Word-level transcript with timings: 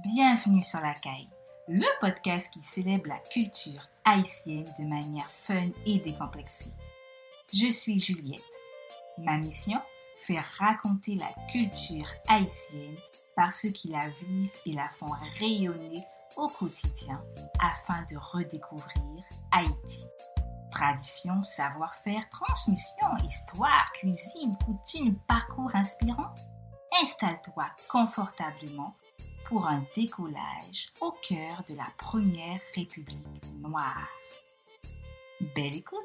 Bienvenue 0.00 0.62
sur 0.62 0.80
la 0.80 0.94
caille, 0.94 1.28
le 1.68 1.86
podcast 2.00 2.50
qui 2.50 2.62
célèbre 2.62 3.08
la 3.08 3.18
culture 3.18 3.90
haïtienne 4.06 4.64
de 4.78 4.84
manière 4.84 5.26
fun 5.26 5.68
et 5.84 5.98
décomplexée. 5.98 6.72
Je 7.52 7.70
suis 7.70 8.00
Juliette. 8.00 8.40
Ma 9.18 9.36
mission 9.36 9.78
Faire 10.24 10.46
raconter 10.58 11.16
la 11.16 11.28
culture 11.52 12.08
haïtienne 12.28 12.96
par 13.36 13.52
ceux 13.52 13.68
qui 13.68 13.88
la 13.88 14.08
vivent 14.08 14.56
et 14.64 14.72
la 14.72 14.88
font 14.94 15.14
rayonner 15.38 16.06
au 16.36 16.48
quotidien 16.48 17.22
afin 17.60 18.02
de 18.10 18.16
redécouvrir 18.16 19.24
Haïti. 19.50 20.06
Tradition, 20.70 21.42
savoir-faire, 21.42 22.30
transmission, 22.30 23.08
histoire, 23.26 23.92
cuisine, 23.92 24.56
coutume, 24.64 25.18
parcours 25.28 25.74
inspirant. 25.74 26.34
Installe-toi 27.02 27.66
confortablement 27.90 28.94
pour 29.52 29.66
un 29.66 29.82
décollage 29.94 30.94
au 31.02 31.10
cœur 31.10 31.62
de 31.68 31.74
la 31.74 31.86
première 31.98 32.58
République 32.74 33.18
noire. 33.60 34.08
Belle 35.54 35.74
écoute! 35.74 35.98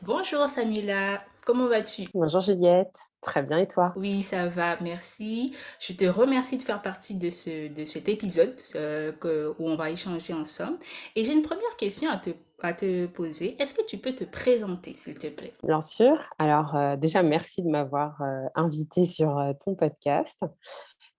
Bonjour 0.00 0.48
Samila, 0.48 1.22
comment 1.44 1.68
vas-tu? 1.68 2.04
Bonjour 2.14 2.40
Juliette, 2.40 2.96
très 3.20 3.42
bien 3.42 3.58
et 3.58 3.68
toi? 3.68 3.92
Oui, 3.96 4.22
ça 4.22 4.48
va, 4.48 4.76
merci. 4.80 5.54
Je 5.80 5.92
te 5.92 6.04
remercie 6.04 6.56
de 6.56 6.62
faire 6.62 6.82
partie 6.82 7.16
de, 7.16 7.30
ce, 7.30 7.68
de 7.68 7.84
cet 7.84 8.08
épisode 8.08 8.54
euh, 8.74 9.12
que, 9.12 9.54
où 9.58 9.68
on 9.68 9.76
va 9.76 9.90
échanger 9.90 10.32
ensemble. 10.32 10.78
Et 11.16 11.24
j'ai 11.24 11.32
une 11.32 11.42
première 11.42 11.76
question 11.76 12.10
à 12.10 12.16
te, 12.16 12.30
à 12.62 12.72
te 12.72 13.06
poser. 13.06 13.60
Est-ce 13.60 13.74
que 13.74 13.84
tu 13.84 13.98
peux 13.98 14.14
te 14.14 14.24
présenter, 14.24 14.94
s'il 14.94 15.18
te 15.18 15.28
plaît? 15.28 15.52
Bien 15.62 15.80
sûr. 15.80 16.18
Alors 16.38 16.76
euh, 16.76 16.96
déjà, 16.96 17.22
merci 17.22 17.62
de 17.62 17.68
m'avoir 17.68 18.20
euh, 18.22 18.46
invité 18.54 19.04
sur 19.04 19.38
euh, 19.38 19.52
ton 19.64 19.74
podcast. 19.74 20.40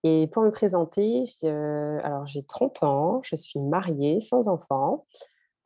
Et 0.06 0.28
pour 0.28 0.44
me 0.44 0.52
présenter, 0.52 1.24
alors 2.04 2.26
j'ai 2.26 2.44
30 2.44 2.84
ans, 2.84 3.22
je 3.24 3.38
suis 3.38 3.62
mariée, 3.62 4.20
sans 4.20 4.50
enfant. 4.50 5.06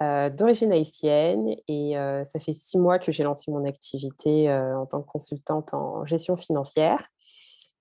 Euh, 0.04 0.30
d'origine 0.30 0.72
haïtienne 0.72 1.56
et 1.68 1.98
euh, 1.98 2.24
ça 2.24 2.38
fait 2.38 2.54
six 2.54 2.78
mois 2.78 3.00
que 3.00 3.12
j'ai 3.12 3.24
lancé 3.24 3.50
mon 3.50 3.66
activité 3.66 4.48
euh, 4.48 4.78
en 4.78 4.86
tant 4.86 5.02
que 5.02 5.08
consultante 5.08 5.74
en 5.74 6.06
gestion 6.06 6.38
financière. 6.38 7.10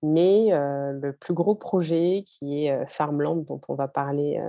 Mais 0.03 0.49
le 0.51 1.11
plus 1.11 1.33
gros 1.33 1.55
projet 1.55 2.23
qui 2.27 2.67
est 2.67 2.87
Farmland, 2.87 3.43
dont 3.45 3.59
on 3.67 3.73
va 3.73 3.87
parler 3.87 4.39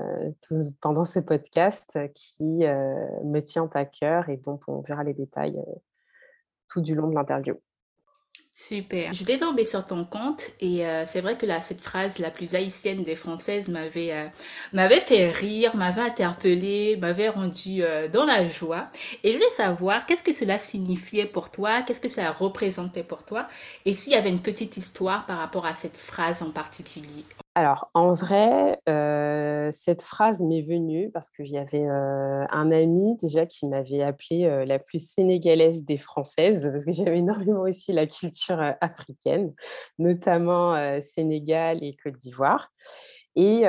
pendant 0.82 1.06
ce 1.06 1.20
podcast, 1.20 1.98
qui 2.14 2.44
me 2.44 3.40
tient 3.40 3.70
à 3.72 3.86
cœur 3.86 4.28
et 4.28 4.36
dont 4.36 4.60
on 4.68 4.82
verra 4.82 5.04
les 5.04 5.14
détails 5.14 5.58
tout 6.68 6.82
du 6.82 6.94
long 6.94 7.08
de 7.08 7.14
l'interview. 7.14 7.54
Super. 8.60 9.12
J'étais 9.12 9.38
tombée 9.38 9.64
sur 9.64 9.86
ton 9.86 10.04
compte 10.04 10.42
et 10.60 10.84
euh, 10.84 11.06
c'est 11.06 11.20
vrai 11.20 11.38
que 11.38 11.46
là, 11.46 11.60
cette 11.60 11.80
phrase 11.80 12.18
la 12.18 12.32
plus 12.32 12.56
haïtienne 12.56 13.04
des 13.04 13.14
Françaises 13.14 13.68
m'avait 13.68 14.10
euh, 14.10 14.26
m'avait 14.72 14.98
fait 14.98 15.30
rire, 15.30 15.76
m'avait 15.76 16.00
interpellée, 16.00 16.96
m'avait 16.96 17.28
rendu 17.28 17.84
euh, 17.84 18.08
dans 18.08 18.24
la 18.24 18.48
joie. 18.48 18.88
Et 19.22 19.30
je 19.30 19.38
voulais 19.38 19.50
savoir 19.50 20.06
qu'est-ce 20.06 20.24
que 20.24 20.32
cela 20.32 20.58
signifiait 20.58 21.26
pour 21.26 21.52
toi, 21.52 21.82
qu'est-ce 21.82 22.00
que 22.00 22.08
cela 22.08 22.32
représentait 22.32 23.04
pour 23.04 23.24
toi, 23.24 23.46
et 23.84 23.94
s'il 23.94 24.12
y 24.12 24.16
avait 24.16 24.28
une 24.28 24.42
petite 24.42 24.76
histoire 24.76 25.24
par 25.26 25.38
rapport 25.38 25.64
à 25.64 25.74
cette 25.74 25.96
phrase 25.96 26.42
en 26.42 26.50
particulier? 26.50 27.24
Alors, 27.58 27.90
en 27.92 28.12
vrai, 28.12 28.78
euh, 28.88 29.70
cette 29.72 30.02
phrase 30.02 30.40
m'est 30.42 30.62
venue 30.62 31.10
parce 31.10 31.28
qu'il 31.28 31.48
y 31.48 31.58
avait 31.58 31.88
euh, 31.88 32.44
un 32.52 32.70
ami 32.70 33.16
déjà 33.16 33.46
qui 33.46 33.66
m'avait 33.66 34.00
appelée 34.00 34.44
euh, 34.44 34.64
la 34.64 34.78
plus 34.78 35.04
sénégalaise 35.04 35.84
des 35.84 35.96
Françaises, 35.96 36.68
parce 36.70 36.84
que 36.84 36.92
j'avais 36.92 37.18
énormément 37.18 37.62
aussi 37.62 37.92
la 37.92 38.06
culture 38.06 38.60
africaine, 38.80 39.52
notamment 39.98 41.00
Sénégal 41.00 41.82
et 41.82 41.96
Côte 41.96 42.16
d'Ivoire. 42.18 42.70
Et 43.34 43.62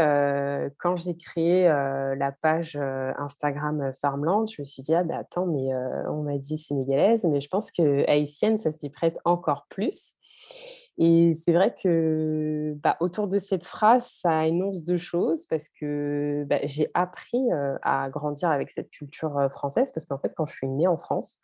quand 0.78 0.96
j'ai 0.96 1.18
créé 1.18 1.64
la 1.68 2.32
page 2.44 2.76
Instagram 2.76 3.92
Farmland, 4.00 4.46
je 4.56 4.62
me 4.62 4.66
suis 4.66 4.84
dit, 4.84 4.94
ah 4.94 5.04
ben 5.04 5.18
attends, 5.18 5.48
mais 5.48 5.74
on 6.08 6.22
m'a 6.22 6.38
dit 6.38 6.60
sénégalaise, 6.60 7.24
mais 7.24 7.42
je 7.42 7.48
pense 7.50 7.72
que 7.72 8.08
haïtienne, 8.08 8.60
ça 8.60 8.72
s'y 8.72 8.92
prête 8.92 9.18
encore 9.26 9.66
plus. 9.68 10.14
Et 11.02 11.32
c'est 11.34 11.54
vrai 11.54 11.74
que 11.74 12.74
bah, 12.84 12.98
autour 13.00 13.30
de 13.30 13.40
cette 13.40 13.64
phrase, 13.64 14.06
ça 14.06 14.46
énonce 14.46 14.84
deux 14.84 14.98
choses 14.98 15.48
parce 15.48 15.70
que 15.70 16.44
bah, 16.48 16.60
j'ai 16.64 16.90
appris 16.94 17.42
à 17.84 18.10
grandir 18.10 18.50
avec 18.50 18.70
cette 18.70 18.90
culture 18.90 19.50
française 19.50 19.94
parce 19.94 20.06
qu'en 20.06 20.18
fait, 20.18 20.34
quand 20.36 20.46
je 20.46 20.54
suis 20.54 20.68
née 20.68 20.88
en 20.88 20.98
France, 20.98 21.40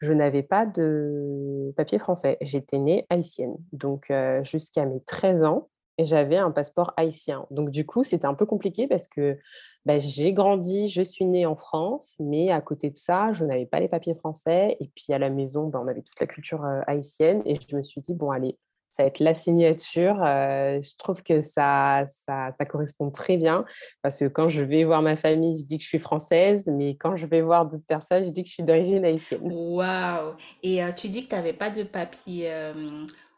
je 0.00 0.12
n'avais 0.12 0.44
pas 0.44 0.64
de 0.64 1.72
papier 1.76 1.98
français. 1.98 2.36
J'étais 2.40 2.78
née 2.78 3.04
haïtienne. 3.10 3.56
Donc, 3.72 4.12
jusqu'à 4.42 4.84
mes 4.86 5.00
13 5.00 5.42
ans, 5.42 5.68
j'avais 5.98 6.36
un 6.36 6.52
passeport 6.52 6.92
haïtien. 6.96 7.46
Donc, 7.50 7.70
du 7.70 7.86
coup, 7.86 8.04
c'était 8.04 8.26
un 8.26 8.34
peu 8.34 8.46
compliqué 8.46 8.86
parce 8.86 9.08
que 9.08 9.38
bah, 9.86 9.98
j'ai 9.98 10.32
grandi, 10.32 10.88
je 10.88 11.02
suis 11.02 11.24
née 11.24 11.46
en 11.46 11.56
France, 11.56 12.14
mais 12.20 12.50
à 12.50 12.60
côté 12.60 12.90
de 12.90 12.96
ça, 12.96 13.32
je 13.32 13.44
n'avais 13.44 13.66
pas 13.66 13.80
les 13.80 13.88
papiers 13.88 14.14
français. 14.14 14.76
Et 14.78 14.88
puis, 14.94 15.12
à 15.12 15.18
la 15.18 15.30
maison, 15.30 15.70
on 15.74 15.88
avait 15.88 16.02
toute 16.02 16.20
la 16.20 16.26
culture 16.26 16.64
haïtienne. 16.86 17.42
Et 17.44 17.56
je 17.56 17.76
me 17.76 17.82
suis 17.82 18.00
dit, 18.00 18.14
bon, 18.14 18.30
allez, 18.30 18.56
ça 18.94 19.02
va 19.02 19.08
être 19.08 19.18
la 19.18 19.34
signature. 19.34 20.14
Je 20.16 20.96
trouve 20.98 21.22
que 21.22 21.40
ça, 21.40 22.04
correspond 22.68 23.10
très 23.10 23.36
bien 23.36 23.64
parce 24.02 24.20
que 24.20 24.26
quand 24.26 24.48
je 24.48 24.62
vais 24.62 24.84
voir 24.84 25.02
ma 25.02 25.16
famille, 25.16 25.58
je 25.58 25.64
dis 25.64 25.78
que 25.78 25.84
je 25.84 25.88
suis 25.88 25.98
française, 25.98 26.70
mais 26.72 26.94
quand 26.96 27.16
je 27.16 27.26
vais 27.26 27.40
voir 27.40 27.66
d'autres 27.66 27.86
personnes, 27.86 28.22
je 28.22 28.30
dis 28.30 28.42
que 28.42 28.48
je 28.48 28.54
suis 28.54 28.62
d'origine 28.62 29.04
haïtienne. 29.04 29.40
Waouh! 29.42 30.34
Et 30.62 30.80
tu 30.96 31.08
dis 31.08 31.24
que 31.24 31.30
tu 31.30 31.34
n'avais 31.34 31.52
pas 31.52 31.70
de 31.70 31.82
papier 31.82 32.50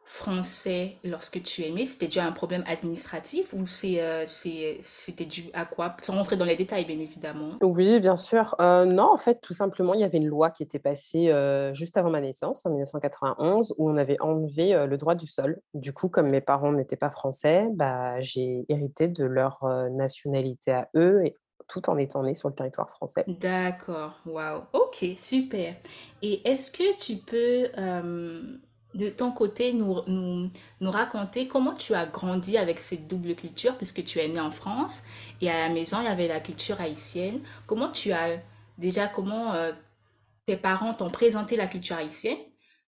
français 0.07 0.99
lorsque 1.03 1.43
tu 1.43 1.63
es 1.63 1.71
né? 1.71 1.85
C'était 1.85 2.07
dû 2.07 2.21
à 2.21 2.25
un 2.25 2.33
problème 2.33 2.63
administratif 2.67 3.53
ou 3.53 3.67
c'est, 3.67 4.01
euh, 4.01 4.25
c'est, 4.27 4.79
c'était 4.83 5.25
dû 5.25 5.51
à 5.53 5.67
quoi? 5.67 5.97
Sans 6.01 6.15
rentrer 6.15 6.37
dans 6.37 6.45
les 6.45 6.55
détails, 6.55 6.85
bien 6.85 6.99
évidemment. 6.99 7.51
Oui, 7.61 7.99
bien 7.99 8.17
sûr. 8.17 8.55
Euh, 8.61 8.85
non, 8.85 9.13
en 9.13 9.17
fait, 9.17 9.41
tout 9.43 9.53
simplement, 9.53 9.95
il 9.95 10.01
y 10.01 10.05
avait 10.05 10.19
une 10.19 10.29
loi 10.29 10.51
qui 10.51 10.63
était 10.63 10.79
passée 10.79 11.31
euh, 11.31 11.73
juste 11.73 11.97
avant 11.97 12.11
ma 12.11 12.21
naissance, 12.21 12.65
en 12.65 12.71
1991, 12.71 13.75
où 13.79 13.91
on 13.91 13.97
avait 13.97 14.17
enlevé 14.21 14.87
le 14.87 14.97
droit 14.97 15.17
du 15.17 15.27
sol. 15.27 15.61
Du 15.75 15.93
coup, 15.93 16.09
comme 16.09 16.31
mes 16.31 16.41
parents 16.41 16.73
n'étaient 16.73 16.97
pas 16.97 17.11
français, 17.11 17.67
bah, 17.73 18.21
j'ai 18.21 18.65
hérité 18.69 19.09
de 19.09 19.25
leur 19.25 19.65
nationalité 19.91 20.73
à 20.73 20.89
eux, 20.95 21.23
et, 21.25 21.37
tout 21.69 21.91
en 21.91 21.99
étant 21.99 22.23
née 22.23 22.37
sur 22.37 22.49
le 22.49 22.55
territoire 22.55 22.89
français. 22.89 23.25
D'accord, 23.27 24.21
waouh. 24.25 24.63
Ok, 24.73 25.05
super. 25.17 25.75
Et 26.23 26.49
est-ce 26.49 26.71
que 26.71 26.97
tu 26.97 27.17
peux, 27.17 27.67
de 28.97 29.11
ton 29.11 29.31
côté, 29.31 29.73
nous, 29.73 30.01
nous, 30.07 30.51
nous 30.81 30.91
raconter 30.91 31.49
comment 31.49 31.75
tu 31.75 31.95
as 31.95 32.07
grandi 32.07 32.57
avec 32.57 32.81
cette 32.81 33.07
double 33.09 33.35
culture, 33.35 33.77
puisque 33.77 34.05
tu 34.05 34.19
es 34.19 34.29
né 34.29 34.41
en 34.41 34.51
France 34.51 35.03
et 35.41 35.51
à 35.51 35.69
la 35.69 35.75
maison, 35.75 35.99
il 36.01 36.05
y 36.05 36.09
avait 36.09 36.29
la 36.29 36.41
culture 36.41 36.81
haïtienne. 36.81 37.41
Comment 37.67 37.91
tu 37.91 38.13
as, 38.13 38.41
déjà, 38.79 39.07
comment 39.07 39.53
euh, 39.55 39.73
tes 40.47 40.57
parents 40.57 40.95
t'ont 40.95 41.11
présenté 41.11 41.57
la 41.57 41.67
culture 41.67 41.97
haïtienne, 41.97 42.39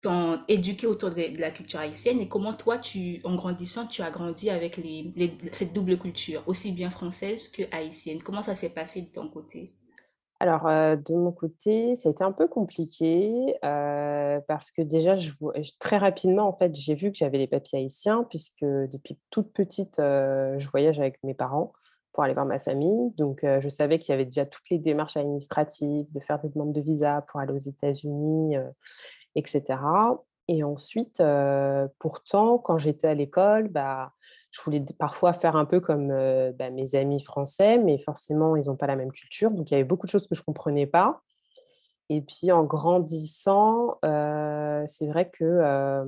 t'ont 0.01 0.39
éduqué 0.47 0.88
autour 0.88 1.12
de, 1.12 1.39
la 1.39 1.51
culture 1.51 1.79
haïtienne 1.79 2.19
et 2.19 2.28
comment 2.28 2.53
toi, 2.53 2.78
tu, 2.78 3.22
en 3.23 3.35
grandissant, 3.35 3.85
tu 3.88 4.01
as 4.01 4.12
grandi 4.12 4.50
avec 4.50 4.78
les- 4.78 5.13
cette 5.51 5.73
double 5.73 5.97
culture, 5.97 6.44
aussi 6.47 6.72
bien 6.72 6.89
française 6.91 7.50
que 7.50 7.63
haïtienne? 7.72 8.22
Comment 8.23 8.41
ça 8.41 8.56
s'est 8.56 8.69
passé 8.69 9.01
de 9.01 9.12
ton 9.12 9.28
côté? 9.29 9.73
Alors, 10.41 10.66
euh, 10.66 10.96
de 10.96 11.13
mon 11.13 11.31
côté, 11.31 11.96
ça 11.96 12.09
a 12.09 12.12
été 12.12 12.24
un 12.24 12.31
peu 12.31 12.47
compliqué 12.47 13.56
euh, 13.63 14.40
parce 14.47 14.72
que 14.72 14.81
déjà, 14.81 15.13
très 15.78 16.00
rapidement, 16.00 16.47
en 16.47 16.53
fait, 16.53 16.74
j'ai 16.74 16.96
vu 16.96 17.12
que 17.12 17.18
j'avais 17.19 17.38
les 17.38 17.46
papiers 17.46 17.78
haïtiens 17.78 18.25
puisque 18.27 18.63
depuis 18.63 19.19
toute 19.30 19.54
petite, 19.54 20.00
euh, 20.00 20.57
je 20.57 20.68
voyage 20.68 21.00
avec 21.00 21.19
mes 21.24 21.36
parents 21.36 21.74
pour 22.12 22.24
aller 22.24 22.33
voir 22.33 22.48
ma 22.48 22.57
famille. 22.57 23.12
Donc, 23.18 23.42
je 23.44 23.69
savais 23.69 24.00
qu'il 24.00 24.13
y 24.13 24.16
avait 24.16 24.25
déjà 24.25 24.48
toutes 24.48 24.68
les 24.71 24.80
démarches 24.80 25.16
administratives, 25.16 26.12
de 26.12 26.19
faire 26.19 26.39
des 26.39 26.50
demandes 26.50 26.74
de 26.74 26.81
visa 26.81 27.24
pour 27.27 27.39
aller 27.39 27.54
aux 27.54 27.57
États-Unis, 27.57 28.56
etc. 29.36 29.63
Et 30.48 30.63
ensuite, 30.63 31.24
pourtant, 32.00 32.57
quand 32.57 32.80
j'étais 32.80 33.07
à 33.07 33.13
l'école, 33.13 33.68
bah, 33.68 34.12
je 34.51 34.62
voulais 34.62 34.83
parfois 35.00 35.33
faire 35.33 35.56
un 35.56 35.65
peu 35.65 35.80
comme 35.80 36.09
bah, 36.57 36.69
mes 36.69 36.95
amis 36.95 37.24
français, 37.24 37.77
mais 37.77 37.98
forcément, 37.98 38.56
ils 38.56 38.68
n'ont 38.68 38.75
pas 38.75 38.88
la 38.88 38.95
même 38.95 39.12
culture. 39.12 39.51
Donc, 39.51 39.71
il 39.71 39.74
y 39.74 39.75
avait 39.75 39.83
beaucoup 39.83 40.06
de 40.06 40.12
choses 40.12 40.27
que 40.27 40.36
je 40.36 40.42
ne 40.42 40.45
comprenais 40.45 40.88
pas. 40.88 41.21
Et 42.09 42.21
puis, 42.21 42.51
en 42.51 42.63
grandissant, 42.63 43.98
c'est 44.01 45.07
vrai 45.07 45.30
que 45.30 46.06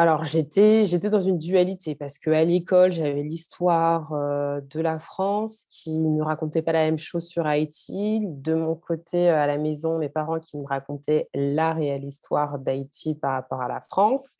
alors, 0.00 0.22
j'étais 0.22 1.10
dans 1.10 1.20
une 1.20 1.38
dualité 1.38 1.96
parce 1.96 2.18
qu'à 2.18 2.44
l'école, 2.44 2.92
j'avais 2.92 3.24
l'histoire, 3.24 4.12
de 4.12 4.80
la 4.80 5.00
France 5.00 5.64
qui 5.70 5.98
ne 5.98 6.22
racontait 6.22 6.62
pas 6.62 6.70
la 6.70 6.84
même 6.84 6.98
chose 6.98 7.26
sur 7.26 7.46
Haïti. 7.48 8.20
De 8.22 8.54
mon 8.54 8.76
côté, 8.76 9.28
à 9.28 9.48
la 9.48 9.58
maison, 9.58 9.98
mes 9.98 10.08
parents 10.08 10.38
qui 10.38 10.56
me 10.56 10.64
racontaient 10.64 11.28
la 11.34 11.72
réelle 11.72 12.04
histoire 12.04 12.60
d'Haïti 12.60 13.16
par 13.16 13.32
rapport 13.32 13.60
à 13.60 13.66
la 13.66 13.80
France. 13.80 14.36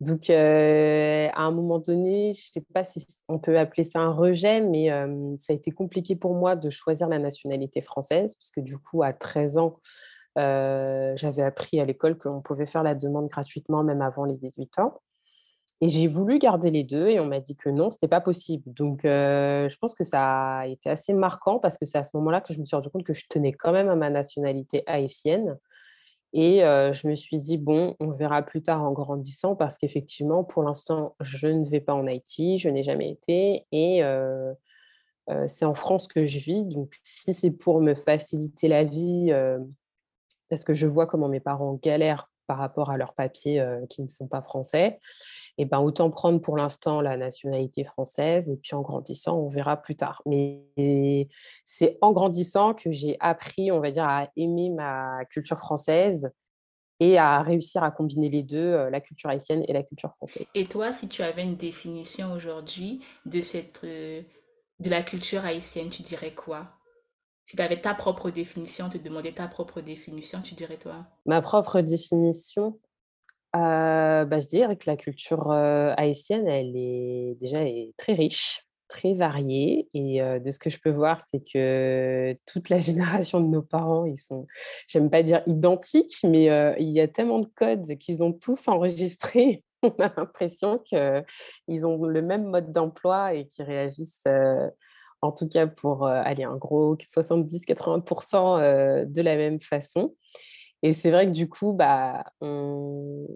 Donc, 0.00 0.28
à 0.28 1.40
un 1.40 1.50
moment 1.50 1.78
donné, 1.78 2.32
je 2.32 2.50
ne 2.50 2.52
sais 2.52 2.66
pas 2.72 2.84
si 2.84 3.06
on 3.28 3.38
peut 3.38 3.58
appeler 3.58 3.84
ça 3.84 4.00
un 4.00 4.10
rejet, 4.10 4.60
mais 4.60 4.88
ça 5.38 5.52
a 5.52 5.56
été 5.56 5.70
compliqué 5.70 6.16
pour 6.16 6.34
moi 6.34 6.56
de 6.56 6.68
choisir 6.68 7.08
la 7.08 7.18
nationalité 7.18 7.80
française, 7.80 8.34
puisque 8.34 8.60
du 8.60 8.78
coup, 8.78 9.02
à 9.02 9.12
13 9.12 9.56
ans, 9.58 9.80
j'avais 10.36 11.42
appris 11.42 11.80
à 11.80 11.84
l'école 11.84 12.18
qu'on 12.18 12.42
pouvait 12.42 12.66
faire 12.66 12.82
la 12.82 12.94
demande 12.94 13.28
gratuitement, 13.28 13.82
même 13.84 14.02
avant 14.02 14.24
les 14.24 14.36
18 14.36 14.78
ans. 14.80 15.00
Et 15.80 15.88
j'ai 15.88 16.06
voulu 16.06 16.38
garder 16.38 16.70
les 16.70 16.84
deux 16.84 17.08
et 17.08 17.18
on 17.20 17.26
m'a 17.26 17.40
dit 17.40 17.56
que 17.56 17.68
non, 17.68 17.90
ce 17.90 17.96
n'était 17.96 18.08
pas 18.08 18.20
possible. 18.20 18.64
Donc, 18.72 19.00
je 19.04 19.76
pense 19.78 19.94
que 19.94 20.04
ça 20.04 20.58
a 20.58 20.66
été 20.66 20.90
assez 20.90 21.12
marquant 21.12 21.58
parce 21.58 21.78
que 21.78 21.86
c'est 21.86 21.98
à 21.98 22.04
ce 22.04 22.10
moment-là 22.14 22.40
que 22.40 22.52
je 22.52 22.60
me 22.60 22.64
suis 22.64 22.76
rendu 22.76 22.90
compte 22.90 23.04
que 23.04 23.12
je 23.12 23.26
tenais 23.28 23.52
quand 23.52 23.72
même 23.72 23.88
à 23.88 23.96
ma 23.96 24.10
nationalité 24.10 24.82
haïtienne. 24.86 25.58
Et 26.36 26.60
je 26.62 27.06
me 27.06 27.14
suis 27.14 27.38
dit, 27.38 27.58
bon, 27.58 27.94
on 28.00 28.10
verra 28.10 28.42
plus 28.42 28.60
tard 28.60 28.82
en 28.82 28.90
grandissant 28.90 29.54
parce 29.54 29.78
qu'effectivement, 29.78 30.42
pour 30.42 30.64
l'instant, 30.64 31.14
je 31.20 31.46
ne 31.46 31.64
vais 31.64 31.80
pas 31.80 31.94
en 31.94 32.08
Haïti, 32.08 32.58
je 32.58 32.68
n'ai 32.68 32.82
jamais 32.82 33.08
été. 33.10 33.66
Et 33.70 34.02
c'est 35.46 35.64
en 35.64 35.74
France 35.74 36.08
que 36.08 36.26
je 36.26 36.38
vis. 36.40 36.64
Donc, 36.66 36.92
si 37.04 37.34
c'est 37.34 37.52
pour 37.52 37.80
me 37.80 37.94
faciliter 37.94 38.66
la 38.66 38.82
vie, 38.82 39.32
parce 40.48 40.64
que 40.64 40.74
je 40.74 40.88
vois 40.88 41.06
comment 41.06 41.28
mes 41.28 41.40
parents 41.40 41.78
galèrent 41.80 42.28
par 42.46 42.58
rapport 42.58 42.90
à 42.90 42.96
leurs 42.96 43.14
papiers 43.14 43.64
qui 43.90 44.02
ne 44.02 44.06
sont 44.06 44.26
pas 44.26 44.42
français, 44.42 44.98
et 45.56 45.62
eh 45.62 45.64
ben 45.64 45.78
autant 45.78 46.10
prendre 46.10 46.40
pour 46.40 46.56
l'instant 46.56 47.00
la 47.00 47.16
nationalité 47.16 47.84
française 47.84 48.50
et 48.50 48.56
puis 48.56 48.74
en 48.74 48.82
grandissant, 48.82 49.38
on 49.38 49.48
verra 49.48 49.76
plus 49.76 49.94
tard. 49.96 50.22
Mais 50.26 51.28
c'est 51.64 51.98
en 52.00 52.12
grandissant 52.12 52.74
que 52.74 52.90
j'ai 52.90 53.16
appris, 53.20 53.70
on 53.70 53.80
va 53.80 53.90
dire, 53.90 54.04
à 54.04 54.28
aimer 54.36 54.70
ma 54.70 55.24
culture 55.26 55.58
française 55.58 56.32
et 57.00 57.18
à 57.18 57.40
réussir 57.42 57.82
à 57.82 57.90
combiner 57.90 58.28
les 58.28 58.42
deux, 58.42 58.88
la 58.88 59.00
culture 59.00 59.30
haïtienne 59.30 59.64
et 59.68 59.72
la 59.72 59.82
culture 59.82 60.12
française. 60.14 60.46
Et 60.54 60.66
toi, 60.66 60.92
si 60.92 61.08
tu 61.08 61.22
avais 61.22 61.42
une 61.42 61.56
définition 61.56 62.32
aujourd'hui 62.32 63.04
de 63.26 63.40
cette 63.40 63.84
de 64.80 64.90
la 64.90 65.02
culture 65.02 65.44
haïtienne, 65.44 65.88
tu 65.88 66.02
dirais 66.02 66.34
quoi? 66.34 66.66
Si 67.44 67.56
tu 67.56 67.62
avais 67.62 67.80
ta 67.80 67.94
propre 67.94 68.30
définition, 68.30 68.88
te 68.88 68.98
demandais 68.98 69.32
ta 69.32 69.48
propre 69.48 69.80
définition, 69.80 70.40
tu 70.40 70.54
dirais 70.54 70.78
toi? 70.78 71.06
Ma 71.26 71.42
propre 71.42 71.80
définition, 71.80 72.78
euh, 73.54 74.24
bah, 74.24 74.40
je 74.40 74.46
dirais 74.46 74.76
que 74.76 74.90
la 74.90 74.96
culture 74.96 75.50
euh, 75.50 75.92
haïtienne, 75.96 76.48
elle 76.48 76.74
est 76.74 77.36
déjà 77.40 77.60
très 77.96 78.14
riche, 78.14 78.66
très 78.88 79.14
variée. 79.14 79.88
Et 79.94 80.22
euh, 80.22 80.40
de 80.40 80.50
ce 80.50 80.58
que 80.58 80.70
je 80.70 80.80
peux 80.80 80.90
voir, 80.90 81.20
c'est 81.20 81.40
que 81.40 82.36
toute 82.46 82.68
la 82.70 82.78
génération 82.80 83.40
de 83.40 83.46
nos 83.46 83.62
parents, 83.62 84.06
ils 84.06 84.20
sont, 84.20 84.46
j'aime 84.88 85.10
pas 85.10 85.22
dire 85.22 85.42
identiques, 85.46 86.18
mais 86.24 86.44
il 86.80 86.90
y 86.90 87.00
a 87.00 87.08
tellement 87.08 87.40
de 87.40 87.48
codes 87.54 87.96
qu'ils 87.98 88.24
ont 88.24 88.32
tous 88.32 88.68
enregistrés. 88.68 89.62
On 89.82 89.94
a 90.02 90.10
l'impression 90.16 90.78
qu'ils 90.78 91.86
ont 91.86 92.02
le 92.04 92.22
même 92.22 92.46
mode 92.46 92.72
d'emploi 92.72 93.34
et 93.34 93.48
qu'ils 93.48 93.66
réagissent 93.66 94.24
en 95.24 95.32
tout 95.32 95.48
cas 95.48 95.66
pour 95.66 96.06
aller 96.06 96.44
un 96.44 96.56
gros 96.56 96.96
70-80% 96.96 99.06
de 99.06 99.22
la 99.22 99.36
même 99.36 99.60
façon. 99.60 100.14
Et 100.82 100.92
c'est 100.92 101.10
vrai 101.10 101.26
que 101.26 101.30
du 101.30 101.48
coup, 101.48 101.72
bah, 101.72 102.24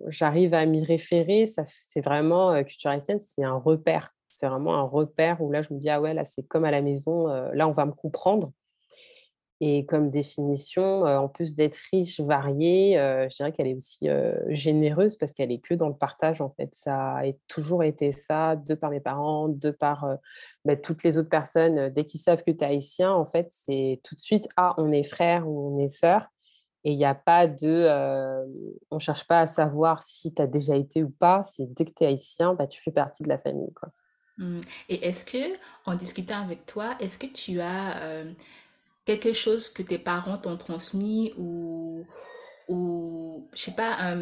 j'arrive 0.08 0.54
à 0.54 0.66
m'y 0.66 0.84
référer. 0.84 1.46
C'est 1.66 2.04
vraiment, 2.04 2.62
culture 2.62 2.90
haïtienne, 2.90 3.18
c'est 3.18 3.44
un 3.44 3.56
repère. 3.56 4.14
C'est 4.28 4.46
vraiment 4.46 4.76
un 4.76 4.82
repère 4.82 5.40
où 5.40 5.50
là, 5.50 5.62
je 5.62 5.72
me 5.72 5.78
dis, 5.78 5.88
ah 5.88 6.00
ouais, 6.00 6.14
là, 6.14 6.24
c'est 6.24 6.42
comme 6.42 6.64
à 6.64 6.70
la 6.70 6.82
maison, 6.82 7.26
là, 7.26 7.66
on 7.66 7.72
va 7.72 7.86
me 7.86 7.92
comprendre. 7.92 8.52
Et 9.60 9.84
comme 9.86 10.08
définition, 10.08 11.02
en 11.02 11.28
plus 11.28 11.54
d'être 11.54 11.76
riche, 11.92 12.20
variée, 12.20 12.94
je 13.28 13.36
dirais 13.36 13.50
qu'elle 13.50 13.66
est 13.66 13.74
aussi 13.74 14.08
généreuse 14.48 15.16
parce 15.16 15.32
qu'elle 15.32 15.50
est 15.50 15.58
que 15.58 15.74
dans 15.74 15.88
le 15.88 15.96
partage. 15.96 16.40
En 16.40 16.50
fait, 16.50 16.70
ça 16.74 17.18
a 17.18 17.32
toujours 17.48 17.82
été 17.82 18.12
ça, 18.12 18.54
de 18.54 18.74
par 18.74 18.90
mes 18.90 19.00
parents, 19.00 19.48
de 19.48 19.70
par 19.72 20.06
bah, 20.64 20.76
toutes 20.76 21.02
les 21.02 21.18
autres 21.18 21.28
personnes. 21.28 21.88
Dès 21.88 22.04
qu'ils 22.04 22.20
savent 22.20 22.42
que 22.44 22.52
tu 22.52 22.62
es 22.62 22.68
haïtien, 22.68 23.12
en 23.12 23.26
fait, 23.26 23.48
c'est 23.50 24.00
tout 24.04 24.14
de 24.14 24.20
suite 24.20 24.46
ah, 24.56 24.74
on 24.78 24.92
est 24.92 25.02
frère 25.02 25.48
ou 25.48 25.74
on 25.74 25.78
est 25.84 25.88
sœur. 25.88 26.28
Et 26.84 26.92
il 26.92 26.96
n'y 26.96 27.04
a 27.04 27.16
pas 27.16 27.48
de. 27.48 27.88
on 28.92 28.96
ne 28.96 29.00
cherche 29.00 29.26
pas 29.26 29.40
à 29.40 29.46
savoir 29.46 30.04
si 30.04 30.32
tu 30.32 30.40
as 30.40 30.46
déjà 30.46 30.76
été 30.76 31.02
ou 31.02 31.10
pas. 31.10 31.42
C'est 31.44 31.66
dès 31.74 31.84
que 31.84 31.90
tu 31.90 32.04
es 32.04 32.06
haïtien, 32.06 32.54
bah, 32.54 32.68
tu 32.68 32.80
fais 32.80 32.92
partie 32.92 33.24
de 33.24 33.28
la 33.28 33.38
famille. 33.38 33.72
Mmh. 34.36 34.60
Et 34.88 35.08
est-ce 35.08 35.24
que, 35.24 35.58
en 35.84 35.96
discutant 35.96 36.40
avec 36.40 36.64
toi, 36.64 36.94
est-ce 37.00 37.18
que 37.18 37.26
tu 37.26 37.60
as 37.60 38.22
quelque 39.16 39.32
chose 39.32 39.70
que 39.70 39.82
tes 39.82 39.98
parents 39.98 40.36
t'ont 40.38 40.56
transmis 40.58 41.32
ou, 41.38 42.06
ou 42.68 43.48
je 43.54 43.62
sais 43.62 43.74
pas, 43.74 44.14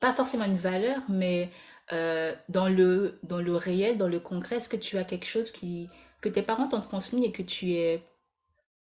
pas 0.00 0.12
forcément 0.14 0.46
une 0.46 0.56
valeur, 0.56 1.02
mais 1.08 1.50
euh, 1.92 2.34
dans, 2.48 2.68
le, 2.68 3.18
dans 3.22 3.40
le 3.40 3.54
réel, 3.54 3.98
dans 3.98 4.08
le 4.08 4.18
concret, 4.18 4.56
est-ce 4.56 4.68
que 4.68 4.78
tu 4.78 4.96
as 4.96 5.04
quelque 5.04 5.26
chose 5.26 5.50
qui, 5.52 5.90
que 6.22 6.30
tes 6.30 6.42
parents 6.42 6.68
t'ont 6.68 6.80
transmis 6.80 7.26
et 7.26 7.32
que 7.32 7.42
tu 7.42 7.72
es 7.72 8.02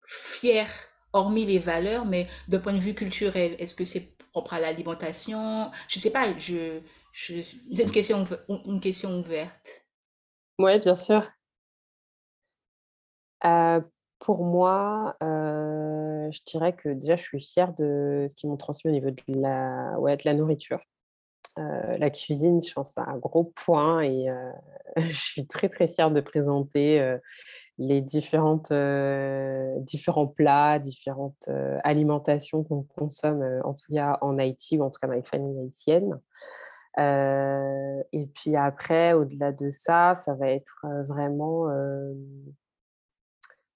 fier, 0.06 0.68
hormis 1.12 1.46
les 1.46 1.60
valeurs, 1.60 2.06
mais 2.06 2.28
d'un 2.48 2.60
point 2.60 2.74
de 2.74 2.80
vue 2.80 2.96
culturel, 2.96 3.56
est-ce 3.60 3.76
que 3.76 3.86
c'est 3.86 4.16
propre 4.32 4.54
à 4.54 4.60
l'alimentation? 4.62 5.70
Je 5.90 6.00
sais 6.00 6.12
pas, 6.12 6.36
je, 6.38 6.80
c'est 7.14 7.46
une 7.68 7.92
question, 7.92 8.26
une 8.66 8.82
question 8.82 9.20
ouverte. 9.20 9.86
Oui, 10.58 10.80
bien 10.80 10.96
sûr. 10.96 11.30
Euh, 13.46 13.82
pour 14.24 14.46
moi, 14.46 15.18
je 15.20 16.40
dirais 16.46 16.74
que 16.74 16.90
déjà, 16.90 17.18
je 17.18 17.24
suis 17.24 17.42
fière 17.42 17.74
de 17.74 18.26
ce 18.30 18.36
qu'ils 18.36 18.50
m'ont 18.50 18.56
transmis 18.56 18.90
au 18.90 18.94
niveau 18.94 19.12
de 19.12 19.22
la, 19.28 20.00
ouais, 20.00 20.16
de 20.16 20.22
la 20.24 20.34
nourriture. 20.34 20.80
la 21.58 22.10
cuisine, 22.10 22.62
je 22.62 22.74
pense, 22.74 22.92
c'est 22.94 23.02
un 23.02 23.18
gros 23.18 23.44
point 23.44 24.02
et 24.02 24.28
je 24.98 25.12
suis 25.12 25.46
très, 25.46 25.68
très 25.68 25.90
fière 25.90 26.10
de 26.10 26.22
présenter 26.22 27.18
les 27.78 28.00
différentes, 28.00 28.72
différents 29.82 30.28
plats, 30.28 30.80
différentes 30.80 31.50
alimentations 31.84 32.64
qu'on 32.64 32.84
consomme, 32.84 33.44
en 33.66 33.74
tout 33.74 33.94
cas 33.94 34.20
en 34.22 34.40
Haïti 34.40 34.78
ou 34.78 34.84
en 34.84 34.90
tout 34.90 35.02
cas 35.02 35.08
dans 35.08 35.14
les 35.14 35.24
familles 35.24 35.60
haïtiennes. 35.60 36.18
et 36.98 38.28
puis 38.34 38.56
après, 38.56 39.12
au-delà 39.12 39.52
de 39.52 39.70
ça, 39.70 40.16
ça 40.16 40.34
va 40.34 40.50
être 40.50 40.86
vraiment 41.10 41.68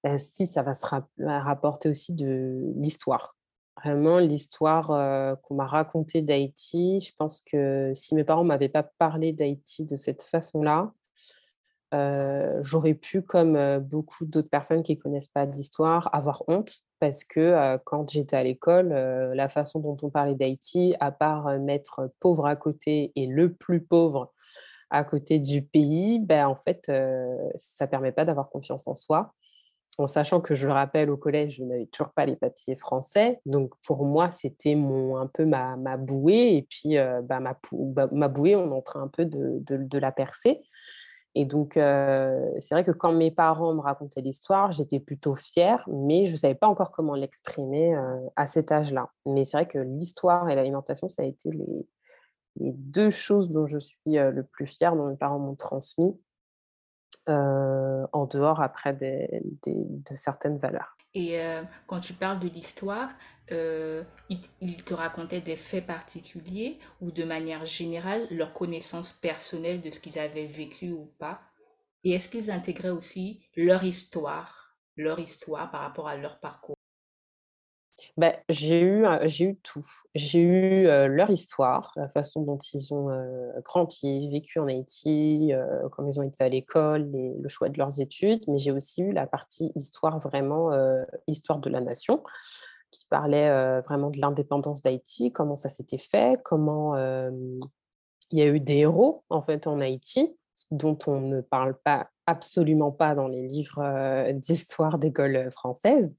bah, 0.07 0.17
si, 0.17 0.47
ça 0.47 0.61
va 0.61 0.73
se 0.73 0.85
rapporter 1.19 1.89
aussi 1.89 2.13
de 2.13 2.71
l'histoire. 2.75 3.35
Vraiment, 3.83 4.19
l'histoire 4.19 5.37
qu'on 5.41 5.55
m'a 5.55 5.67
racontée 5.67 6.21
d'Haïti, 6.21 6.99
je 6.99 7.13
pense 7.17 7.41
que 7.41 7.91
si 7.93 8.15
mes 8.15 8.23
parents 8.23 8.43
ne 8.43 8.47
m'avaient 8.47 8.69
pas 8.69 8.83
parlé 8.83 9.33
d'Haïti 9.33 9.85
de 9.85 9.95
cette 9.95 10.23
façon-là, 10.23 10.93
j'aurais 12.63 12.93
pu, 12.95 13.21
comme 13.21 13.79
beaucoup 13.79 14.25
d'autres 14.25 14.49
personnes 14.49 14.81
qui 14.81 14.95
ne 14.95 15.01
connaissent 15.01 15.27
pas 15.27 15.45
l'histoire, 15.45 16.09
avoir 16.13 16.43
honte 16.47 16.85
parce 16.99 17.23
que 17.23 17.77
quand 17.85 18.09
j'étais 18.09 18.35
à 18.35 18.43
l'école, 18.43 18.89
la 18.89 19.49
façon 19.49 19.79
dont 19.79 19.97
on 20.01 20.09
parlait 20.09 20.35
d'Haïti, 20.35 20.95
à 20.99 21.11
part 21.11 21.59
mettre 21.59 22.11
pauvre 22.19 22.47
à 22.47 22.55
côté 22.55 23.11
et 23.15 23.27
le 23.27 23.53
plus 23.53 23.81
pauvre 23.81 24.33
à 24.89 25.03
côté 25.03 25.39
du 25.39 25.61
pays, 25.61 26.17
ben, 26.19 26.47
en 26.47 26.55
fait, 26.55 26.85
ça 27.57 27.85
ne 27.85 27.89
permet 27.89 28.11
pas 28.11 28.25
d'avoir 28.25 28.49
confiance 28.49 28.87
en 28.87 28.95
soi 28.95 29.35
en 29.97 30.05
sachant 30.05 30.41
que 30.41 30.53
je 30.53 30.67
le 30.67 30.73
rappelle 30.73 31.09
au 31.09 31.17
collège, 31.17 31.55
je 31.57 31.63
n'avais 31.63 31.87
toujours 31.87 32.11
pas 32.11 32.25
les 32.25 32.35
papiers 32.35 32.75
français. 32.75 33.39
Donc 33.45 33.73
pour 33.83 34.05
moi, 34.05 34.29
c'était 34.29 34.75
mon 34.75 35.17
un 35.17 35.25
peu 35.25 35.45
ma, 35.45 35.75
bouée. 35.97 36.55
Et 36.55 36.67
puis 36.69 36.97
euh, 36.97 37.21
bah, 37.23 37.39
ma, 37.39 37.57
bah, 37.71 38.07
ma, 38.11 38.27
bouée, 38.27 38.55
on 38.55 38.71
est 38.71 38.75
en 38.75 38.81
train 38.81 39.01
un 39.01 39.07
peu 39.07 39.25
de, 39.25 39.59
de, 39.59 39.97
la 39.97 40.11
percer. 40.11 40.61
Et 41.33 41.45
donc 41.45 41.77
euh, 41.77 42.47
c'est 42.59 42.75
vrai 42.75 42.83
que 42.83 42.91
quand 42.91 43.11
mes 43.11 43.31
parents 43.31 43.73
me 43.73 43.81
racontaient 43.81 44.21
l'histoire, 44.21 44.71
j'étais 44.71 44.99
plutôt 44.99 45.35
fière, 45.35 45.83
mais 45.87 46.25
je 46.25 46.33
ne 46.33 46.37
savais 46.37 46.55
pas 46.55 46.67
encore 46.67 46.91
comment 46.91 47.15
l'exprimer 47.15 47.95
euh, 47.95 48.19
à 48.35 48.45
cet 48.45 48.71
âge-là. 48.71 49.09
Mais 49.25 49.45
c'est 49.45 49.57
vrai 49.57 49.67
que 49.67 49.79
l'histoire 49.79 50.47
et 50.49 50.55
l'alimentation, 50.55 51.09
ça 51.09 51.23
a 51.23 51.25
été 51.25 51.49
les, 51.49 51.87
les, 52.57 52.71
deux 52.71 53.09
choses 53.09 53.49
dont 53.49 53.65
je 53.65 53.79
suis 53.79 53.97
le 54.05 54.43
plus 54.43 54.67
fière, 54.67 54.95
dont 54.95 55.07
mes 55.07 55.17
parents 55.17 55.39
m'ont 55.39 55.55
transmis. 55.55 56.15
Euh, 57.29 58.07
en 58.13 58.25
dehors 58.25 58.61
après 58.61 58.93
de 58.93 60.15
certaines 60.15 60.57
valeurs. 60.57 60.95
Et 61.13 61.41
euh, 61.41 61.63
quand 61.85 61.99
tu 61.99 62.13
parles 62.13 62.39
de 62.39 62.47
l'histoire, 62.47 63.09
euh, 63.51 64.03
ils, 64.29 64.83
te 64.83 64.93
racontaient 64.93 65.41
des 65.41 65.57
faits 65.57 65.85
particuliers 65.85 66.79
ou 67.01 67.11
de 67.11 67.25
manière 67.25 67.65
générale 67.65 68.27
leur 68.31 68.53
connaissance 68.53 69.11
personnelle 69.11 69.81
de 69.81 69.89
ce 69.89 69.99
qu'ils 69.99 70.19
avaient 70.19 70.45
vécu 70.45 70.91
ou 70.91 71.11
pas? 71.19 71.41
Et 72.05 72.11
est-ce 72.11 72.29
qu'ils 72.29 72.49
intégraient 72.49 72.89
aussi 72.89 73.45
leur 73.57 73.83
histoire, 73.83 74.77
leur 74.95 75.19
histoire 75.19 75.69
par 75.69 75.81
rapport 75.81 76.07
à 76.07 76.15
leur 76.15 76.39
parcours? 76.39 76.76
Bah, 78.17 78.33
j'ai 78.49 78.81
eu, 78.81 79.05
j'ai 79.25 79.45
eu 79.45 79.55
tout. 79.57 79.85
J'ai 80.15 80.41
eu 80.41 80.83
leur 81.07 81.29
histoire, 81.29 81.91
la 81.95 82.07
façon 82.07 82.41
dont 82.41 82.57
ils 82.73 82.93
ont 82.93 83.09
grandi, 83.63 84.29
vécu 84.29 84.59
en 84.59 84.67
Haïti, 84.67 85.51
comment 85.91 86.09
ils 86.09 86.19
ont 86.19 86.23
été 86.23 86.43
à 86.43 86.49
l'école, 86.49 87.09
le 87.13 87.47
choix 87.47 87.69
de 87.69 87.77
leurs 87.77 88.01
études, 88.01 88.43
mais 88.47 88.57
j'ai 88.57 88.71
aussi 88.71 89.03
eu 89.03 89.11
la 89.11 89.27
partie 89.27 89.71
histoire 89.75 90.17
vraiment, 90.19 90.71
histoire 91.27 91.59
de 91.59 91.69
la 91.69 91.79
nation, 91.79 92.23
qui 92.89 93.05
parlait 93.05 93.81
vraiment 93.81 94.09
de 94.09 94.19
l'indépendance 94.19 94.81
d'Haïti, 94.81 95.31
comment 95.31 95.55
ça 95.55 95.69
s'était 95.69 95.97
fait, 95.97 96.39
comment 96.43 96.95
il 96.97 98.39
y 98.39 98.41
a 98.41 98.47
eu 98.47 98.59
des 98.59 98.77
héros 98.77 99.23
en 99.29 99.41
fait 99.41 99.67
en 99.67 99.79
Haïti 99.79 100.35
dont 100.71 100.97
on 101.07 101.21
ne 101.21 101.41
parle 101.41 101.75
pas 101.83 102.09
absolument 102.25 102.91
pas 102.91 103.15
dans 103.15 103.27
les 103.27 103.47
livres 103.47 104.31
d'histoire 104.33 104.97
d'école 104.97 105.49
française. 105.51 106.15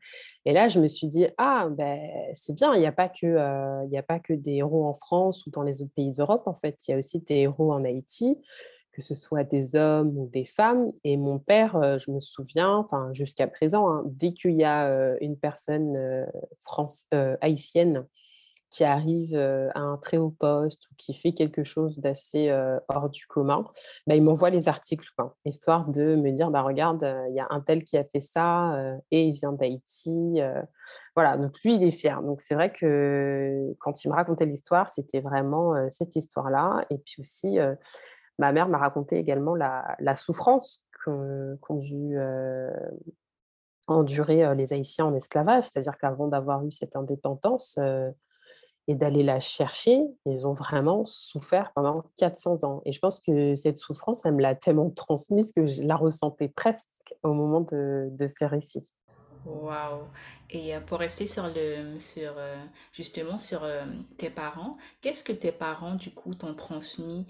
Et 0.46 0.52
là, 0.52 0.68
je 0.68 0.80
me 0.80 0.88
suis 0.88 1.06
dit, 1.06 1.26
ah, 1.36 1.68
ben, 1.70 2.00
c'est 2.34 2.54
bien, 2.54 2.74
il 2.74 2.80
n'y 2.80 2.86
a, 2.86 2.92
pas 2.92 3.08
que, 3.08 3.36
a 3.36 4.02
pas 4.02 4.18
que 4.18 4.32
des 4.32 4.54
héros 4.54 4.86
en 4.86 4.94
France 4.94 5.46
ou 5.46 5.50
dans 5.50 5.62
les 5.62 5.82
autres 5.82 5.92
pays 5.94 6.12
d'Europe, 6.12 6.46
en 6.46 6.54
fait, 6.54 6.76
il 6.86 6.92
y 6.92 6.94
a 6.94 6.98
aussi 6.98 7.20
des 7.20 7.34
héros 7.34 7.72
en 7.72 7.84
Haïti, 7.84 8.38
que 8.92 9.02
ce 9.02 9.14
soit 9.14 9.44
des 9.44 9.76
hommes 9.76 10.16
ou 10.16 10.28
des 10.32 10.46
femmes. 10.46 10.90
Et 11.04 11.18
mon 11.18 11.38
père, 11.38 11.98
je 11.98 12.10
me 12.10 12.20
souviens, 12.20 12.74
enfin 12.76 13.12
jusqu'à 13.12 13.46
présent, 13.46 13.90
hein, 13.90 14.02
dès 14.06 14.32
qu'il 14.32 14.56
y 14.56 14.64
a 14.64 15.16
une 15.20 15.36
personne 15.36 16.26
haïtienne 17.42 18.06
qui 18.70 18.84
arrive 18.84 19.34
à 19.36 19.80
un 19.80 19.96
très 19.96 20.16
haut 20.16 20.34
poste 20.38 20.90
ou 20.90 20.94
qui 20.96 21.14
fait 21.14 21.32
quelque 21.32 21.62
chose 21.62 21.98
d'assez 21.98 22.50
hors 22.88 23.08
du 23.08 23.26
commun, 23.26 23.64
bah, 24.06 24.14
il 24.14 24.22
m'envoie 24.22 24.50
les 24.50 24.68
articles, 24.68 25.08
histoire 25.44 25.88
de 25.88 26.16
me 26.16 26.30
dire, 26.32 26.50
bah, 26.50 26.62
regarde, 26.62 27.02
il 27.28 27.34
y 27.34 27.40
a 27.40 27.46
un 27.50 27.60
tel 27.60 27.84
qui 27.84 27.96
a 27.96 28.04
fait 28.04 28.20
ça 28.20 28.78
et 29.10 29.24
il 29.24 29.32
vient 29.32 29.52
d'Haïti. 29.52 30.40
voilà, 31.14 31.36
donc 31.36 31.58
lui, 31.64 31.76
il 31.76 31.82
est 31.82 31.90
fier. 31.90 32.22
Donc 32.22 32.40
c'est 32.40 32.54
vrai 32.54 32.72
que 32.72 33.74
quand 33.80 34.04
il 34.04 34.10
me 34.10 34.14
racontait 34.14 34.46
l'histoire, 34.46 34.88
c'était 34.88 35.20
vraiment 35.20 35.74
cette 35.90 36.16
histoire-là. 36.16 36.84
Et 36.90 36.98
puis 36.98 37.16
aussi, 37.20 37.58
ma 38.38 38.52
mère 38.52 38.68
m'a 38.68 38.78
raconté 38.78 39.16
également 39.16 39.54
la, 39.54 40.14
souffrance 40.14 40.84
qu'ont 41.04 41.76
dû 41.76 42.18
endurer 43.86 44.54
les 44.54 44.72
Haïtiens 44.72 45.06
en 45.06 45.14
esclavage, 45.14 45.64
c'est-à-dire 45.64 45.96
qu'avant 45.98 46.28
d'avoir 46.28 46.64
eu 46.64 46.70
cette 46.70 46.96
indépendance, 46.96 47.78
et 48.88 48.94
d'aller 48.94 49.22
la 49.22 49.38
chercher, 49.38 50.02
ils 50.24 50.46
ont 50.46 50.54
vraiment 50.54 51.04
souffert 51.04 51.72
pendant 51.74 52.04
400 52.16 52.64
ans. 52.64 52.80
Et 52.86 52.92
je 52.92 52.98
pense 52.98 53.20
que 53.20 53.54
cette 53.54 53.76
souffrance, 53.76 54.24
elle 54.24 54.34
me 54.34 54.40
l'a 54.40 54.54
tellement 54.54 54.90
transmise 54.90 55.52
que 55.52 55.66
je 55.66 55.82
la 55.82 55.94
ressentais 55.94 56.48
presque 56.48 57.14
au 57.22 57.34
moment 57.34 57.60
de, 57.60 58.26
ces 58.26 58.46
récits. 58.46 58.90
Waouh 59.44 60.04
Et 60.50 60.74
euh, 60.74 60.80
pour 60.80 60.98
rester 60.98 61.26
sur 61.26 61.48
le, 61.54 62.00
sur, 62.00 62.32
euh, 62.38 62.56
justement 62.92 63.36
sur 63.36 63.62
euh, 63.62 63.84
tes 64.16 64.30
parents, 64.30 64.78
qu'est-ce 65.02 65.22
que 65.22 65.32
tes 65.32 65.52
parents, 65.52 65.94
du 65.94 66.10
coup, 66.10 66.34
t'ont 66.34 66.54
transmis 66.54 67.26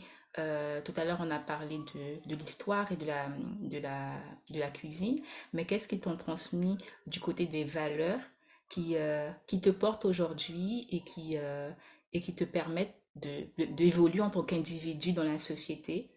tout 0.85 0.93
à 0.97 1.05
l'heure, 1.05 1.19
on 1.21 1.33
a 1.33 1.41
parlé 1.41 1.79
de, 1.79 2.29
de 2.29 2.37
l'histoire 2.37 2.93
et 2.93 2.97
de 2.97 3.05
la, 3.05 3.27
de, 3.61 3.79
la, 3.79 4.12
de 4.50 4.61
la 4.61 4.71
cuisine, 4.71 5.21
mais 5.53 5.65
qu'est-ce 5.65 5.88
qu'ils 5.88 5.99
t'ont 5.99 6.17
transmis 6.17 6.79
du 7.09 7.19
côté 7.19 7.47
des 7.47 7.65
valeurs 7.65 8.21
qui, 8.69 8.97
euh, 8.97 9.31
qui 9.47 9.61
te 9.61 9.71
portent 9.71 10.05
aujourd'hui 10.05 10.87
et, 10.91 11.01
qui 11.01 11.37
euh, 11.37 11.71
et 12.13 12.21
qui 12.21 12.35
te 12.35 12.45
permettent 12.45 12.95
d'évoluer 13.17 14.19
de, 14.19 14.23
en 14.23 14.31
tant 14.31 14.43
qu'individu 14.43 15.13
dans 15.13 15.25
la 15.25 15.39
société 15.39 16.11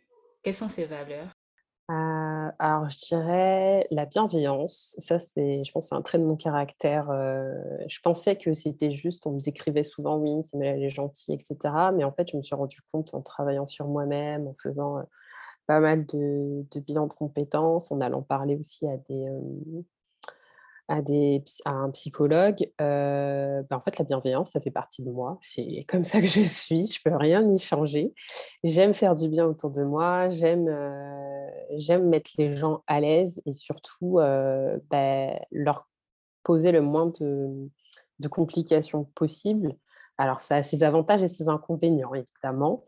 Quelles 0.44 0.54
sont 0.54 0.70
ces 0.70 0.86
valeurs? 0.86 1.30
Euh, 1.90 2.52
alors, 2.60 2.88
je 2.90 3.00
dirais 3.08 3.88
la 3.92 4.06
bienveillance. 4.06 4.96
Ça, 5.00 5.20
c'est, 5.20 5.64
je 5.64 5.72
pense, 5.72 5.90
c'est 5.90 5.96
un 5.96 6.02
trait 6.02 6.20
de 6.20 6.24
mon 6.24 6.38
caractère. 6.38 7.08
je 7.88 8.00
pensais 8.02 8.38
que 8.38 8.54
c'était 8.54 8.92
juste, 8.92 9.26
on 9.26 9.32
me 9.32 9.42
décrivait 9.42 9.84
souvent, 9.84 10.18
oui, 10.18 10.44
c'est 10.46 10.58
elle 10.60 10.84
est 10.84 10.90
gentille, 10.90 11.34
etc. 11.34 11.92
Mais 11.94 12.04
en 12.04 12.12
fait, 12.12 12.30
je 12.32 12.38
me 12.38 12.42
suis 12.42 12.56
rendu 12.56 12.78
compte 12.92 13.14
en 13.14 13.22
travaillant 13.22 13.68
sur 13.68 13.88
moi-même, 13.88 14.48
en 14.48 14.54
faisant 14.54 15.02
pas 15.66 15.80
mal 15.80 16.06
de, 16.06 16.66
de 16.72 16.80
bilans 16.80 17.08
de 17.08 17.14
compétences, 17.14 17.92
en 17.92 18.00
allant 18.00 18.22
parler 18.22 18.56
aussi 18.56 18.88
à 18.88 18.98
des, 19.10 19.28
à, 20.92 21.72
un 21.72 21.90
psychologue, 21.92 22.70
ben 22.80 23.66
en 23.72 23.82
fait, 23.82 23.98
la 23.98 24.06
bienveillance, 24.06 24.52
ça 24.52 24.60
fait 24.60 24.72
partie 24.72 25.04
de 25.04 25.12
moi. 25.12 25.38
C'est 25.42 25.86
comme 25.88 26.04
ça 26.04 26.20
que 26.22 26.28
je 26.28 26.42
suis. 26.42 26.88
Je 26.88 27.02
peux 27.04 27.16
rien 27.16 27.50
y 27.54 27.58
changer. 27.58 28.14
J'aime 28.64 28.94
faire 28.94 29.16
du 29.16 29.30
bien 29.30 29.46
autour 29.46 29.72
de 29.72 29.84
moi. 29.84 30.30
J'aime 30.30 30.70
j'aime 31.78 32.10
mettre 32.10 32.32
les 32.38 32.56
gens 32.56 32.84
à 32.88 33.00
l'aise 33.00 33.42
et 33.46 33.54
surtout 33.54 34.20
ben, 34.90 35.40
leur 35.52 35.88
poser 36.44 36.72
le 36.72 36.82
moins 36.82 37.12
de 37.20 38.28
complications 38.28 39.06
possibles. 39.16 39.76
Alors, 40.22 40.40
ça 40.40 40.58
a 40.58 40.64
ses 40.64 40.84
avantages 40.84 41.24
et 41.24 41.28
ses 41.28 41.48
inconvénients, 41.48 42.14
évidemment. 42.14 42.84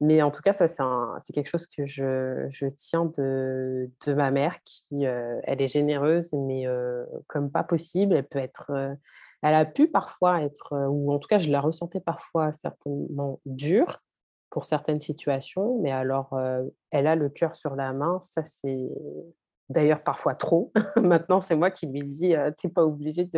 Mais 0.00 0.22
en 0.22 0.30
tout 0.30 0.40
cas, 0.40 0.54
ça, 0.54 0.66
c'est 1.22 1.32
quelque 1.34 1.48
chose 1.48 1.66
que 1.66 1.84
je, 1.84 2.46
je 2.48 2.66
tiens 2.66 3.04
de, 3.04 3.90
de, 4.06 4.14
ma 4.14 4.30
mère, 4.30 4.56
qui, 4.64 5.06
euh, 5.06 5.38
elle 5.44 5.60
est 5.60 5.68
généreuse, 5.68 6.32
mais 6.32 6.66
euh, 6.66 7.04
comme 7.26 7.50
pas 7.50 7.64
possible. 7.64 8.14
Elle 8.14 8.26
peut 8.26 8.38
être, 8.38 8.70
euh, 8.70 8.94
elle 9.42 9.54
a 9.54 9.66
pu 9.66 9.88
parfois 9.88 10.42
être, 10.42 10.74
ou 10.88 11.12
en 11.12 11.18
tout 11.18 11.28
cas, 11.28 11.36
je 11.36 11.50
la 11.50 11.60
ressentais 11.60 12.00
parfois 12.00 12.50
certainement 12.52 13.40
dure 13.44 14.02
pour 14.48 14.64
certaines 14.64 15.02
situations, 15.02 15.78
mais 15.80 15.92
alors, 15.92 16.36
elle 16.90 17.06
a 17.06 17.14
le 17.14 17.28
cœur 17.28 17.54
sur 17.54 17.76
la 17.76 17.92
main. 17.92 18.18
Ça, 18.20 18.42
c'est 18.42 18.90
d'ailleurs 19.68 20.02
parfois 20.02 20.34
trop. 20.34 20.72
Maintenant, 20.96 21.40
c'est 21.40 21.54
moi 21.54 21.70
qui 21.70 21.86
lui 21.86 22.02
dis, 22.02 22.34
tu 22.58 22.66
n'es 22.66 22.72
pas 22.72 22.84
obligée 22.84 23.30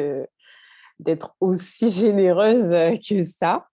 d'être 0.99 1.37
aussi 1.41 1.91
généreuse 1.91 2.71
que 3.07 3.23
ça. 3.25 3.67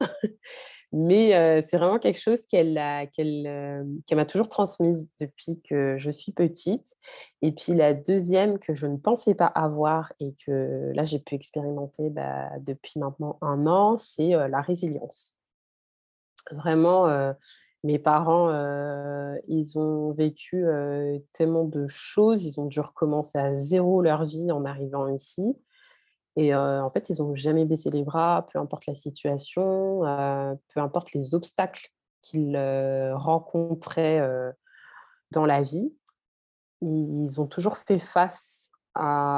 Mais 0.91 1.61
c'est 1.61 1.77
vraiment 1.77 1.99
quelque 1.99 2.19
chose 2.19 2.45
qu'elle 2.47 2.73
m'a 2.73 4.25
toujours 4.25 4.49
transmise 4.49 5.09
depuis 5.19 5.61
que 5.61 5.97
je 5.97 6.09
suis 6.09 6.31
petite. 6.31 6.95
Et 7.43 7.51
puis 7.51 7.75
la 7.75 7.93
deuxième 7.93 8.57
que 8.57 8.73
je 8.73 8.87
ne 8.87 8.97
pensais 8.97 9.35
pas 9.35 9.45
avoir 9.45 10.11
et 10.19 10.33
que 10.45 10.91
là 10.95 11.03
j'ai 11.03 11.19
pu 11.19 11.35
expérimenter 11.35 12.09
bah, 12.09 12.49
depuis 12.61 12.99
maintenant 12.99 13.37
un 13.41 13.67
an, 13.67 13.97
c'est 13.97 14.31
la 14.31 14.61
résilience. 14.61 15.35
Vraiment, 16.51 17.33
mes 17.83 17.99
parents, 17.99 18.49
ils 19.47 19.77
ont 19.77 20.09
vécu 20.09 20.65
tellement 21.33 21.65
de 21.65 21.85
choses, 21.87 22.43
ils 22.45 22.59
ont 22.59 22.65
dû 22.65 22.79
recommencer 22.79 23.37
à 23.37 23.53
zéro 23.53 24.01
leur 24.01 24.23
vie 24.23 24.51
en 24.51 24.65
arrivant 24.65 25.07
ici. 25.07 25.55
Et 26.41 26.55
en 26.55 26.89
fait, 26.89 27.09
ils 27.09 27.21
n'ont 27.21 27.35
jamais 27.35 27.65
baissé 27.65 27.89
les 27.89 28.03
bras, 28.03 28.47
peu 28.53 28.59
importe 28.59 28.85
la 28.85 28.93
situation, 28.93 29.99
peu 30.73 30.79
importe 30.79 31.11
les 31.11 31.35
obstacles 31.35 31.89
qu'ils 32.21 32.57
rencontraient 33.13 34.25
dans 35.31 35.45
la 35.45 35.61
vie. 35.61 35.93
Ils 36.81 37.41
ont 37.41 37.45
toujours 37.45 37.75
fait 37.75 37.99
face 37.99 38.71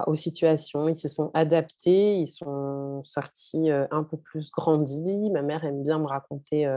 aux 0.05 0.13
situations, 0.13 0.87
ils 0.89 0.95
se 0.95 1.07
sont 1.07 1.31
adaptés, 1.33 2.17
ils 2.19 2.27
sont 2.27 3.01
sortis 3.03 3.71
un 3.71 4.03
peu 4.03 4.17
plus 4.17 4.51
grandis. 4.51 5.31
Ma 5.31 5.41
mère 5.41 5.65
aime 5.65 5.81
bien 5.81 5.97
me 5.97 6.05
raconter 6.05 6.71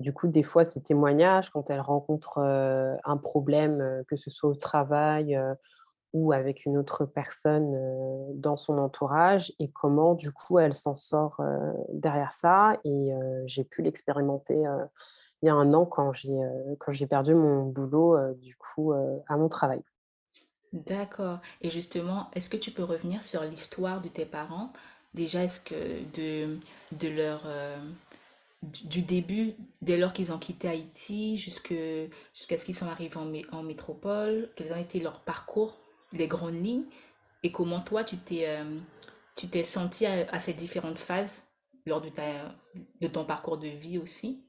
du 0.00 0.14
coup, 0.14 0.28
des 0.28 0.42
fois, 0.42 0.64
ces 0.64 0.82
témoignages, 0.82 1.50
quand 1.50 1.68
elle 1.68 1.80
rencontre 1.80 2.38
un 2.38 3.16
problème, 3.18 4.02
que 4.08 4.16
ce 4.16 4.30
soit 4.30 4.48
au 4.48 4.54
travail 4.54 5.38
ou 6.12 6.32
avec 6.32 6.64
une 6.64 6.78
autre 6.78 7.04
personne 7.04 7.76
dans 8.34 8.56
son 8.56 8.78
entourage 8.78 9.52
et 9.58 9.70
comment 9.70 10.14
du 10.14 10.32
coup 10.32 10.58
elle 10.58 10.74
s'en 10.74 10.94
sort 10.94 11.40
derrière 11.92 12.32
ça 12.32 12.78
et 12.84 13.10
j'ai 13.46 13.64
pu 13.64 13.82
l'expérimenter 13.82 14.64
il 15.42 15.46
y 15.46 15.48
a 15.48 15.54
un 15.54 15.74
an 15.74 15.84
quand 15.84 16.12
j'ai 16.12 16.38
quand 16.78 16.92
perdu 17.08 17.34
mon 17.34 17.64
boulot 17.66 18.16
du 18.34 18.56
coup 18.56 18.92
à 18.92 19.36
mon 19.36 19.48
travail. 19.48 19.82
D'accord. 20.72 21.38
Et 21.60 21.70
justement, 21.70 22.30
est-ce 22.34 22.50
que 22.50 22.56
tu 22.56 22.70
peux 22.70 22.84
revenir 22.84 23.22
sur 23.22 23.42
l'histoire 23.42 24.00
de 24.00 24.08
tes 24.08 24.26
parents? 24.26 24.72
Déjà, 25.14 25.44
est-ce 25.44 25.60
que 25.60 26.04
de, 26.14 26.58
de 26.92 27.08
leur 27.08 27.46
du 28.62 29.02
début, 29.02 29.54
dès 29.82 29.96
lors 29.96 30.12
qu'ils 30.12 30.32
ont 30.32 30.38
quitté 30.38 30.68
Haïti 30.68 31.36
jusqu'à 31.36 31.78
ce 32.34 32.64
qu'ils 32.64 32.74
sont 32.74 32.88
arrivés 32.88 33.16
en, 33.16 33.58
en 33.58 33.62
métropole, 33.62 34.48
quels 34.56 34.72
ont 34.72 34.80
été 34.80 35.00
leurs 35.00 35.20
parcours? 35.20 35.76
Les 36.16 36.28
grandes 36.28 36.64
lignes 36.64 36.86
et 37.42 37.52
comment 37.52 37.80
toi 37.80 38.04
tu 38.04 38.16
t'es 38.16 38.48
euh, 38.48 39.62
senti 39.64 40.06
à, 40.06 40.40
ces 40.40 40.52
différentes 40.52 40.98
phases 40.98 41.46
lors 41.86 42.00
de, 42.00 42.08
ta, 42.08 42.54
de 43.00 43.06
ton 43.06 43.24
parcours 43.24 43.58
de 43.58 43.68
vie 43.68 43.98
aussi? 43.98 44.42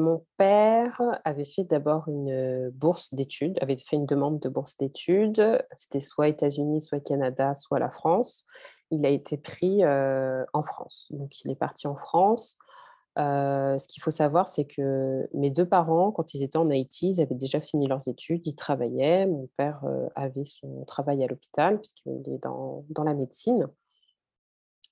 Mon 0.00 0.26
père 0.36 1.00
avait 1.24 1.44
fait 1.44 1.64
d'abord 1.64 2.08
une 2.08 2.70
bourse 2.70 3.14
d'études, 3.14 3.58
avait 3.60 3.76
fait 3.76 3.96
une 3.96 4.06
demande 4.06 4.40
de 4.40 4.48
bourse 4.48 4.76
d'études. 4.76 5.64
C'était 5.76 6.00
soit 6.00 6.28
États-Unis, 6.28 6.82
soit 6.82 6.98
Canada, 6.98 7.54
soit 7.54 7.78
la 7.78 7.90
France. 7.90 8.44
Il 8.90 9.06
a 9.06 9.10
été 9.10 9.36
pris 9.36 9.84
euh, 9.84 10.44
en 10.52 10.62
France. 10.62 11.06
Donc, 11.10 11.44
il 11.44 11.52
est 11.52 11.56
parti 11.56 11.86
en 11.86 11.94
France 11.94 12.56
ce 13.16 13.86
qu'il 13.86 14.02
faut 14.02 14.10
savoir, 14.10 14.48
c'est 14.48 14.64
que 14.64 15.28
mes 15.34 15.50
deux 15.50 15.66
parents, 15.66 16.12
quand 16.12 16.34
ils 16.34 16.42
étaient 16.42 16.56
en 16.56 16.70
Haïti, 16.70 17.10
ils 17.10 17.20
avaient 17.20 17.34
déjà 17.34 17.60
fini 17.60 17.86
leurs 17.86 18.08
études, 18.08 18.46
ils 18.46 18.54
travaillaient. 18.54 19.26
Mon 19.26 19.48
père 19.56 19.82
avait 20.14 20.44
son 20.44 20.84
travail 20.86 21.22
à 21.24 21.26
l'hôpital, 21.26 21.78
puisqu'il 21.78 22.22
est 22.28 22.42
dans, 22.42 22.84
la 23.04 23.14
médecine. 23.14 23.68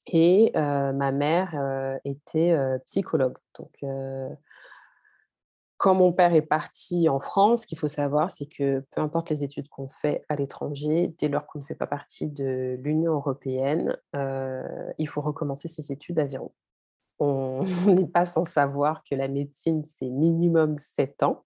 Et 0.06 0.52
ma 0.54 1.12
mère 1.12 1.98
était 2.04 2.56
psychologue. 2.84 3.38
Donc, 3.58 3.84
quand 5.76 5.94
mon 5.94 6.12
père 6.12 6.34
est 6.34 6.42
parti 6.42 7.08
en 7.08 7.20
France, 7.20 7.62
ce 7.62 7.66
qu'il 7.66 7.78
faut 7.78 7.88
savoir, 7.88 8.30
c'est 8.30 8.44
que 8.44 8.84
peu 8.90 9.00
importe 9.00 9.30
les 9.30 9.44
études 9.44 9.68
qu'on 9.68 9.88
fait 9.88 10.22
à 10.28 10.36
l'étranger, 10.36 11.14
dès 11.18 11.28
lors 11.28 11.46
qu'on 11.46 11.60
ne 11.60 11.64
fait 11.64 11.74
pas 11.74 11.86
partie 11.86 12.28
de 12.28 12.78
l'Union 12.82 13.14
européenne, 13.14 13.96
il 14.98 15.08
faut 15.08 15.22
recommencer 15.22 15.68
ses 15.68 15.90
études 15.90 16.18
à 16.18 16.26
zéro. 16.26 16.52
on 17.24 17.64
n'est 17.86 18.06
pas 18.06 18.24
sans 18.24 18.44
savoir 18.44 19.02
que 19.04 19.14
la 19.14 19.28
médecine, 19.28 19.84
c'est 19.84 20.08
minimum 20.08 20.76
7 20.76 21.22
ans. 21.22 21.44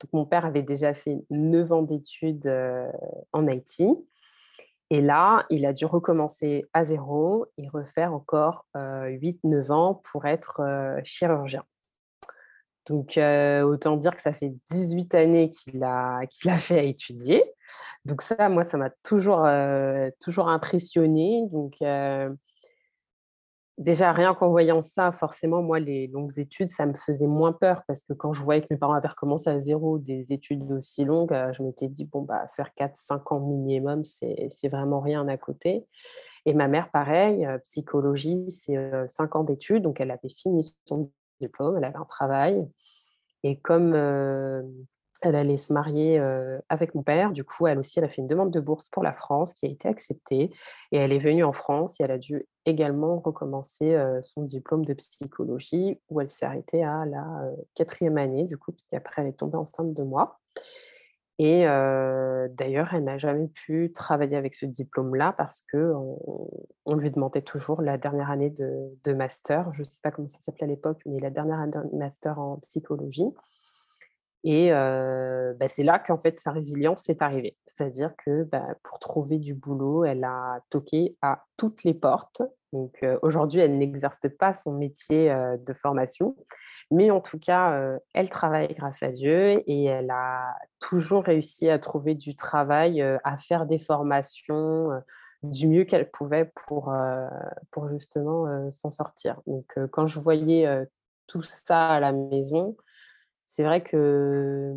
Donc, 0.00 0.12
mon 0.12 0.24
père 0.24 0.46
avait 0.46 0.62
déjà 0.62 0.94
fait 0.94 1.18
9 1.30 1.72
ans 1.72 1.82
d'études 1.82 2.50
en 3.32 3.46
Haïti. 3.46 3.88
Et 4.90 5.00
là, 5.00 5.46
il 5.50 5.66
a 5.66 5.72
dû 5.72 5.86
recommencer 5.86 6.64
à 6.72 6.84
zéro 6.84 7.46
et 7.58 7.68
refaire 7.68 8.12
encore 8.14 8.66
8-9 8.74 9.72
ans 9.72 10.00
pour 10.10 10.26
être 10.26 10.62
chirurgien. 11.04 11.64
Donc, 12.86 13.18
autant 13.18 13.96
dire 13.96 14.14
que 14.14 14.22
ça 14.22 14.34
fait 14.34 14.54
18 14.70 15.14
années 15.14 15.50
qu'il 15.50 15.82
a, 15.84 16.26
qu'il 16.26 16.50
a 16.50 16.58
fait 16.58 16.78
à 16.78 16.82
étudier. 16.82 17.42
Donc 18.04 18.20
ça, 18.20 18.48
moi, 18.48 18.64
ça 18.64 18.76
m'a 18.76 18.90
toujours, 19.02 19.46
toujours 20.20 20.48
impressionné. 20.48 21.46
Donc, 21.50 21.76
déjà, 23.78 24.12
rien 24.12 24.34
qu'en 24.34 24.50
voyant 24.50 24.80
ça, 24.80 25.12
forcément, 25.12 25.62
moi, 25.62 25.80
les 25.80 26.06
longues 26.08 26.38
études, 26.38 26.70
ça 26.70 26.86
me 26.86 26.94
faisait 26.94 27.26
moins 27.26 27.52
peur 27.52 27.82
parce 27.86 28.04
que 28.04 28.12
quand 28.12 28.32
je 28.32 28.42
voyais 28.42 28.62
que 28.62 28.68
mes 28.70 28.76
parents 28.76 28.94
avaient 28.94 29.08
recommencé 29.08 29.50
à 29.50 29.58
zéro 29.58 29.98
des 29.98 30.32
études 30.32 30.70
aussi 30.72 31.04
longues, 31.04 31.32
euh, 31.32 31.52
je 31.52 31.62
m'étais 31.62 31.88
dit, 31.88 32.04
bon, 32.04 32.22
bah, 32.22 32.46
faire 32.46 32.70
4-5 32.76 33.34
ans 33.34 33.40
minimum, 33.40 34.04
c'est 34.04 34.68
vraiment 34.68 35.00
rien 35.00 35.26
à 35.28 35.36
côté. 35.36 35.86
Et 36.46 36.52
ma 36.52 36.68
mère, 36.68 36.90
pareil, 36.90 37.46
euh, 37.46 37.58
psychologie, 37.58 38.44
c'est 38.50 38.76
5 39.08 39.34
euh, 39.34 39.38
ans 39.38 39.44
d'études, 39.44 39.82
donc 39.82 40.00
elle 40.00 40.10
avait 40.10 40.28
fini 40.28 40.76
son 40.84 41.10
diplôme, 41.40 41.76
elle 41.76 41.84
avait 41.84 41.96
un 41.96 42.04
travail. 42.04 42.66
Et 43.42 43.58
comme 43.58 43.92
elle 45.24 45.36
allait 45.36 45.56
se 45.56 45.72
marier 45.72 46.18
avec 46.68 46.94
mon 46.94 47.02
père. 47.02 47.32
Du 47.32 47.44
coup, 47.44 47.66
elle 47.66 47.78
aussi, 47.78 47.98
elle 47.98 48.04
a 48.04 48.08
fait 48.08 48.22
une 48.22 48.26
demande 48.26 48.50
de 48.50 48.60
bourse 48.60 48.88
pour 48.88 49.02
la 49.02 49.12
France 49.12 49.52
qui 49.52 49.66
a 49.66 49.68
été 49.68 49.88
acceptée. 49.88 50.50
Et 50.92 50.96
elle 50.98 51.12
est 51.12 51.18
venue 51.18 51.44
en 51.44 51.52
France 51.52 52.00
et 52.00 52.04
elle 52.04 52.10
a 52.10 52.18
dû 52.18 52.46
également 52.66 53.18
recommencer 53.18 53.96
son 54.22 54.42
diplôme 54.42 54.84
de 54.84 54.94
psychologie 54.94 55.98
où 56.08 56.20
elle 56.20 56.30
s'est 56.30 56.46
arrêtée 56.46 56.84
à 56.84 57.04
la 57.06 57.50
quatrième 57.74 58.18
année, 58.18 58.44
du 58.44 58.56
coup, 58.56 58.72
puisqu'après, 58.72 59.22
elle 59.22 59.28
est 59.28 59.38
tombée 59.38 59.56
enceinte 59.56 59.94
de 59.94 60.02
moi. 60.02 60.38
Et 61.38 61.64
d'ailleurs, 61.64 62.94
elle 62.94 63.04
n'a 63.04 63.18
jamais 63.18 63.48
pu 63.48 63.90
travailler 63.92 64.36
avec 64.36 64.54
ce 64.54 64.66
diplôme-là 64.66 65.34
parce 65.36 65.64
qu'on 65.70 66.18
on 66.86 66.94
lui 66.94 67.10
demandait 67.10 67.42
toujours 67.42 67.82
la 67.82 67.98
dernière 67.98 68.30
année 68.30 68.50
de, 68.50 69.12
master. 69.12 69.72
Je 69.72 69.80
ne 69.80 69.84
sais 69.84 69.98
pas 70.02 70.10
comment 70.10 70.28
ça 70.28 70.38
s'appelait 70.40 70.64
à 70.64 70.68
l'époque, 70.68 71.00
mais 71.06 71.18
la 71.18 71.30
dernière 71.30 71.58
année 71.58 71.72
de 71.72 71.96
master 71.96 72.38
en 72.38 72.58
psychologie. 72.58 73.26
Et 74.46 74.70
bah, 74.70 75.68
c'est 75.68 75.82
là 75.82 75.98
qu'en 75.98 76.18
fait 76.18 76.38
sa 76.38 76.50
résilience 76.50 77.08
est 77.08 77.22
arrivée. 77.22 77.56
C'est-à-dire 77.66 78.12
que 78.24 78.44
bah, 78.44 78.66
pour 78.82 78.98
trouver 78.98 79.38
du 79.38 79.54
boulot, 79.54 80.04
elle 80.04 80.22
a 80.22 80.60
toqué 80.68 81.16
à 81.22 81.44
toutes 81.56 81.82
les 81.84 81.94
portes. 81.94 82.42
Donc 82.74 83.04
aujourd'hui, 83.22 83.60
elle 83.60 83.78
n'exerce 83.78 84.20
pas 84.38 84.52
son 84.52 84.72
métier 84.72 85.34
de 85.64 85.72
formation, 85.72 86.36
mais 86.90 87.10
en 87.10 87.20
tout 87.20 87.38
cas, 87.38 87.98
elle 88.12 88.28
travaille 88.28 88.74
grâce 88.74 89.02
à 89.02 89.12
Dieu 89.12 89.62
et 89.66 89.84
elle 89.84 90.10
a 90.10 90.54
toujours 90.80 91.24
réussi 91.24 91.70
à 91.70 91.78
trouver 91.78 92.14
du 92.14 92.36
travail, 92.36 93.00
à 93.00 93.38
faire 93.38 93.64
des 93.64 93.78
formations 93.78 94.90
du 95.42 95.68
mieux 95.68 95.84
qu'elle 95.84 96.10
pouvait 96.10 96.50
pour, 96.66 96.92
pour 97.70 97.88
justement 97.88 98.70
s'en 98.72 98.90
sortir. 98.90 99.40
Donc 99.46 99.78
quand 99.92 100.06
je 100.06 100.18
voyais 100.18 100.68
tout 101.26 101.42
ça 101.42 101.88
à 101.88 102.00
la 102.00 102.12
maison, 102.12 102.76
c'est 103.46 103.64
vrai 103.64 103.82
que 103.82 104.74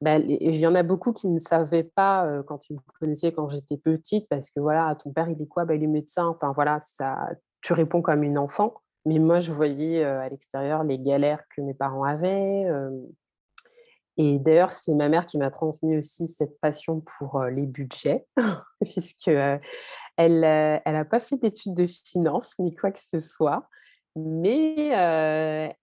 bah, 0.00 0.18
il 0.18 0.54
y 0.54 0.66
en 0.66 0.74
a 0.74 0.82
beaucoup 0.82 1.12
qui 1.12 1.26
ne 1.28 1.38
savaient 1.38 1.82
pas 1.82 2.42
quand 2.46 2.70
ils 2.70 2.74
me 2.74 2.80
connaissaient 3.00 3.32
quand 3.32 3.48
j'étais 3.48 3.76
petite, 3.76 4.28
parce 4.28 4.48
que 4.50 4.60
voilà, 4.60 4.94
ton 4.94 5.12
père, 5.12 5.28
il 5.28 5.40
est 5.42 5.46
quoi? 5.46 5.64
Bah, 5.64 5.74
Il 5.74 5.82
est 5.82 5.88
médecin. 5.88 6.26
Enfin 6.26 6.52
voilà, 6.54 6.78
ça, 6.80 7.30
tu 7.62 7.72
réponds 7.72 8.02
comme 8.02 8.22
une 8.22 8.38
enfant. 8.38 8.74
Mais 9.06 9.18
moi, 9.18 9.40
je 9.40 9.52
voyais 9.52 10.04
à 10.04 10.28
l'extérieur 10.28 10.84
les 10.84 10.98
galères 10.98 11.42
que 11.54 11.62
mes 11.62 11.74
parents 11.74 12.04
avaient. 12.04 12.66
et 14.16 14.38
d'ailleurs, 14.38 14.72
c'est 14.72 14.94
ma 14.94 15.08
mère 15.08 15.26
qui 15.26 15.38
m'a 15.38 15.50
transmis 15.50 15.96
aussi 15.96 16.28
cette 16.28 16.60
passion 16.60 17.00
pour 17.00 17.42
les 17.44 17.66
budgets, 17.66 18.26
puisque 18.84 19.30
elle 20.16 20.40
n'a 20.40 21.04
pas 21.04 21.20
fait 21.20 21.36
d'études 21.36 21.74
de 21.74 21.86
finance 21.86 22.58
ni 22.58 22.74
quoi 22.74 22.92
que 22.92 23.00
ce 23.00 23.18
soit. 23.18 23.68
Mais 24.26 24.88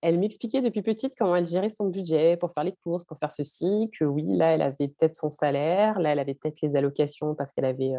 elle 0.01 0.19
m'expliquait 0.19 0.61
depuis 0.61 0.81
petite 0.81 1.13
comment 1.17 1.35
elle 1.35 1.45
gérait 1.45 1.69
son 1.69 1.87
budget 1.87 2.37
pour 2.37 2.51
faire 2.51 2.63
les 2.63 2.75
courses, 2.83 3.05
pour 3.05 3.17
faire 3.17 3.31
ceci, 3.31 3.89
que 3.97 4.03
oui, 4.03 4.25
là, 4.27 4.53
elle 4.53 4.61
avait 4.61 4.87
peut-être 4.87 5.15
son 5.15 5.31
salaire, 5.31 5.99
là, 5.99 6.11
elle 6.11 6.19
avait 6.19 6.33
peut-être 6.33 6.61
les 6.61 6.75
allocations 6.75 7.35
parce 7.35 7.51
qu'elle 7.51 7.65
avait 7.65 7.93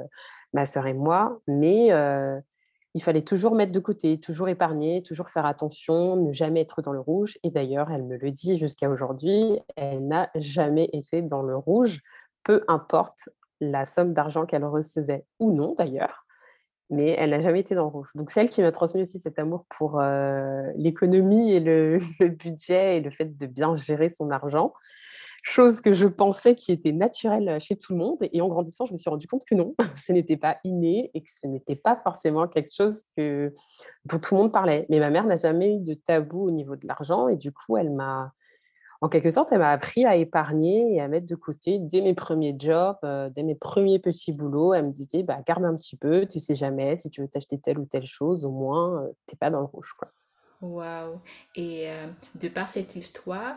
ma 0.53 0.67
sœur 0.67 0.87
et 0.87 0.95
moi, 0.95 1.41
mais 1.47 1.91
il 2.95 3.03
fallait 3.03 3.23
toujours 3.23 3.55
mettre 3.55 3.73
de 3.73 3.81
côté, 3.81 4.19
toujours 4.19 4.49
épargner, 4.49 5.03
toujours 5.03 5.29
faire 5.29 5.47
attention, 5.47 6.17
ne 6.17 6.33
jamais 6.33 6.63
être 6.63 6.83
dans 6.83 6.93
le 6.93 7.01
rouge. 7.01 7.39
Et 7.43 7.51
d'ailleurs, 7.51 7.91
elle 7.91 8.05
me 8.05 8.17
le 8.17 8.31
dit 8.31 8.59
jusqu'à 8.59 8.89
aujourd'hui, 8.91 9.61
elle 9.77 10.07
n'a 10.07 10.31
jamais 10.35 10.89
été 10.93 11.23
dans 11.23 11.43
le 11.43 11.57
rouge, 11.57 12.01
peu 12.43 12.65
importe 12.69 13.29
la 13.61 13.87
somme 13.87 14.13
d'argent 14.13 14.45
qu'elle 14.45 14.65
recevait 14.65 15.25
ou 15.39 15.53
non 15.53 15.75
d'ailleurs 15.79 16.26
mais 16.91 17.15
elle 17.19 17.31
n'a 17.31 17.41
jamais 17.41 17.61
été 17.61 17.75
dans 17.75 17.85
le 17.85 17.89
rouge. 17.89 18.09
Donc, 18.15 18.31
c'est 18.31 18.41
elle 18.41 18.51
qui 18.51 18.63
m'a 18.63 18.73
transmis 18.73 19.03
aussi 19.03 19.19
cet 19.19 19.39
amour 19.39 19.65
pour 19.69 20.01
l'économie 20.77 21.53
et 21.53 21.61
le, 21.61 21.99
budget 22.29 22.99
et 22.99 23.01
le 23.01 23.11
fait 23.11 23.37
de 23.37 23.47
bien 23.47 23.77
gérer 23.77 24.09
son 24.09 24.31
argent, 24.31 24.73
chose 25.43 25.81
que 25.81 25.93
je 25.93 26.07
pensais 26.07 26.57
qui 26.57 26.73
était 26.73 26.93
naturelle 26.93 27.59
chez 27.61 27.77
tout 27.77 27.93
le 27.93 27.99
monde. 27.99 28.19
Et 28.21 28.41
en 28.41 28.49
grandissant, 28.49 28.85
je 28.85 28.93
me 28.93 28.97
suis 28.97 29.11
rendu 29.11 29.27
compte 29.29 29.45
que 29.45 29.55
non, 29.55 29.75
ce 29.97 30.13
n'était 30.13 30.37
pas 30.37 30.59
inné 30.65 31.11
et 31.15 31.23
que 31.23 31.31
ce 31.33 31.47
n'était 31.47 31.77
pas 31.77 31.97
forcément 31.97 32.49
quelque 32.49 32.73
chose 32.75 33.03
que, 33.17 33.53
dont 34.05 34.19
tout 34.19 34.35
le 34.35 34.43
monde 34.43 34.53
parlait. 34.53 34.87
Mais 34.89 34.99
ma 34.99 35.11
mère 35.11 35.25
n'a 35.27 35.37
jamais 35.37 35.77
eu 35.77 35.81
de 35.81 35.95
tabou 35.95 36.47
au 36.47 36.51
niveau 36.51 36.77
de 36.77 36.87
l'argent 36.87 37.29
et 37.29 37.37
du 37.37 37.53
coup, 37.53 37.77
elle 37.77 37.91
m'a 37.91 38.33
en 39.01 39.09
quelque 39.09 39.31
sorte, 39.31 39.53
elle 39.53 39.59
m'a 39.59 39.73
appris 39.73 40.05
à 40.05 40.17
épargner 40.17 40.95
et 40.95 41.01
à 41.01 41.09
mettre 41.09 41.27
de 41.27 41.35
côté 41.35 41.79
dès 41.79 42.01
mes 42.01 42.15
premiers 42.15 42.55
jobs, 42.59 42.97
euh, 43.05 43.29
dès 43.31 43.43
mes 43.43 43.55
premiers 43.55 43.99
petits 43.99 44.33
boulots. 44.33 44.75
Elle 44.75 44.87
me 44.87 44.93
disait, 44.93 45.23
bah, 45.23 45.39
garde 45.47 45.65
un 45.65 45.77
petit 45.77 45.97
peu, 45.97 46.27
tu 46.27 46.41
sais 46.41 46.55
jamais, 46.55 46.97
si 46.97 47.11
tu 47.11 47.21
veux 47.21 47.29
t'acheter 47.29 47.59
telle 47.59 47.79
ou 47.79 47.85
telle 47.85 48.07
chose, 48.07 48.45
au 48.45 48.51
moins, 48.51 49.03
euh, 49.03 49.09
tu 49.27 49.35
n'es 49.35 49.39
pas 49.39 49.51
dans 49.51 49.61
le 49.61 49.67
rouge. 49.67 49.95
Waouh! 50.63 51.21
Et 51.55 51.91
euh, 51.91 52.07
de 52.35 52.49
par 52.49 52.69
cette 52.69 52.97
histoire, 52.97 53.57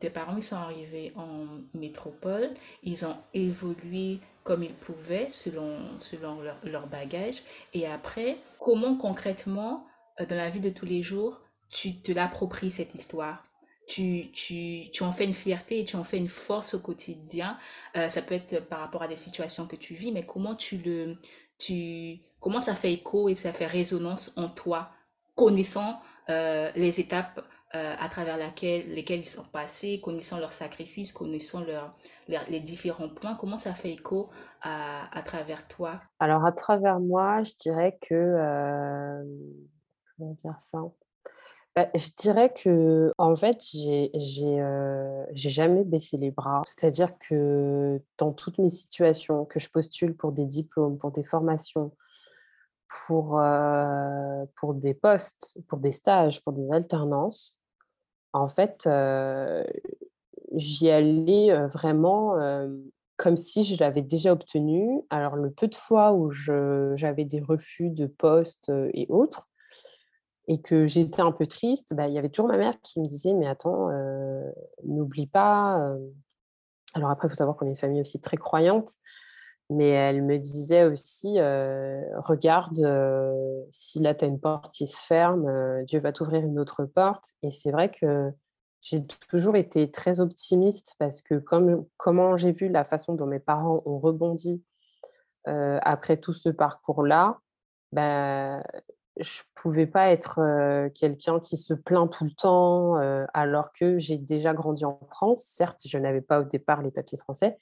tes 0.00 0.08
parents 0.08 0.38
ils 0.38 0.42
sont 0.42 0.56
arrivés 0.56 1.12
en 1.16 1.46
métropole, 1.74 2.48
ils 2.82 3.04
ont 3.04 3.16
évolué 3.34 4.20
comme 4.42 4.62
ils 4.62 4.74
pouvaient 4.74 5.28
selon, 5.28 5.76
selon 6.00 6.40
leur, 6.40 6.56
leur 6.64 6.86
bagage. 6.86 7.42
Et 7.74 7.86
après, 7.86 8.38
comment 8.58 8.96
concrètement, 8.96 9.86
dans 10.18 10.36
la 10.36 10.48
vie 10.48 10.60
de 10.60 10.70
tous 10.70 10.86
les 10.86 11.02
jours, 11.02 11.42
tu 11.68 11.94
te 11.96 12.10
l'appropries 12.10 12.70
cette 12.70 12.94
histoire? 12.94 13.43
Tu, 13.86 14.30
tu, 14.32 14.90
tu 14.92 15.02
en 15.02 15.12
fais 15.12 15.24
une 15.24 15.34
fierté 15.34 15.80
et 15.80 15.84
tu 15.84 15.96
en 15.96 16.04
fais 16.04 16.18
une 16.18 16.28
force 16.28 16.74
au 16.74 16.80
quotidien. 16.80 17.58
Euh, 17.96 18.08
ça 18.08 18.22
peut 18.22 18.34
être 18.34 18.60
par 18.60 18.80
rapport 18.80 19.02
à 19.02 19.08
des 19.08 19.16
situations 19.16 19.66
que 19.66 19.76
tu 19.76 19.94
vis, 19.94 20.12
mais 20.12 20.24
comment 20.24 20.54
tu 20.54 20.78
le, 20.78 21.16
tu, 21.58 22.20
comment 22.40 22.60
ça 22.60 22.74
fait 22.74 22.92
écho 22.92 23.28
et 23.28 23.34
ça 23.34 23.52
fait 23.52 23.66
résonance 23.66 24.32
en 24.36 24.48
toi, 24.48 24.90
connaissant 25.34 26.00
euh, 26.30 26.70
les 26.76 27.00
étapes 27.00 27.44
euh, 27.74 27.94
à 27.98 28.08
travers 28.08 28.36
laquelle, 28.36 28.88
lesquelles 28.94 29.20
ils 29.20 29.26
sont 29.26 29.44
passés, 29.44 30.00
connaissant 30.00 30.38
leurs 30.38 30.52
sacrifices, 30.52 31.12
connaissant 31.12 31.60
leur, 31.64 31.94
les 32.48 32.60
différents 32.60 33.08
points, 33.08 33.34
comment 33.34 33.58
ça 33.58 33.74
fait 33.74 33.90
écho 33.92 34.30
à, 34.62 35.08
à 35.16 35.22
travers 35.22 35.66
toi? 35.66 36.00
Alors 36.20 36.44
à 36.46 36.52
travers 36.52 37.00
moi, 37.00 37.42
je 37.42 37.52
dirais 37.58 37.98
que, 38.00 38.14
comment 40.16 40.34
dire 40.34 40.56
ça? 40.60 40.78
Bah, 41.76 41.88
je 41.94 42.08
dirais 42.16 42.52
que, 42.52 43.12
en 43.18 43.34
fait, 43.34 43.60
j'ai 43.72 44.10
j'ai 44.14 45.50
jamais 45.50 45.84
baissé 45.84 46.16
les 46.16 46.30
bras. 46.30 46.62
C'est-à-dire 46.66 47.18
que 47.18 48.00
dans 48.18 48.32
toutes 48.32 48.58
mes 48.58 48.70
situations, 48.70 49.44
que 49.44 49.58
je 49.58 49.68
postule 49.70 50.14
pour 50.14 50.32
des 50.32 50.46
diplômes, 50.46 50.98
pour 50.98 51.10
des 51.10 51.24
formations, 51.24 51.90
pour, 53.06 53.40
pour 54.56 54.74
des 54.74 54.94
postes, 54.94 55.58
pour 55.68 55.78
des 55.78 55.92
stages, 55.92 56.40
pour 56.42 56.52
des 56.52 56.70
alternances, 56.70 57.60
en 58.32 58.46
fait, 58.46 58.88
j'y 60.52 60.90
allais, 60.90 61.66
vraiment, 61.66 62.36
comme 63.16 63.36
si 63.36 63.64
je 63.64 63.82
l'avais 63.82 64.02
déjà 64.02 64.32
obtenu. 64.32 65.02
Alors 65.10 65.34
le 65.34 65.50
peu 65.50 65.66
de 65.66 65.74
fois 65.74 66.12
où 66.12 66.30
j'avais 66.30 67.24
des 67.24 67.40
refus 67.40 67.90
de 67.90 68.06
postes, 68.06 68.70
et 68.92 69.06
autres, 69.08 69.50
et 70.46 70.60
que 70.60 70.86
j'étais 70.86 71.22
un 71.22 71.32
peu 71.32 71.46
triste, 71.46 71.94
bah, 71.94 72.08
il 72.08 72.14
y 72.14 72.18
avait 72.18 72.28
toujours 72.28 72.48
ma 72.48 72.58
mère 72.58 72.74
qui 72.82 73.00
me 73.00 73.06
disait 73.06 73.32
Mais 73.32 73.46
attends, 73.46 73.88
n'oublie 74.84 75.26
pas. 75.26 75.94
Alors 76.94 77.10
après, 77.10 77.28
il 77.28 77.30
faut 77.30 77.36
savoir 77.36 77.56
qu'on 77.56 77.66
est 77.66 77.70
une 77.70 77.76
famille 77.76 78.00
aussi 78.00 78.20
très 78.20 78.36
croyante, 78.36 78.94
mais 79.70 79.88
elle 79.88 80.22
me 80.22 80.38
disait 80.38 80.84
aussi 80.84 81.38
Regarde, 81.38 82.76
si 83.70 84.00
là, 84.00 84.14
tu 84.14 84.24
as 84.24 84.28
une 84.28 84.40
porte 84.40 84.72
qui 84.72 84.86
se 84.86 85.04
ferme, 85.04 85.84
Dieu 85.84 85.98
va 85.98 86.12
t'ouvrir 86.12 86.44
une 86.44 86.58
autre 86.58 86.84
porte. 86.84 87.32
Et 87.42 87.50
c'est 87.50 87.70
vrai 87.70 87.90
que 87.90 88.30
j'ai 88.82 89.04
toujours 89.30 89.56
été 89.56 89.90
très 89.90 90.20
optimiste 90.20 90.94
parce 90.98 91.22
que 91.22 91.36
comme, 91.36 91.86
comment 91.96 92.36
j'ai 92.36 92.52
vu 92.52 92.68
la 92.68 92.84
façon 92.84 93.14
dont 93.14 93.26
mes 93.26 93.40
parents 93.40 93.82
ont 93.86 93.98
rebondi 93.98 94.62
après 95.46 96.18
tout 96.18 96.34
ce 96.34 96.50
parcours-là, 96.50 97.38
bah, 97.92 98.62
je 99.20 99.42
pouvais 99.54 99.86
pas 99.86 100.10
être 100.10 100.40
quelqu'un 100.94 101.38
qui 101.40 101.56
se 101.56 101.74
plaint 101.74 102.10
tout 102.10 102.24
le 102.24 102.32
temps, 102.32 102.96
alors 103.32 103.72
que 103.72 103.98
j'ai 103.98 104.18
déjà 104.18 104.54
grandi 104.54 104.84
en 104.84 104.98
France. 105.08 105.44
Certes, 105.46 105.80
je 105.86 105.98
n'avais 105.98 106.20
pas 106.20 106.40
au 106.40 106.44
départ 106.44 106.82
les 106.82 106.90
papiers 106.90 107.18
français, 107.18 107.56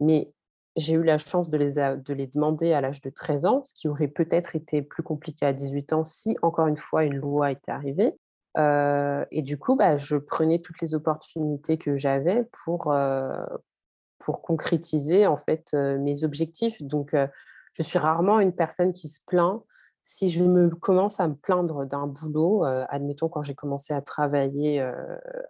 mais 0.00 0.32
j'ai 0.76 0.94
eu 0.94 1.02
la 1.02 1.16
chance 1.18 1.48
de 1.48 1.56
les, 1.56 1.74
de 1.74 2.12
les 2.12 2.26
demander 2.26 2.72
à 2.72 2.80
l'âge 2.80 3.00
de 3.00 3.10
13 3.10 3.46
ans, 3.46 3.62
ce 3.64 3.72
qui 3.72 3.88
aurait 3.88 4.08
peut-être 4.08 4.56
été 4.56 4.82
plus 4.82 5.02
compliqué 5.02 5.46
à 5.46 5.52
18 5.52 5.92
ans 5.92 6.04
si, 6.04 6.36
encore 6.42 6.66
une 6.66 6.76
fois, 6.76 7.04
une 7.04 7.16
loi 7.16 7.50
était 7.50 7.72
arrivée. 7.72 8.14
et 8.56 9.42
du 9.42 9.58
coup, 9.58 9.76
bah, 9.76 9.96
je 9.96 10.16
prenais 10.16 10.58
toutes 10.58 10.80
les 10.80 10.94
opportunités 10.94 11.78
que 11.78 11.96
j'avais 11.96 12.44
pour, 12.64 12.92
concrétiser 14.42 15.26
mes 15.72 16.24
objectifs. 16.24 16.82
Donc, 16.82 17.16
je 17.74 17.82
suis 17.82 17.98
rarement 17.98 18.40
une 18.40 18.54
personne 18.54 18.92
qui 18.92 19.08
se 19.08 19.20
plaint 19.26 19.62
si 20.08 20.30
je 20.30 20.44
me 20.44 20.70
commence 20.70 21.18
à 21.18 21.26
me 21.26 21.34
plaindre 21.34 21.84
d'un 21.84 22.06
boulot, 22.06 22.62
admettons 22.62 23.28
quand 23.28 23.42
j'ai 23.42 23.56
commencé 23.56 23.92
à 23.92 24.00
travailler 24.00 24.88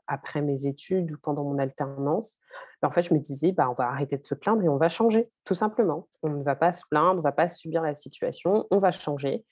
après 0.06 0.40
mes 0.40 0.64
études 0.64 1.12
ou 1.12 1.18
pendant 1.22 1.44
mon 1.44 1.58
alternance, 1.58 2.38
ben, 2.80 2.88
en 2.88 2.90
fait, 2.90 3.02
je 3.02 3.12
me 3.12 3.18
disais, 3.18 3.52
bah, 3.52 3.68
on 3.68 3.74
va 3.74 3.84
arrêter 3.88 4.16
de 4.16 4.24
se 4.24 4.34
plaindre 4.34 4.62
et 4.62 4.68
on 4.70 4.78
va 4.78 4.88
changer, 4.88 5.28
tout 5.44 5.54
simplement. 5.54 6.08
On 6.22 6.30
ne 6.30 6.42
va 6.42 6.56
pas 6.56 6.72
se 6.72 6.80
plaindre, 6.90 7.12
on 7.12 7.16
ne 7.16 7.22
va 7.22 7.32
pas 7.32 7.48
subir 7.48 7.82
la 7.82 7.94
situation, 7.94 8.66
on 8.70 8.78
va 8.78 8.92
changer. 8.92 9.44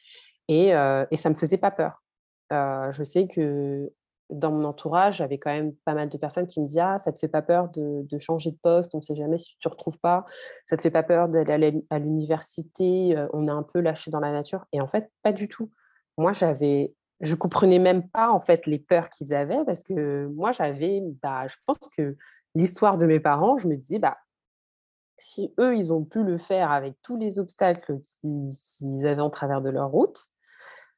Et, 0.48 0.68
et 0.68 1.16
ça 1.18 1.28
ne 1.28 1.34
me 1.34 1.38
faisait 1.38 1.58
pas 1.58 1.70
peur. 1.70 2.02
je 2.50 3.04
sais 3.04 3.28
que 3.28 3.92
dans 4.30 4.50
mon 4.50 4.64
entourage, 4.64 5.18
j'avais 5.18 5.38
quand 5.38 5.50
même 5.50 5.74
pas 5.84 5.94
mal 5.94 6.08
de 6.08 6.16
personnes 6.16 6.46
qui 6.46 6.60
me 6.60 6.66
disaient 6.66 6.80
Ah, 6.80 6.98
ça 6.98 7.12
te 7.12 7.18
fait 7.18 7.28
pas 7.28 7.42
peur 7.42 7.68
de, 7.70 8.18
changer 8.18 8.50
de 8.50 8.58
poste, 8.62 8.94
on 8.94 8.98
ne 8.98 9.02
sait 9.02 9.14
jamais 9.14 9.38
si 9.38 9.56
tu 9.58 9.68
ne 9.68 9.70
retrouves 9.70 9.98
pas, 10.00 10.24
ça 10.66 10.76
te 10.76 10.82
fait 10.82 10.90
pas 10.90 11.02
peur 11.02 11.28
d'aller 11.28 11.84
à 11.90 11.98
l'université, 11.98 13.16
on 13.32 13.48
est 13.48 13.50
un 13.50 13.62
peu 13.62 13.80
lâché 13.80 14.10
dans 14.10 14.20
la 14.20 14.32
nature. 14.32 14.64
Et 14.72 14.80
en 14.80 14.86
fait, 14.86 15.10
pas 15.22 15.32
du 15.32 15.48
tout. 15.48 15.70
Moi, 16.16 16.32
j'avais, 16.32 16.94
je 17.20 17.34
comprenais 17.34 17.78
même 17.78 18.08
pas 18.08 18.30
en 18.30 18.40
fait 18.40 18.66
les 18.66 18.78
peurs 18.78 19.10
qu'ils 19.10 19.34
avaient 19.34 19.64
parce 19.64 19.82
que 19.82 20.26
moi, 20.28 20.52
j'avais, 20.52 21.02
bah, 21.22 21.46
je 21.46 21.56
pense 21.66 21.78
que 21.96 22.16
l'histoire 22.54 22.98
de 22.98 23.06
mes 23.06 23.20
parents, 23.20 23.58
je 23.58 23.68
me 23.68 23.76
disais, 23.76 23.98
bah, 23.98 24.16
si 25.18 25.54
eux, 25.58 25.76
ils 25.76 25.92
ont 25.92 26.04
pu 26.04 26.22
le 26.22 26.38
faire 26.38 26.70
avec 26.70 26.94
tous 27.02 27.16
les 27.16 27.38
obstacles 27.38 28.00
qu'ils 28.20 29.06
avaient 29.06 29.22
en 29.22 29.30
travers 29.30 29.62
de 29.62 29.70
leur 29.70 29.90
route, 29.90 30.18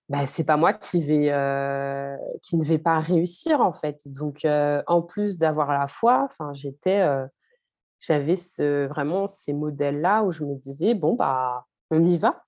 bah, 0.08 0.26
c'est 0.26 0.44
pas 0.44 0.56
moi 0.56 0.72
euh, 0.72 2.16
qui 2.42 2.56
ne 2.56 2.64
vais 2.64 2.78
pas 2.78 3.00
réussir 3.00 3.60
en 3.60 3.72
fait. 3.72 4.06
Donc 4.06 4.44
euh, 4.44 4.82
en 4.86 5.02
plus 5.02 5.36
d'avoir 5.38 5.72
la 5.72 5.88
foi, 5.88 6.28
j'étais 6.52 7.00
euh, 7.00 7.26
j'avais 7.98 8.36
vraiment 8.86 9.26
ces 9.26 9.52
modèles 9.52 10.00
là 10.00 10.22
où 10.22 10.30
je 10.30 10.44
me 10.44 10.54
disais 10.54 10.94
bon 10.94 11.14
bah 11.14 11.66
on 11.90 12.04
y 12.04 12.16
va. 12.18 12.42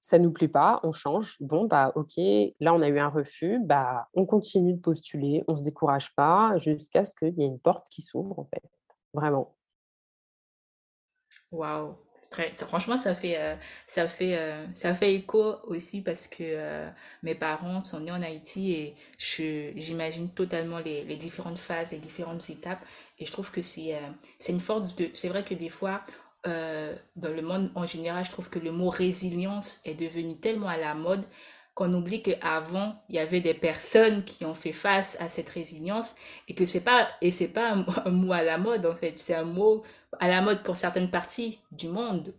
Ça 0.00 0.18
nous 0.18 0.32
plaît 0.32 0.48
pas, 0.48 0.80
on 0.82 0.92
change. 0.92 1.36
Bon 1.40 1.66
bah 1.66 1.92
OK, 1.94 2.16
là 2.60 2.74
on 2.74 2.80
a 2.82 2.88
eu 2.88 2.98
un 2.98 3.08
refus, 3.08 3.60
bah 3.62 4.08
on 4.14 4.26
continue 4.26 4.74
de 4.74 4.80
postuler, 4.80 5.44
on 5.46 5.56
se 5.56 5.64
décourage 5.64 6.14
pas 6.16 6.56
jusqu'à 6.56 7.04
ce 7.04 7.14
qu'il 7.14 7.38
y 7.38 7.42
ait 7.42 7.46
une 7.46 7.60
porte 7.60 7.86
qui 7.88 8.02
s'ouvre 8.02 8.38
en 8.38 8.44
fait. 8.44 8.62
Vraiment. 9.14 9.54
Waouh 11.52 11.96
franchement, 12.52 12.96
ça 12.96 13.14
fait, 13.14 13.36
euh, 13.38 13.56
ça, 13.88 14.08
fait, 14.08 14.36
euh, 14.36 14.64
ça 14.74 14.94
fait 14.94 15.14
écho 15.14 15.56
aussi 15.64 16.00
parce 16.00 16.28
que 16.28 16.38
euh, 16.40 16.88
mes 17.22 17.34
parents 17.34 17.82
sont 17.82 18.00
nés 18.00 18.12
en 18.12 18.22
Haïti 18.22 18.72
et 18.72 18.94
j'imagine 19.18 20.30
totalement 20.30 20.78
les, 20.78 21.04
les, 21.04 21.16
différentes 21.16 21.58
phases, 21.58 21.90
les 21.90 21.98
différentes 21.98 22.48
étapes. 22.48 22.84
Et 23.18 23.26
je 23.26 23.32
trouve 23.32 23.50
que 23.50 23.62
c'est 23.62 23.98
c'est 24.38 24.52
une 24.52 24.60
force 24.60 24.94
de. 24.96 25.10
C'est 25.14 25.28
vrai 25.28 25.44
que 25.44 25.54
des 25.54 25.68
fois, 25.68 26.02
dans 26.44 27.34
le 27.34 27.42
monde 27.42 27.70
en 27.74 27.86
général, 27.86 28.24
je 28.24 28.30
trouve 28.30 28.48
que 28.48 28.58
le 28.58 28.72
mot 28.72 28.88
résilience 28.88 29.80
est 29.84 29.94
devenu 29.94 30.38
tellement 30.38 30.68
à 30.68 30.76
la 30.76 30.94
mode 30.94 31.26
qu'on 31.80 31.94
oublie 31.94 32.22
qu'avant, 32.22 32.94
il 33.08 33.14
y 33.14 33.18
avait 33.18 33.40
des 33.40 33.54
personnes 33.54 34.22
qui 34.22 34.44
ont 34.44 34.54
fait 34.54 34.74
face 34.74 35.18
à 35.18 35.30
cette 35.30 35.48
résilience 35.48 36.14
et 36.46 36.54
que 36.54 36.66
c'est 36.66 36.82
pas, 36.82 37.08
et 37.22 37.30
c'est 37.30 37.54
pas 37.54 37.70
un, 37.70 38.10
mot 38.10 38.34
à 38.34 38.42
la 38.42 38.58
mode, 38.58 38.84
en 38.84 38.94
fait. 38.94 39.14
C'est 39.16 39.34
un 39.34 39.44
mot 39.44 39.82
à 40.18 40.28
la 40.28 40.42
mode 40.42 40.62
pour 40.62 40.76
certaines 40.76 41.10
parties 41.10 41.58
du 41.72 41.88
monde. 41.88 42.34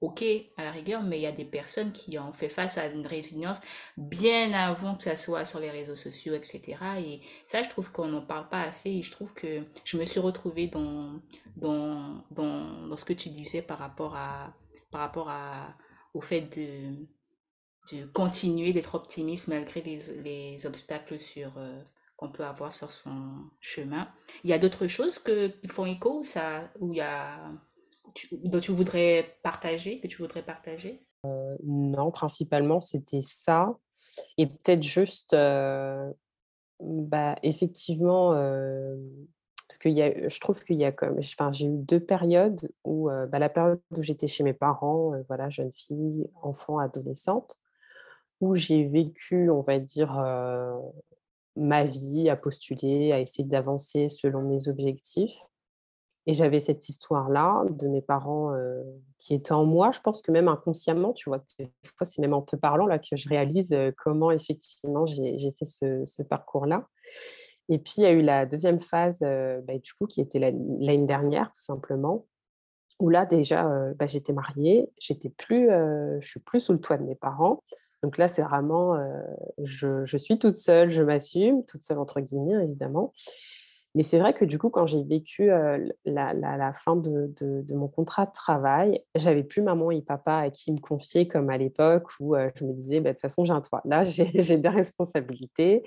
Ok, 0.00 0.24
à 0.56 0.64
la 0.64 0.70
rigueur, 0.70 1.02
mais 1.02 1.18
il 1.18 1.22
y 1.22 1.26
a 1.26 1.32
des 1.32 1.44
personnes 1.44 1.92
qui 1.92 2.18
ont 2.18 2.32
fait 2.32 2.48
face 2.48 2.78
à 2.78 2.86
une 2.86 3.06
résilience 3.06 3.60
bien 3.98 4.54
avant 4.54 4.94
que 4.94 5.02
ça 5.02 5.16
soit 5.18 5.44
sur 5.44 5.60
les 5.60 5.70
réseaux 5.70 5.96
sociaux, 5.96 6.32
etc. 6.32 6.78
Et 6.98 7.20
ça, 7.46 7.62
je 7.62 7.68
trouve 7.68 7.92
qu'on 7.92 8.06
n'en 8.06 8.22
parle 8.22 8.48
pas 8.48 8.62
assez 8.62 8.88
et 8.88 9.02
je 9.02 9.10
trouve 9.10 9.34
que 9.34 9.64
je 9.84 9.98
me 9.98 10.06
suis 10.06 10.20
retrouvée 10.20 10.68
dans, 10.68 11.20
dans, 11.56 12.24
dans, 12.30 12.86
dans 12.88 12.96
ce 12.96 13.04
que 13.04 13.12
tu 13.12 13.28
disais 13.28 13.60
par 13.60 13.78
rapport 13.78 14.16
à, 14.16 14.54
par 14.90 15.02
rapport 15.02 15.28
à, 15.28 15.74
au 16.14 16.22
fait 16.22 16.40
de, 16.56 16.94
de 17.92 18.06
continuer 18.06 18.72
d'être 18.72 18.94
optimiste 18.94 19.48
malgré 19.48 19.82
les, 19.82 20.00
les 20.22 20.66
obstacles 20.66 21.18
sur, 21.18 21.56
euh, 21.58 21.80
qu'on 22.16 22.30
peut 22.30 22.44
avoir 22.44 22.72
sur 22.72 22.90
son 22.90 23.44
chemin. 23.60 24.08
Il 24.44 24.50
y 24.50 24.52
a 24.52 24.58
d'autres 24.58 24.86
choses 24.86 25.18
que, 25.18 25.48
qui 25.48 25.68
font 25.68 25.86
écho 25.86 26.22
ça, 26.24 26.70
où 26.80 26.92
il 26.92 26.96
y 26.96 27.00
a, 27.00 27.38
dont 28.32 28.60
tu 28.60 28.72
voudrais 28.72 29.38
partager, 29.42 30.00
que 30.00 30.06
tu 30.06 30.18
voudrais 30.18 30.42
partager? 30.42 31.06
Euh, 31.24 31.56
Non, 31.64 32.10
principalement, 32.10 32.80
c'était 32.80 33.22
ça. 33.22 33.76
Et 34.38 34.46
peut-être 34.46 34.82
juste, 34.82 35.34
euh, 35.34 36.10
bah, 36.80 37.36
effectivement, 37.42 38.30
parce 39.68 39.78
que 39.78 39.88
y 39.88 40.02
a, 40.02 40.28
je 40.28 40.40
trouve 40.40 40.62
qu'il 40.62 40.76
y 40.76 40.84
a 40.84 40.92
comme, 40.92 41.18
enfin, 41.18 41.50
j'ai 41.50 41.66
eu 41.66 41.76
deux 41.76 42.00
périodes 42.00 42.68
où, 42.84 43.08
bah, 43.08 43.38
la 43.38 43.48
période 43.48 43.80
où 43.96 44.02
j'étais 44.02 44.26
chez 44.26 44.44
mes 44.44 44.52
parents, 44.52 45.12
voilà, 45.28 45.48
jeune 45.48 45.72
fille, 45.72 46.28
enfant, 46.42 46.78
adolescente, 46.78 47.58
où 48.40 48.54
j'ai 48.54 48.84
vécu, 48.84 49.50
on 49.50 49.60
va 49.60 49.78
dire, 49.78 50.12
ma 51.56 51.84
vie 51.84 52.28
à 52.28 52.36
postuler, 52.36 53.12
à 53.12 53.20
essayer 53.20 53.48
d'avancer 53.48 54.08
selon 54.08 54.42
mes 54.42 54.68
objectifs. 54.68 55.42
Et 56.28 56.32
j'avais 56.32 56.58
cette 56.58 56.88
histoire-là 56.88 57.64
de 57.70 57.86
mes 57.86 58.02
parents 58.02 58.52
qui 59.18 59.34
étaient 59.34 59.52
en 59.52 59.64
moi. 59.64 59.92
Je 59.92 60.00
pense 60.00 60.22
que 60.22 60.32
même 60.32 60.48
inconsciemment, 60.48 61.12
tu 61.12 61.30
vois, 61.30 61.38
des 61.58 61.70
fois, 61.96 62.04
c'est 62.04 62.20
même 62.20 62.34
en 62.34 62.42
te 62.42 62.56
parlant 62.56 62.86
là 62.86 62.98
que 62.98 63.14
je 63.14 63.28
réalise 63.28 63.76
comment 63.96 64.30
effectivement 64.32 65.06
j'ai 65.06 65.54
fait 65.58 65.64
ce, 65.64 66.22
parcours-là. 66.22 66.86
Et 67.68 67.78
puis, 67.78 67.94
il 67.98 68.02
y 68.02 68.06
a 68.06 68.12
eu 68.12 68.22
la 68.22 68.44
deuxième 68.44 68.80
phase, 68.80 69.20
bah, 69.20 69.78
du 69.78 69.92
coup, 69.94 70.06
qui 70.06 70.20
était 70.20 70.38
l'année 70.40 71.06
dernière, 71.06 71.50
tout 71.52 71.62
simplement, 71.62 72.26
où 73.00 73.08
là, 73.08 73.24
déjà, 73.24 73.68
bah, 73.94 74.06
j'étais 74.06 74.32
mariée, 74.32 74.90
j'étais 75.00 75.30
plus, 75.30 75.68
je 75.68 76.26
suis 76.26 76.40
plus 76.40 76.58
sous 76.58 76.72
le 76.72 76.80
toit 76.80 76.98
de 76.98 77.04
mes 77.04 77.14
parents. 77.14 77.62
Donc 78.02 78.18
là, 78.18 78.28
c'est 78.28 78.42
vraiment, 78.42 78.96
je, 79.58 80.16
suis 80.16 80.38
toute 80.38 80.56
seule, 80.56 80.90
je 80.90 81.02
m'assume, 81.02 81.64
toute 81.64 81.82
seule 81.82 81.98
entre 81.98 82.20
guillemets, 82.20 82.64
évidemment. 82.64 83.12
Mais 83.96 84.02
c'est 84.02 84.18
vrai 84.18 84.34
que 84.34 84.44
du 84.44 84.58
coup, 84.58 84.68
quand 84.68 84.84
j'ai 84.84 85.02
vécu 85.02 85.46
la, 86.04 86.72
fin 86.74 86.96
de, 86.96 87.32
mon 87.74 87.88
contrat 87.88 88.26
de 88.26 88.30
travail, 88.30 89.02
j'avais 89.14 89.42
plus 89.42 89.62
maman 89.62 89.90
et 89.90 90.02
papa 90.02 90.36
à 90.36 90.50
qui 90.50 90.70
me 90.70 90.78
confier 90.78 91.26
comme 91.26 91.48
à 91.48 91.56
l'époque 91.56 92.10
où 92.20 92.36
je 92.36 92.64
me 92.64 92.74
disais, 92.74 93.00
bah, 93.00 93.10
de 93.10 93.14
toute 93.14 93.22
façon, 93.22 93.46
j'ai 93.46 93.54
un 93.54 93.62
toit. 93.62 93.80
Là, 93.86 94.04
j'ai 94.04 94.26
des 94.58 94.68
responsabilités. 94.68 95.82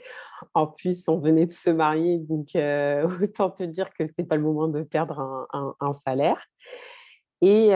En 0.56 0.66
plus, 0.66 1.08
on 1.08 1.20
venait 1.20 1.46
de 1.46 1.52
se 1.52 1.70
marier, 1.70 2.18
donc 2.18 2.48
autant 3.24 3.52
te 3.52 3.64
dire 3.64 3.92
que 3.94 4.08
ce 4.08 4.12
n'était 4.12 4.24
pas 4.24 4.38
le 4.38 4.42
moment 4.42 4.68
de 4.68 4.82
perdre 4.82 5.20
un, 5.54 5.76
un 5.80 5.94
salaire. 5.94 6.48
Et, 7.42 7.70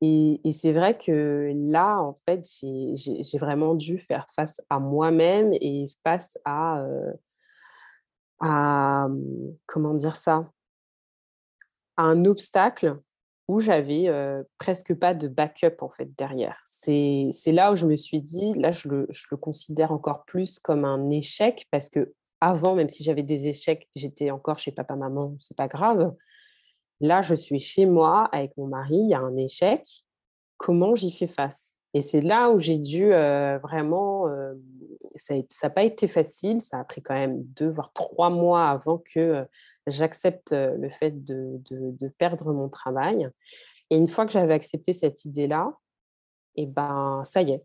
et, 0.00 0.52
c'est 0.52 0.72
vrai 0.72 0.96
que 0.96 1.52
là, 1.54 2.00
en 2.00 2.14
fait, 2.24 2.46
j'ai 2.62 3.38
vraiment 3.38 3.74
dû 3.74 3.98
faire 3.98 4.28
face 4.28 4.60
à 4.70 4.78
moi-même 4.78 5.52
et 5.54 5.86
face 6.04 6.38
à, 6.44 6.84
à, 8.40 9.08
comment 9.66 9.94
dire 9.94 10.16
ça, 10.16 10.48
à 11.96 12.02
un 12.02 12.24
obstacle 12.26 12.96
où 13.48 13.58
j'avais 13.58 14.08
presque 14.58 14.94
pas 14.94 15.14
de 15.14 15.26
backup 15.26 15.76
en 15.80 15.88
fait 15.88 16.14
derrière. 16.16 16.62
C'est 16.66 17.32
là 17.46 17.72
où 17.72 17.76
je 17.76 17.86
me 17.86 17.96
suis 17.96 18.20
dit, 18.20 18.52
là, 18.54 18.70
je 18.70 18.88
le, 18.88 19.06
je 19.10 19.24
le 19.30 19.36
considère 19.36 19.90
encore 19.90 20.24
plus 20.26 20.60
comme 20.60 20.84
un 20.84 21.10
échec 21.10 21.66
parce 21.72 21.88
que 21.88 22.12
avant, 22.40 22.76
même 22.76 22.88
si 22.88 23.02
j'avais 23.02 23.24
des 23.24 23.48
échecs, 23.48 23.88
j'étais 23.96 24.30
encore 24.30 24.58
chez 24.58 24.70
papa-maman, 24.70 25.34
c'est 25.40 25.56
pas 25.56 25.66
grave. 25.66 26.14
Là, 27.00 27.22
je 27.22 27.34
suis 27.34 27.58
chez 27.58 27.86
moi 27.86 28.24
avec 28.32 28.56
mon 28.56 28.66
mari, 28.66 28.96
il 28.96 29.10
y 29.10 29.14
a 29.14 29.20
un 29.20 29.36
échec. 29.36 29.86
Comment 30.56 30.94
j'y 30.94 31.12
fais 31.12 31.26
face? 31.28 31.76
Et 31.94 32.02
c'est 32.02 32.20
là 32.20 32.50
où 32.50 32.58
j'ai 32.58 32.78
dû 32.78 33.10
vraiment. 33.10 34.26
ça 35.16 35.34
n'a 35.62 35.70
pas 35.70 35.84
été 35.84 36.06
facile. 36.08 36.60
Ça 36.60 36.80
a 36.80 36.84
pris 36.84 37.02
quand 37.02 37.14
même 37.14 37.42
deux, 37.42 37.68
voire 37.68 37.92
trois 37.92 38.30
mois 38.30 38.68
avant 38.68 38.98
que 38.98 39.46
j'accepte 39.86 40.52
le 40.52 40.88
fait 40.90 41.24
de, 41.24 41.60
de, 41.70 42.08
perdre 42.08 42.52
mon 42.52 42.68
travail. 42.68 43.28
Et 43.90 43.96
une 43.96 44.08
fois 44.08 44.26
que 44.26 44.32
j'avais 44.32 44.54
accepté 44.54 44.92
cette 44.92 45.24
idée-là, 45.24 45.72
et 46.56 46.62
eh 46.62 46.66
ben 46.66 47.22
ça 47.24 47.42
y 47.42 47.52
est. 47.52 47.64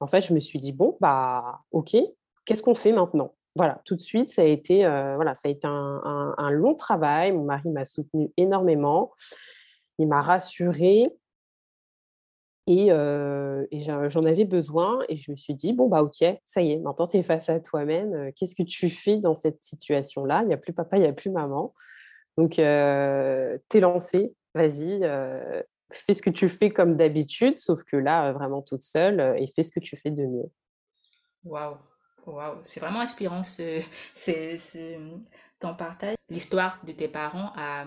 En 0.00 0.06
fait, 0.06 0.20
je 0.20 0.32
me 0.32 0.40
suis 0.40 0.60
dit 0.60 0.72
bon 0.72 0.96
bah 1.00 1.60
ok, 1.72 1.96
qu'est-ce 2.44 2.62
qu'on 2.62 2.74
fait 2.74 2.92
maintenant? 2.92 3.34
Voilà, 3.58 3.82
tout 3.84 3.96
de 3.96 4.00
suite, 4.00 4.30
ça 4.30 4.42
a 4.42 4.44
été, 4.44 4.84
voilà, 5.16 5.34
ça 5.34 5.48
a 5.48 5.50
été 5.50 5.66
un, 5.66 6.50
long 6.50 6.74
travail. 6.74 7.32
Mon 7.32 7.44
mari 7.44 7.68
m'a 7.68 7.84
soutenu 7.84 8.30
énormément. 8.36 9.12
Il 9.98 10.06
m'a 10.06 10.22
rassurée. 10.22 11.08
Et, 12.68 12.88
j'en 12.88 14.22
avais 14.22 14.44
besoin 14.44 15.00
et 15.08 15.16
je 15.16 15.30
me 15.32 15.36
suis 15.36 15.54
dit, 15.54 15.72
bon, 15.72 15.88
bah 15.88 16.02
ok, 16.02 16.24
ça 16.44 16.62
y 16.62 16.72
est, 16.72 16.78
maintenant 16.78 17.06
tu 17.06 17.16
es 17.16 17.22
face 17.22 17.48
à 17.48 17.58
toi-même. 17.58 18.32
Qu'est-ce 18.34 18.54
que 18.54 18.62
tu 18.62 18.88
fais 18.88 19.16
dans 19.16 19.34
cette 19.34 19.58
situation-là? 19.64 20.42
Il 20.42 20.48
n'y 20.48 20.54
a 20.54 20.58
plus 20.58 20.72
papa, 20.72 20.96
il 20.96 21.00
n'y 21.00 21.06
a 21.06 21.12
plus 21.12 21.30
maman. 21.30 21.74
Donc, 22.36 22.52
tu 22.52 22.60
es 22.60 23.80
lancé, 23.80 24.32
vas-y, 24.54 25.00
fais 25.90 26.14
ce 26.14 26.22
que 26.22 26.30
tu 26.30 26.48
fais 26.48 26.70
comme 26.70 26.94
d'habitude, 26.94 27.56
sauf 27.56 27.82
que 27.82 27.96
là, 27.96 28.32
vraiment 28.32 28.62
toute 28.62 28.84
seule, 28.84 29.34
et 29.36 29.48
fais 29.48 29.64
ce 29.64 29.72
que 29.72 29.80
tu 29.80 29.96
fais 29.96 30.10
de 30.10 30.24
mieux. 30.24 30.50
Waouh, 31.44 31.76
waouh, 32.32 32.58
c'est 32.64 32.80
vraiment 32.80 33.00
inspirant 33.00 33.42
ce, 33.42 33.80
ce, 34.14 34.96
ton 35.60 35.74
partage. 35.74 36.16
L'histoire 36.28 36.78
de 36.84 36.92
tes 36.92 37.08
parents 37.08 37.52
a, 37.56 37.84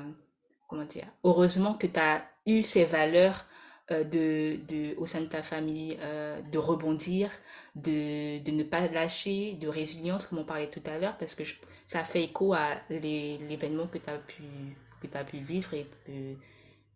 comment 0.68 0.86
dire, 0.86 1.08
heureusement 1.24 1.74
que 1.74 1.88
tu 1.88 2.00
as 2.00 2.26
eu 2.46 2.64
ces 2.64 2.86
valeurs 2.86 3.46
euh, 3.92 4.04
de, 4.04 4.60
de, 4.68 4.96
au 4.98 5.06
sein 5.06 5.22
de 5.22 5.26
ta 5.26 5.44
famille, 5.44 5.98
euh, 6.02 6.42
de 6.42 6.58
rebondir, 6.58 7.30
de, 7.76 8.40
de, 8.40 8.52
ne 8.52 8.64
pas 8.64 8.88
lâcher, 8.88 9.54
de 9.54 9.68
résilience, 9.68 10.28
comme 10.28 10.40
on 10.40 10.46
parlait 10.46 10.70
tout 10.70 10.84
à 10.86 10.98
l'heure, 10.98 11.18
parce 11.18 11.36
que 11.36 11.44
ça 11.88 12.04
fait 12.04 12.24
écho 12.24 12.54
à 12.54 12.76
l'événement 12.90 13.88
que 13.88 13.98
tu 13.98 14.10
as, 14.10 14.18
pu, 14.18 14.44
que 15.02 15.24
pu 15.24 15.38
vivre 15.40 15.74
et 15.74 15.88
que, 16.06 16.36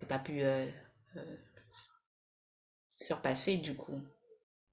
tu 0.05 0.13
as 0.13 0.19
pu 0.19 0.41
euh, 0.43 0.67
surpasser 2.95 3.57
du 3.57 3.75
coup. 3.75 3.99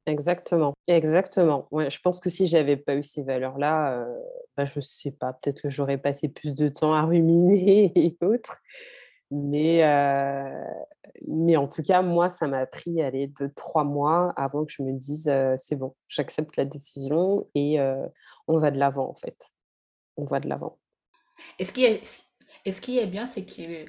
Exactement, 0.06 0.74
exactement. 0.88 1.68
Ouais, 1.70 1.88
je 1.88 2.00
pense 2.00 2.18
que 2.18 2.28
si 2.28 2.46
j'avais 2.46 2.76
pas 2.76 2.96
eu 2.96 3.02
ces 3.04 3.22
valeurs-là, 3.22 4.04
bah, 4.56 4.64
je 4.64 4.80
sais 4.80 5.12
pas, 5.12 5.32
peut-être 5.32 5.62
que 5.62 5.68
j'aurais 5.68 5.98
passé 5.98 6.28
plus 6.28 6.54
de 6.54 6.68
temps 6.68 6.92
à 6.92 7.02
ruminer 7.02 7.92
et 7.94 8.16
autres. 8.24 8.58
Mais, 9.30 9.82
mais 11.28 11.56
en 11.56 11.68
tout 11.68 11.82
cas, 11.82 12.02
moi, 12.02 12.30
ça 12.30 12.48
m'a 12.48 12.66
pris 12.66 13.00
aller 13.00 13.28
de 13.28 13.50
trois 13.54 13.84
mois 13.84 14.32
avant 14.36 14.64
que 14.64 14.72
je 14.72 14.82
me 14.82 14.92
dise 14.92 15.32
c'est 15.56 15.76
bon, 15.76 15.94
j'accepte 16.08 16.56
la 16.56 16.64
décision 16.64 17.48
et 17.54 17.78
on 18.48 18.58
va 18.58 18.70
de 18.70 18.78
l'avant 18.78 19.08
en 19.08 19.14
fait. 19.14 19.52
On 20.16 20.24
va 20.24 20.40
de 20.40 20.48
l'avant. 20.48 20.78
Et 21.58 21.64
ce 21.64 21.72
qui 21.72 21.84
est, 21.84 22.02
ce 22.70 22.80
qui 22.80 22.98
est 22.98 23.06
bien, 23.06 23.26
c'est 23.26 23.46
que 23.46 23.86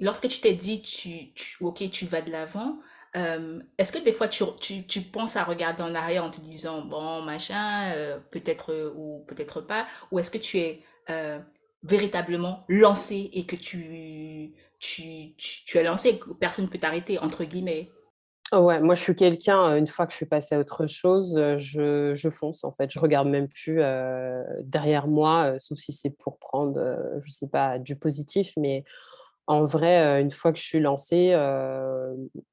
lorsque 0.00 0.28
tu 0.28 0.40
t'es 0.40 0.54
dit 0.54 0.82
tu, 0.82 1.32
ok, 1.60 1.88
tu 1.90 2.06
vas 2.06 2.20
de 2.20 2.30
l'avant, 2.30 2.78
est-ce 3.14 3.92
que 3.92 4.02
des 4.02 4.12
fois 4.12 4.26
tu, 4.28 4.44
tu, 4.60 4.86
tu, 4.86 5.00
penses 5.00 5.36
à 5.36 5.44
regarder 5.44 5.82
en 5.82 5.94
arrière 5.94 6.24
en 6.24 6.30
te 6.30 6.40
disant 6.40 6.82
bon 6.82 7.22
machin, 7.22 7.92
peut-être 8.32 8.92
ou 8.96 9.24
peut-être 9.28 9.60
pas, 9.60 9.86
ou 10.10 10.18
est-ce 10.18 10.30
que 10.30 10.38
tu 10.38 10.58
es 10.58 10.82
véritablement 11.84 12.64
lancé 12.68 13.30
et 13.32 13.46
que 13.46 13.56
tu, 13.56 14.52
tu, 14.78 15.34
tu, 15.36 15.78
as 15.78 15.82
lancé, 15.82 16.18
personne 16.40 16.64
ne 16.64 16.70
peut 16.70 16.78
t'arrêter, 16.78 17.18
entre 17.18 17.44
guillemets? 17.44 17.90
Oh 18.52 18.58
ouais, 18.58 18.78
moi 18.80 18.94
je 18.94 19.02
suis 19.02 19.16
quelqu'un, 19.16 19.72
euh, 19.72 19.76
une 19.76 19.86
fois 19.86 20.06
que 20.06 20.12
je 20.12 20.16
suis 20.18 20.26
passée 20.26 20.54
à 20.54 20.60
autre 20.60 20.86
chose, 20.86 21.36
euh, 21.38 21.56
je, 21.56 22.14
je 22.14 22.28
fonce 22.28 22.62
en 22.62 22.70
fait. 22.70 22.90
Je 22.90 23.00
regarde 23.00 23.26
même 23.26 23.48
plus 23.48 23.80
euh, 23.80 24.42
derrière 24.62 25.08
moi, 25.08 25.54
sauf 25.58 25.78
si 25.78 25.92
c'est 25.92 26.10
pour 26.10 26.38
prendre, 26.38 26.78
je 27.24 27.30
sais 27.32 27.48
pas, 27.48 27.78
du 27.78 27.96
positif. 27.96 28.52
Mais 28.56 28.84
en 29.46 29.64
vrai, 29.64 30.20
une 30.20 30.30
fois 30.30 30.52
que 30.52 30.58
je 30.58 30.64
suis 30.64 30.80
lancée, 30.80 31.36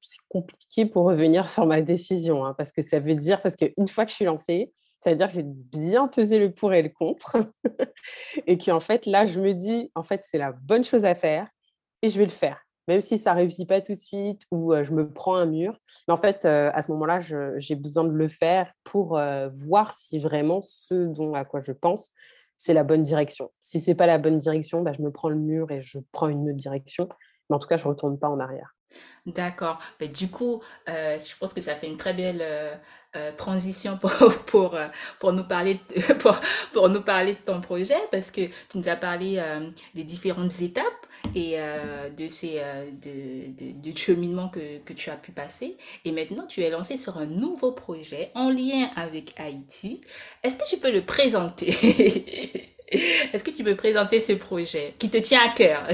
c'est 0.01 0.19
compliqué 0.30 0.86
pour 0.86 1.06
revenir 1.06 1.49
sur 1.49 1.65
ma 1.65 1.82
décision. 1.82 2.45
Hein, 2.45 2.54
parce 2.58 2.71
que 2.71 2.82
ça 2.82 2.99
veut 2.99 3.15
dire, 3.15 3.41
parce 3.41 3.56
qu'une 3.56 3.88
fois 3.88 4.06
que 4.06 4.12
je 4.12 4.15
suis 4.15 4.25
lancée, 4.25 4.71
ça 5.04 5.10
veut 5.10 5.15
dire 5.15 5.27
que 5.27 5.34
j'ai 5.34 5.45
bien 5.45 6.08
pesé 6.08 6.38
le 6.38 6.51
pour 6.51 6.73
et 6.73 6.82
le 6.82 6.89
contre. 6.89 7.38
et 8.47 8.58
qu'en 8.58 8.80
fait, 8.80 9.06
là, 9.06 9.25
je 9.25 9.39
me 9.39 9.54
dis, 9.54 9.91
en 9.95 10.04
fait, 10.04 10.21
c'est 10.23 10.38
la 10.38 10.51
bonne 10.51 10.84
chose 10.84 11.06
à 11.06 11.15
faire 11.15 11.47
et 12.01 12.10
je 12.10 12.17
vais 12.17 12.25
le 12.25 12.32
faire. 12.32 12.60
Même 12.88 13.01
si 13.01 13.17
ça 13.17 13.32
ne 13.32 13.38
réussit 13.38 13.67
pas 13.67 13.80
tout 13.80 13.93
de 13.93 13.99
suite 13.99 14.41
ou 14.51 14.73
je 14.82 14.91
me 14.91 15.08
prends 15.08 15.36
un 15.36 15.45
mur. 15.45 15.77
Mais 16.08 16.13
en 16.13 16.17
fait, 16.17 16.45
à 16.45 16.82
ce 16.82 16.91
moment-là, 16.91 17.19
j'ai 17.58 17.75
besoin 17.75 18.04
de 18.04 18.12
le 18.12 18.27
faire 18.27 18.73
pour 18.84 19.19
voir 19.51 19.93
si 19.93 20.19
vraiment 20.19 20.62
ce 20.62 21.06
dont 21.06 21.34
à 21.36 21.45
quoi 21.45 21.62
je 21.62 21.71
pense, 21.71 22.12
c'est 22.63 22.76
la 22.76 22.84
bonne 22.84 23.02
direction. 23.02 23.50
Si 23.60 23.82
ce 23.82 23.89
n'est 23.89 23.95
pas 23.95 24.06
la 24.06 24.19
bonne 24.19 24.38
direction, 24.38 24.84
bah, 24.84 24.91
je 24.93 25.02
me 25.02 25.10
prends 25.10 25.30
le 25.30 25.36
mur 25.36 25.71
et 25.71 25.82
je 25.82 25.97
prends 26.12 26.28
une 26.28 26.47
autre 26.47 26.58
direction. 26.58 27.10
Mais 27.50 27.56
en 27.56 27.60
tout 27.60 27.67
cas, 27.67 27.76
je 27.76 27.86
ne 27.86 27.89
retourne 27.89 28.19
pas 28.19 28.30
en 28.30 28.39
arrière. 28.39 28.76
D'accord. 29.25 29.80
Du 30.17 30.30
coup, 30.30 30.62
je 30.88 31.38
pense 31.39 31.54
que 31.54 31.62
ça 31.62 31.75
fait 31.75 31.88
une 31.88 31.97
très 31.97 32.13
belle 32.13 32.43
euh, 33.17 33.34
transition 33.36 33.97
pour, 33.97 34.10
pour, 34.45 34.73
euh, 34.73 34.88
pour, 35.19 35.34
nous 35.34 35.43
parler 35.43 35.73
de, 35.73 36.13
pour, 36.19 36.39
pour, 36.71 36.88
nous 36.88 37.01
parler 37.01 37.34
de 37.34 37.39
ton 37.39 37.60
projet 37.60 37.97
parce 38.10 38.32
que 38.32 38.45
tu 38.45 38.77
nous 38.77 38.88
as 38.88 38.95
parlé 38.95 39.36
euh, 39.38 39.69
des 39.93 40.06
différentes 40.06 40.62
étapes 40.62 40.86
et 41.36 41.58
de 42.17 42.27
ces 42.30 42.62
de, 43.04 43.51
de, 43.51 43.71
du 43.82 43.97
cheminement 43.97 44.47
que, 44.47 44.80
que 44.80 44.93
tu 44.93 45.10
as 45.10 45.17
pu 45.17 45.34
passer 45.34 45.77
et 46.06 46.13
maintenant 46.13 46.47
tu 46.47 46.63
es 46.63 46.69
lancé 46.69 46.97
sur 46.97 47.17
un 47.17 47.25
nouveau 47.25 47.73
projet 47.73 48.32
en 48.34 48.49
lien 48.49 48.89
avec 48.95 49.34
Haïti. 49.38 49.99
Est-ce 50.41 50.58
que 50.58 50.67
tu 50.67 50.77
peux 50.77 50.91
le 50.91 51.01
présenter? 51.01 51.67
Est-ce 52.91 53.43
que 53.43 53.51
tu 53.51 53.63
peux 53.63 53.75
présenter 53.75 54.21
ce 54.21 54.34
projet 54.34 54.95
qui 54.97 55.10
te 55.10 55.17
tient 55.17 55.41
à 55.45 55.49
cœur? 55.49 55.86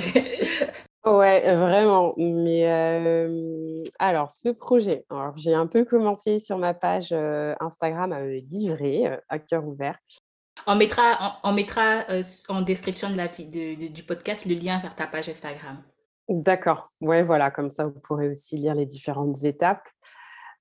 Ouais, 1.16 1.56
vraiment. 1.56 2.14
Mais 2.18 2.66
alors, 4.00 4.32
ce 4.32 4.50
projet, 4.50 5.06
alors 5.10 5.38
j'ai 5.38 5.54
un 5.54 5.68
peu 5.68 5.86
commencé 5.86 6.40
sur 6.40 6.58
ma 6.58 6.74
page 6.74 7.14
Instagram 7.14 8.12
à 8.12 8.22
me 8.22 8.36
livrer 8.36 9.10
à 9.30 9.40
cœur 9.40 9.66
ouvert. 9.66 9.98
On 10.66 10.76
mettra, 10.76 11.40
on, 11.44 11.54
mettra 11.54 12.04
en 12.50 12.62
description 12.62 13.10
de 13.12 13.18
la, 13.18 13.28
de, 13.28 13.88
du 13.88 14.04
podcast 14.04 14.46
le 14.46 14.56
lien 14.56 14.80
vers 14.80 14.96
ta 14.96 15.08
page 15.08 15.30
Instagram. 15.30 15.78
D'accord. 16.28 16.92
Ouais, 17.00 17.24
voilà, 17.24 17.52
comme 17.52 17.70
ça, 17.70 17.86
vous 17.86 18.00
pourrez 18.00 18.28
aussi 18.28 18.58
lire 18.58 18.74
les 18.74 18.86
différentes 18.86 19.44
étapes. 19.44 19.88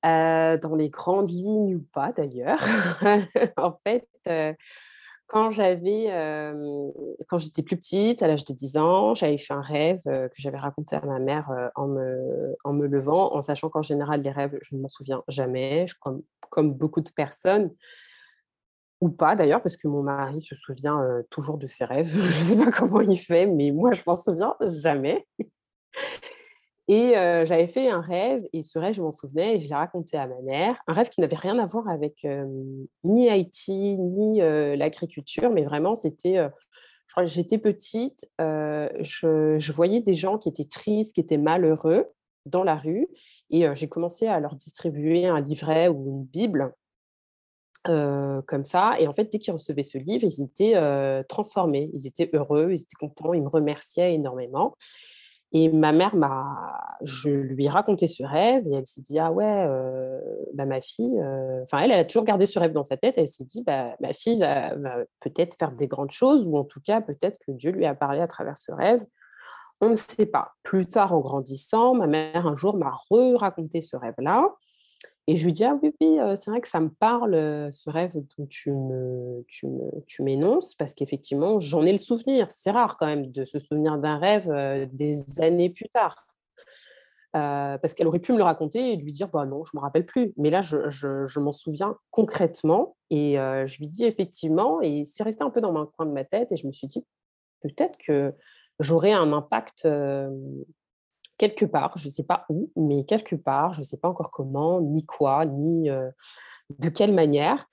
dans 0.03 0.77
les 0.77 0.91
grandes 0.91 1.31
lignes 1.31 1.77
ou 1.77 1.87
pas 1.93 2.13
d'ailleurs. 2.13 2.61
en 3.57 3.79
fait, 3.85 4.07
quand 5.27 5.51
j'avais, 5.51 6.07
quand 7.29 7.39
j'étais 7.39 7.63
plus 7.63 7.77
petite, 7.77 8.23
à 8.23 8.29
l'âge 8.29 8.45
de 8.45 8.53
10 8.53 8.77
ans, 8.77 9.15
j'avais 9.15 9.39
fait 9.39 9.55
un 9.55 9.61
rêve 9.61 10.01
que 10.05 10.35
j'avais 10.35 10.57
raconté 10.57 10.97
à 10.97 11.05
ma 11.05 11.19
mère 11.19 11.51
en, 11.75 11.89
me, 11.89 12.57
en 12.65 12.73
me 12.73 12.87
levant, 12.87 13.35
en 13.35 13.43
sachant 13.43 13.69
qu'en 13.69 13.83
général, 13.83 14.23
les 14.23 14.31
rêves, 14.31 14.59
je 14.63 14.77
ne 14.77 14.81
m'en 14.81 14.89
souviens 14.89 15.23
jamais, 15.29 15.87
comme, 16.51 16.73
beaucoup 16.73 17.01
de 17.01 17.11
personnes, 17.11 17.71
ou 19.01 19.11
pas 19.11 19.37
d'ailleurs, 19.37 19.63
parce 19.63 19.77
que 19.77 19.89
mon 19.89 20.03
mari 20.03 20.41
se 20.43 20.55
souvient 20.55 21.05
toujours 21.31 21.59
de 21.59 21.67
ses 21.67 21.85
rêves. 21.85 22.07
je 22.09 22.19
ne 22.19 22.59
sais 22.59 22.65
pas 22.65 22.71
comment 22.71 23.01
il 23.01 23.19
fait, 23.19 23.47
mais 23.47 23.73
moi, 23.73 23.93
je 23.93 24.03
m'en 24.07 24.15
souviens 24.15 24.55
jamais. 24.61 25.27
Et 26.89 27.15
j'avais 27.15 27.67
fait 27.67 27.91
un 27.91 28.01
rêve, 28.01 28.45
et 28.53 28.63
ce 28.63 28.79
rêve, 28.79 28.95
je 28.95 29.03
m'en 29.03 29.11
souvenais, 29.11 29.57
et 29.57 29.59
je 29.59 29.69
l'ai 29.69 29.75
raconté 29.75 30.17
à 30.17 30.27
ma 30.27 30.41
mère. 30.43 30.79
Un 30.87 30.93
rêve 30.93 31.09
qui 31.09 31.21
n'avait 31.21 31.37
rien 31.37 31.59
à 31.59 31.67
voir 31.67 31.89
avec 31.89 32.25
ni 33.03 33.29
Haïti, 33.29 33.97
ni 33.99 34.39
l'agriculture, 34.39 35.51
mais 35.51 35.65
vraiment, 35.65 35.97
c'était. 35.97 36.37
je 36.37 37.13
crois 37.13 37.27
j'étais 37.27 37.59
petite, 37.59 38.29
je, 38.39 39.73
voyais 39.73 40.01
des 40.01 40.15
gens 40.15 40.39
qui 40.39 40.49
étaient 40.49 40.65
tristes, 40.65 41.15
qui 41.15 41.21
étaient 41.21 41.39
malheureux 41.39 42.07
dans 42.47 42.63
la 42.63 42.77
rue, 42.77 43.09
et 43.51 43.67
j'ai 43.75 43.89
commencé 43.89 44.29
à 44.29 44.39
leur 44.39 44.55
distribuer 44.55 45.27
un 45.27 45.41
livret 45.41 45.89
ou 45.89 46.09
une 46.09 46.25
Bible. 46.25 46.73
comme 47.85 48.65
ça. 48.65 48.95
Et 49.01 49.09
en 49.09 49.13
fait, 49.13 49.25
dès 49.33 49.41
qu'ils 49.41 49.55
recevaient 49.55 49.83
ce 49.83 49.99
livre, 49.99 50.25
ils 50.25 50.41
étaient 50.41 51.25
transformés, 51.29 51.91
ils 51.95 52.07
étaient 52.07 52.31
heureux, 52.33 52.69
ils 52.71 52.83
étaient 52.83 52.95
contents, 53.01 53.33
ils 53.33 53.43
me 53.43 53.49
remerciaient 53.49 54.15
énormément. 54.15 54.77
Et 55.59 55.71
ma 55.71 55.91
mère 55.93 56.15
m'a, 56.15 56.99
je 57.01 57.31
lui 57.31 57.65
ai 57.65 57.69
raconté 57.71 58.07
ce 58.09 58.23
rêve 58.23 58.67
et 58.67 58.75
elle 58.75 58.87
s'est 58.87 59.01
dit 59.01 59.19
ah 59.19 59.33
ouais, 59.33 59.67
bah, 60.53 60.67
ma 60.67 60.83
fille, 60.83 61.19
enfin 61.63 61.79
elle, 61.79 61.93
a 61.93 62.05
toujours 62.05 62.25
gardé 62.25 62.45
ce 62.45 62.59
rêve 62.59 62.73
dans 62.73 62.85
sa 62.85 62.99
tête. 62.99 63.15
Elle 63.17 63.27
s'est 63.27 63.45
dit 63.45 63.63
bah 63.63 63.97
ma 64.01 64.13
fille 64.13 64.41
va, 64.41 64.75
peut-être 65.21 65.57
faire 65.59 65.73
des 65.73 65.87
grandes 65.87 66.11
choses 66.11 66.47
ou 66.47 66.59
en 66.59 66.65
tout 66.65 66.81
cas 66.85 67.01
peut-être 67.01 67.39
que 67.39 67.53
Dieu 67.53 67.71
lui 67.71 67.87
a 67.87 67.95
parlé 67.95 68.21
à 68.21 68.27
travers 68.27 68.59
ce 68.59 68.71
rêve. 68.71 69.03
On 69.81 69.89
ne 69.89 69.97
sait 69.97 70.27
pas. 70.27 70.53
Plus 70.63 70.85
tard, 70.85 71.15
en 71.15 71.21
grandissant, 71.21 71.95
ma 71.95 72.07
mère 72.07 72.47
un 72.47 72.55
jour 72.55 72.77
m'a 72.77 72.93
re-raconté 73.11 73.81
ce 73.81 73.97
rêve-là 73.97 74.55
et 75.29 75.35
je 75.35 75.45
lui 75.45 75.53
dis, 75.53 75.65
ah 75.65 75.77
oui, 75.83 75.93
oui, 76.01 76.19
c'est 76.37 76.51
vrai 76.51 76.61
que 76.61 76.69
ça 76.69 76.79
me 76.79 76.89
parle, 76.89 77.35
ce 77.73 77.91
rêve 77.91 78.13
dont 78.39 78.47
tu 78.47 78.73
m'énonces, 80.23 80.75
parce 80.75 80.95
qu'effectivement, 80.95 81.59
j'en 81.59 81.85
ai 81.85 81.91
le 81.91 81.99
souvenir. 81.99 82.47
C'est 82.51 82.71
rare 82.71 82.97
quand 82.97 83.07
même 83.07 83.33
de 83.33 83.45
se 83.45 83.59
souvenir 83.59 83.99
d'un 83.99 84.19
rêve 84.19 84.49
des 84.93 85.41
années 85.41 85.71
plus 85.71 85.89
tard. 85.89 86.29
parce 87.33 87.93
qu'elle 87.95 88.07
aurait 88.07 88.21
pu 88.21 88.33
me 88.33 88.39
le 88.39 88.45
raconter 88.45 88.93
et 88.93 88.97
lui 88.97 89.11
dire, 89.11 89.29
bah 89.29 89.47
non, 89.47 89.65
je 89.65 89.73
ne 89.75 89.81
me 89.81 89.83
rappelle 89.83 90.07
plus. 90.07 90.33
Mais 90.37 90.51
là, 90.51 90.61
je, 90.61 90.89
je, 90.91 91.41
m'en 91.41 91.53
souviens 91.53 91.97
concrètement 92.13 92.97
et 93.11 93.35
je 93.35 93.79
lui 93.79 93.89
dis 93.89 94.05
effectivement, 94.05 94.81
et 94.81 95.05
c'est 95.07 95.25
resté 95.25 95.43
un 95.43 95.51
peu 95.51 95.61
dans 95.61 95.75
un 95.77 95.87
coin 95.87 96.07
de 96.07 96.13
ma 96.13 96.25
tête 96.25 96.53
et 96.53 96.57
je 96.57 96.69
me 96.69 96.73
suis 96.73 96.87
dit, 96.87 97.05
peut-être 97.63 97.97
que 97.99 98.33
j'aurais 98.79 99.13
un 99.13 99.33
impact 99.33 99.89
quelque 101.39 101.65
part, 101.65 101.97
je 101.97 102.09
ne 102.09 102.13
sais 102.13 102.23
pas 102.23 102.47
où, 102.49 102.71
mais 102.77 103.05
quelque 103.05 103.37
part, 103.37 103.73
je 103.73 103.81
ne 103.81 103.85
sais 103.85 103.97
pas 103.97 104.09
encore 104.09 104.31
comment, 104.31 104.81
ni 104.81 105.05
quoi, 105.05 105.45
ni 105.45 105.89
de 105.89 106.89
quelle 106.89 107.15
manière. 107.15 107.69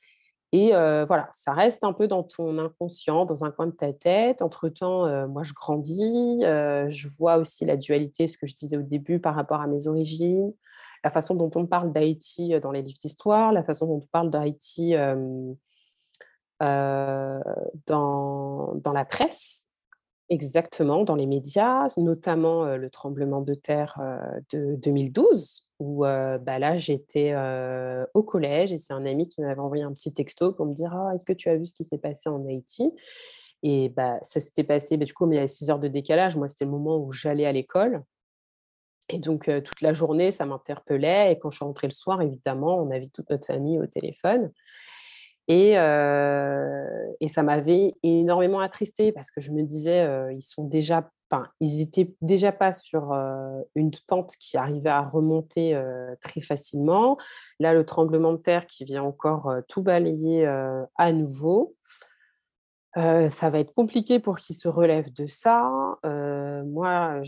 Et 0.52 0.69
voilà, 0.71 1.30
ça 1.32 1.54
reste 1.54 1.84
un 1.84 1.93
peu 1.93 2.08
dans 2.08 2.23
ton 2.23 2.58
inconscient, 2.60 3.26
dans 3.26 3.43
un 3.43 3.52
coin 3.52 3.67
de 3.67 3.71
ta 3.71 3.91
tête. 3.91 4.41
Entre-temps, 4.41 5.28
moi, 5.28 5.43
je 5.43 5.54
grandis. 5.54 6.41
je 6.41 7.08
vois 7.17 7.38
aussi 7.38 7.65
la 7.65 7.78
dualité, 7.78 8.28
ce 8.28 8.38
que 8.38 8.45
je 8.45 8.54
disais 8.54 8.78
au 8.78 8.84
début 8.84 9.19
par 9.19 9.36
rapport 9.36 9.62
à 9.62 9.67
mes 9.67 9.88
origines, 9.88 10.54
la 11.04 11.10
façon 11.10 11.36
dont 11.36 11.52
on 11.56 11.65
parle 11.65 11.91
d'Haïti 11.91 12.60
dans 12.62 12.71
les 12.71 12.82
livres 12.82 12.99
d'histoire, 12.99 13.52
la 13.52 13.63
façon 13.63 13.88
dont 13.88 14.02
on 14.04 14.08
parle 14.12 14.30
d'Haïti 14.30 14.93
dans, 16.60 17.41
dans 18.76 18.93
la 18.93 19.06
presse, 19.06 19.67
exactement, 20.30 21.04
dans 21.04 21.16
les 21.16 21.26
médias, 21.26 21.88
notamment 21.98 22.76
le 22.76 22.90
tremblement 22.90 23.42
de 23.42 23.54
terre 23.54 24.00
de 24.52 24.76
2012, 24.76 25.70
où 25.80 26.02
bah, 26.02 26.60
là, 26.60 26.78
j'étais 26.78 27.36
au 28.14 28.24
collège 28.24 28.74
et 28.74 28.78
c'est 28.78 28.94
un 28.94 29.06
ami 29.06 29.28
qui 29.28 29.42
m'avait 29.42 29.60
envoyé 29.60 29.84
un 29.84 29.94
petit 29.94 30.14
texto 30.14 30.54
pour 30.54 30.66
me 30.66 30.74
dire 30.74 30.94
«Ah, 30.94 31.14
Est-ce 31.16 31.26
que 31.26 31.34
tu 31.34 31.50
as 31.50 31.58
vu 31.58 31.66
ce 31.66 31.74
qui 31.74 31.84
s'est 31.84 31.98
passé 31.98 32.30
en 32.30 32.46
Haïti?». 32.46 32.92
Et 33.64 33.90
bah, 33.90 34.20
ça 34.24 34.40
s'était 34.40 34.64
passé, 34.64 34.98
bah, 34.98 35.06
du 35.06 35.14
coup, 35.14 35.32
il 35.32 35.36
y 35.36 35.40
a 35.40 35.48
6 35.48 35.70
heures 35.70 35.80
de 35.80 35.88
décalage. 35.88 36.36
Moi, 36.36 36.50
c'était 36.50 36.66
le 36.66 36.72
moment 36.72 36.98
où 36.98 37.12
j'allais 37.14 37.46
à 37.46 37.52
l'école. 37.52 38.04
Et 39.10 39.20
donc, 39.20 39.50
toute 39.64 39.82
la 39.82 39.94
journée, 39.94 40.32
ça 40.32 40.46
m'interpellait. 40.46 41.32
Et 41.32 41.40
quand 41.40 41.50
je 41.50 41.58
suis 41.58 41.66
rentrée 41.66 41.88
le 41.88 41.94
soir, 41.94 42.22
évidemment, 42.22 42.78
on 42.82 42.92
avait 42.92 43.08
toute 43.08 43.30
notre 43.30 43.48
famille 43.48 43.80
au 43.80 43.86
téléphone. 43.86 44.52
Et, 45.47 45.71
et 45.73 47.27
ça 47.27 47.43
m'avait 47.43 47.95
énormément 48.01 48.60
attristée 48.60 49.12
parce 49.12 49.29
que 49.29 49.41
je 49.41 49.51
me 49.51 49.63
disais, 49.63 50.08
ils 50.34 50.41
sont 50.41 50.63
déjà, 50.63 51.10
enfin, 51.29 51.47
ils 51.60 51.82
étaient 51.82 52.13
déjà 52.21 52.51
pas 52.51 52.71
sur 52.71 53.12
une 53.75 53.91
pente 54.08 54.36
qui 54.39 54.58
arrivait 54.58 54.89
à 54.89 55.01
remonter 55.01 55.77
très 56.21 56.39
facilement. 56.39 57.17
Là, 57.60 57.73
le 57.73 57.86
tremblement 57.86 58.32
de 58.32 58.38
terre 58.38 58.67
qui 58.67 58.86
vient 58.86 59.03
encore 59.03 59.53
tout 59.67 59.84
balayer 59.84 60.45
à 60.97 61.12
nouveau 61.12 61.75
ça 62.95 63.49
va 63.49 63.60
être 63.60 63.73
compliqué 63.73 64.19
pour 64.19 64.38
qu'ils 64.38 64.56
se 64.56 64.67
relèvent 64.67 65.12
de 65.13 65.25
ça. 65.25 65.97
moi, 66.03 67.21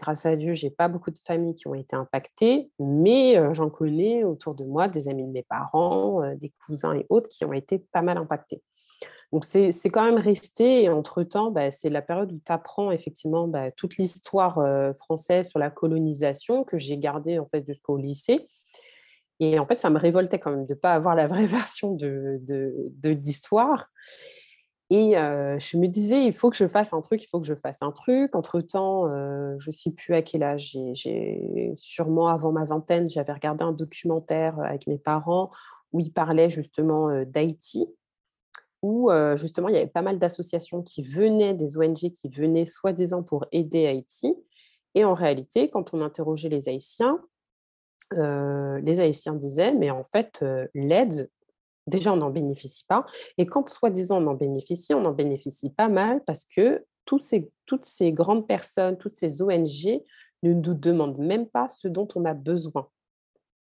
grâce 0.00 0.26
à 0.26 0.36
Dieu, 0.36 0.52
j'ai 0.52 0.70
pas 0.70 0.88
beaucoup 0.88 1.10
de 1.10 1.18
familles 1.18 1.54
qui 1.54 1.68
ont 1.68 1.74
été 1.74 1.94
impactées, 1.94 2.70
mais 2.78 3.36
j'en 3.54 3.70
connais 3.70 4.24
autour 4.24 4.54
de 4.54 4.64
moi 4.64 4.88
des 4.88 5.08
amis 5.08 5.24
de 5.24 5.30
mes 5.30 5.44
parents, 5.44 6.22
des 6.36 6.52
cousins 6.64 6.94
et 6.94 7.06
autres 7.08 7.28
qui 7.28 7.44
ont 7.44 7.52
été 7.52 7.78
pas 7.92 8.02
mal 8.02 8.18
impactés. 8.18 8.62
Donc 9.32 9.44
c'est, 9.44 9.70
quand 9.90 10.04
même 10.04 10.18
resté. 10.18 10.84
Et 10.84 10.88
entre-temps, 10.88 11.50
bah, 11.50 11.70
c'est 11.70 11.90
la 11.90 12.02
période 12.02 12.32
où 12.32 12.40
tu 12.44 12.52
apprends 12.52 12.90
effectivement 12.90 13.46
bah, 13.46 13.70
toute 13.70 13.96
l'histoire 13.96 14.60
française 14.96 15.48
sur 15.48 15.58
la 15.58 15.70
colonisation 15.70 16.64
que 16.64 16.76
j'ai 16.76 16.98
gardée 16.98 17.38
en 17.38 17.46
fait 17.46 17.66
jusqu'au 17.66 17.96
lycée. 17.96 18.48
Et 19.38 19.58
en 19.58 19.66
fait, 19.66 19.80
ça 19.80 19.90
me 19.90 19.98
révoltait 19.98 20.38
quand 20.38 20.50
même 20.50 20.66
de 20.66 20.72
ne 20.72 20.78
pas 20.78 20.94
avoir 20.94 21.14
la 21.14 21.26
vraie 21.26 21.46
version 21.46 21.94
de, 21.94 22.40
de 22.40 23.10
l'histoire. 23.10 23.88
Et 24.88 25.14
je 25.14 25.76
me 25.78 25.88
disais, 25.88 26.24
il 26.24 26.32
faut 26.32 26.48
que 26.48 26.56
je 26.56 26.68
fasse 26.68 26.92
un 26.92 27.00
truc, 27.00 27.22
il 27.22 27.26
faut 27.26 27.40
que 27.40 27.46
je 27.46 27.54
fasse 27.54 27.82
un 27.82 27.90
truc. 27.90 28.36
Entre-temps, 28.36 29.08
je 29.58 29.68
ne 29.68 29.72
sais 29.72 29.90
plus 29.90 30.14
à 30.14 30.22
quel 30.22 30.44
âge, 30.44 30.76
j'ai 30.92 31.72
sûrement 31.74 32.28
avant 32.28 32.52
ma 32.52 32.64
vingtaine, 32.64 33.10
j'avais 33.10 33.32
regardé 33.32 33.64
un 33.64 33.72
documentaire 33.72 34.60
avec 34.60 34.86
mes 34.86 34.98
parents 34.98 35.50
où 35.92 35.98
ils 35.98 36.12
parlaient 36.12 36.50
justement 36.50 37.24
d'Haïti, 37.24 37.88
où 38.82 39.10
justement 39.34 39.68
il 39.68 39.74
y 39.74 39.78
avait 39.78 39.88
pas 39.88 40.02
mal 40.02 40.20
d'associations 40.20 40.82
qui 40.82 41.02
venaient, 41.02 41.54
des 41.54 41.76
ONG 41.76 42.12
qui 42.12 42.28
venaient 42.28 42.66
soi-disant 42.66 43.24
pour 43.24 43.46
aider 43.50 43.86
Haïti. 43.86 44.36
Et 44.94 45.04
en 45.04 45.14
réalité, 45.14 45.68
quand 45.68 45.94
on 45.94 46.00
interrogeait 46.00 46.48
les 46.48 46.68
Haïtiens, 46.68 47.20
les 48.12 49.00
Haïtiens 49.00 49.34
disaient, 49.34 49.72
mais 49.72 49.90
en 49.90 50.04
fait, 50.04 50.44
l'aide, 50.74 51.28
déjà, 51.86 52.12
on 52.12 52.16
n'en 52.16 52.30
bénéficie 52.30 52.84
pas. 52.84 53.04
Et 53.38 53.46
quand, 53.46 53.68
soi-disant, 53.68 54.22
on 54.22 54.26
en 54.28 54.34
bénéficie, 54.34 54.94
on 54.94 55.04
en 55.04 55.12
bénéficie 55.12 55.70
pas 55.70 55.88
mal 55.88 56.22
parce 56.24 56.44
que 56.44 56.84
toutes 57.04 57.22
ces 57.22 58.12
grandes 58.12 58.46
personnes, 58.46 58.96
toutes 58.98 59.16
ces 59.16 59.42
ONG 59.42 60.02
ne 60.42 60.52
nous 60.52 60.74
demandent 60.74 61.18
même 61.18 61.46
pas 61.46 61.68
ce 61.68 61.88
dont 61.88 62.08
on 62.14 62.24
a 62.24 62.34
besoin. 62.34 62.88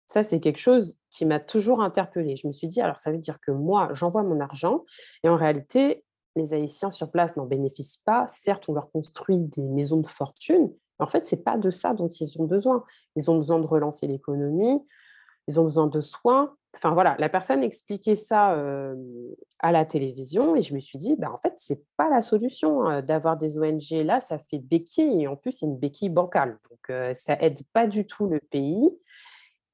Ça, 0.06 0.22
c'est 0.22 0.40
quelque 0.40 0.58
chose 0.58 0.96
qui 1.10 1.24
m'a 1.24 1.38
toujours 1.38 1.82
interpellée. 1.82 2.36
Je 2.36 2.48
me 2.48 2.52
suis 2.52 2.68
dit, 2.68 2.80
alors 2.80 2.98
ça 2.98 3.12
veut 3.12 3.18
dire 3.18 3.38
que 3.40 3.52
moi, 3.52 3.90
j'envoie 3.92 4.22
mon 4.22 4.40
argent 4.40 4.84
et 5.22 5.28
en 5.28 5.36
réalité, 5.36 6.04
les 6.36 6.52
Haïtiens 6.52 6.90
sur 6.90 7.10
place 7.10 7.36
n'en 7.36 7.46
bénéficient 7.46 8.02
pas. 8.04 8.26
Certes, 8.28 8.68
on 8.68 8.72
leur 8.72 8.90
construit 8.90 9.44
des 9.44 9.62
maisons 9.62 10.00
de 10.00 10.06
fortune, 10.08 10.72
mais 10.98 11.04
en 11.04 11.06
fait, 11.06 11.26
ce 11.26 11.34
n'est 11.34 11.42
pas 11.42 11.56
de 11.56 11.70
ça 11.70 11.94
dont 11.94 12.08
ils 12.08 12.40
ont 12.40 12.44
besoin. 12.44 12.84
Ils 13.16 13.30
ont 13.30 13.36
besoin 13.36 13.58
de 13.58 13.66
relancer 13.66 14.06
l'économie, 14.06 14.80
ils 15.48 15.60
ont 15.60 15.64
besoin 15.64 15.86
de 15.86 16.00
soins. 16.00 16.54
Enfin 16.76 16.94
voilà, 16.94 17.16
la 17.18 17.28
personne 17.28 17.62
expliquait 17.62 18.14
ça 18.14 18.56
à 19.58 19.72
la 19.72 19.84
télévision 19.84 20.54
et 20.56 20.62
je 20.62 20.72
me 20.74 20.80
suis 20.80 20.98
dit, 20.98 21.16
bah, 21.16 21.30
en 21.32 21.36
fait, 21.36 21.54
ce 21.58 21.72
n'est 21.72 21.80
pas 21.96 22.08
la 22.08 22.20
solution 22.20 23.02
d'avoir 23.02 23.36
des 23.36 23.58
ONG 23.58 23.90
là, 24.04 24.20
ça 24.20 24.38
fait 24.38 24.60
béquille 24.60 25.22
et 25.22 25.26
en 25.26 25.36
plus, 25.36 25.52
c'est 25.52 25.66
une 25.66 25.76
béquille 25.76 26.10
bancale. 26.10 26.58
Donc, 26.70 27.16
ça 27.16 27.36
aide 27.40 27.60
pas 27.72 27.86
du 27.86 28.06
tout 28.06 28.28
le 28.28 28.38
pays. 28.38 28.88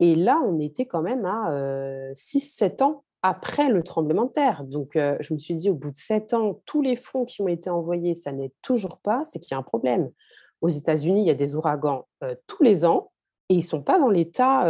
Et 0.01 0.15
là, 0.15 0.41
on 0.47 0.59
était 0.59 0.87
quand 0.87 1.03
même 1.03 1.27
à 1.27 1.53
6-7 2.15 2.83
ans 2.83 3.05
après 3.23 3.69
le 3.69 3.83
tremblement 3.83 4.25
de 4.25 4.33
terre. 4.33 4.65
Donc, 4.65 4.93
je 4.95 5.35
me 5.35 5.39
suis 5.39 5.55
dit, 5.55 5.69
au 5.69 5.75
bout 5.75 5.91
de 5.91 5.97
7 5.97 6.35
ans, 6.35 6.61
tous 6.65 6.81
les 6.81 6.97
fonds 6.97 7.25
qui 7.25 7.43
ont 7.43 7.49
été 7.49 7.71
envoyés, 7.71 8.15
ça 8.15 8.33
n'est 8.33 8.53
toujours 8.63 8.99
pas, 8.99 9.23
c'est 9.27 9.39
qu'il 9.39 9.53
y 9.53 9.55
a 9.55 9.59
un 9.59 9.63
problème. 9.63 10.11
Aux 10.63 10.69
États-Unis, 10.69 11.21
il 11.21 11.27
y 11.27 11.31
a 11.31 11.35
des 11.35 11.55
ouragans 11.55 12.07
tous 12.47 12.63
les 12.63 12.85
ans 12.87 13.11
et 13.49 13.55
ils 13.55 13.63
sont 13.63 13.83
pas 13.83 13.99
dans 13.99 14.11
l'état 14.11 14.65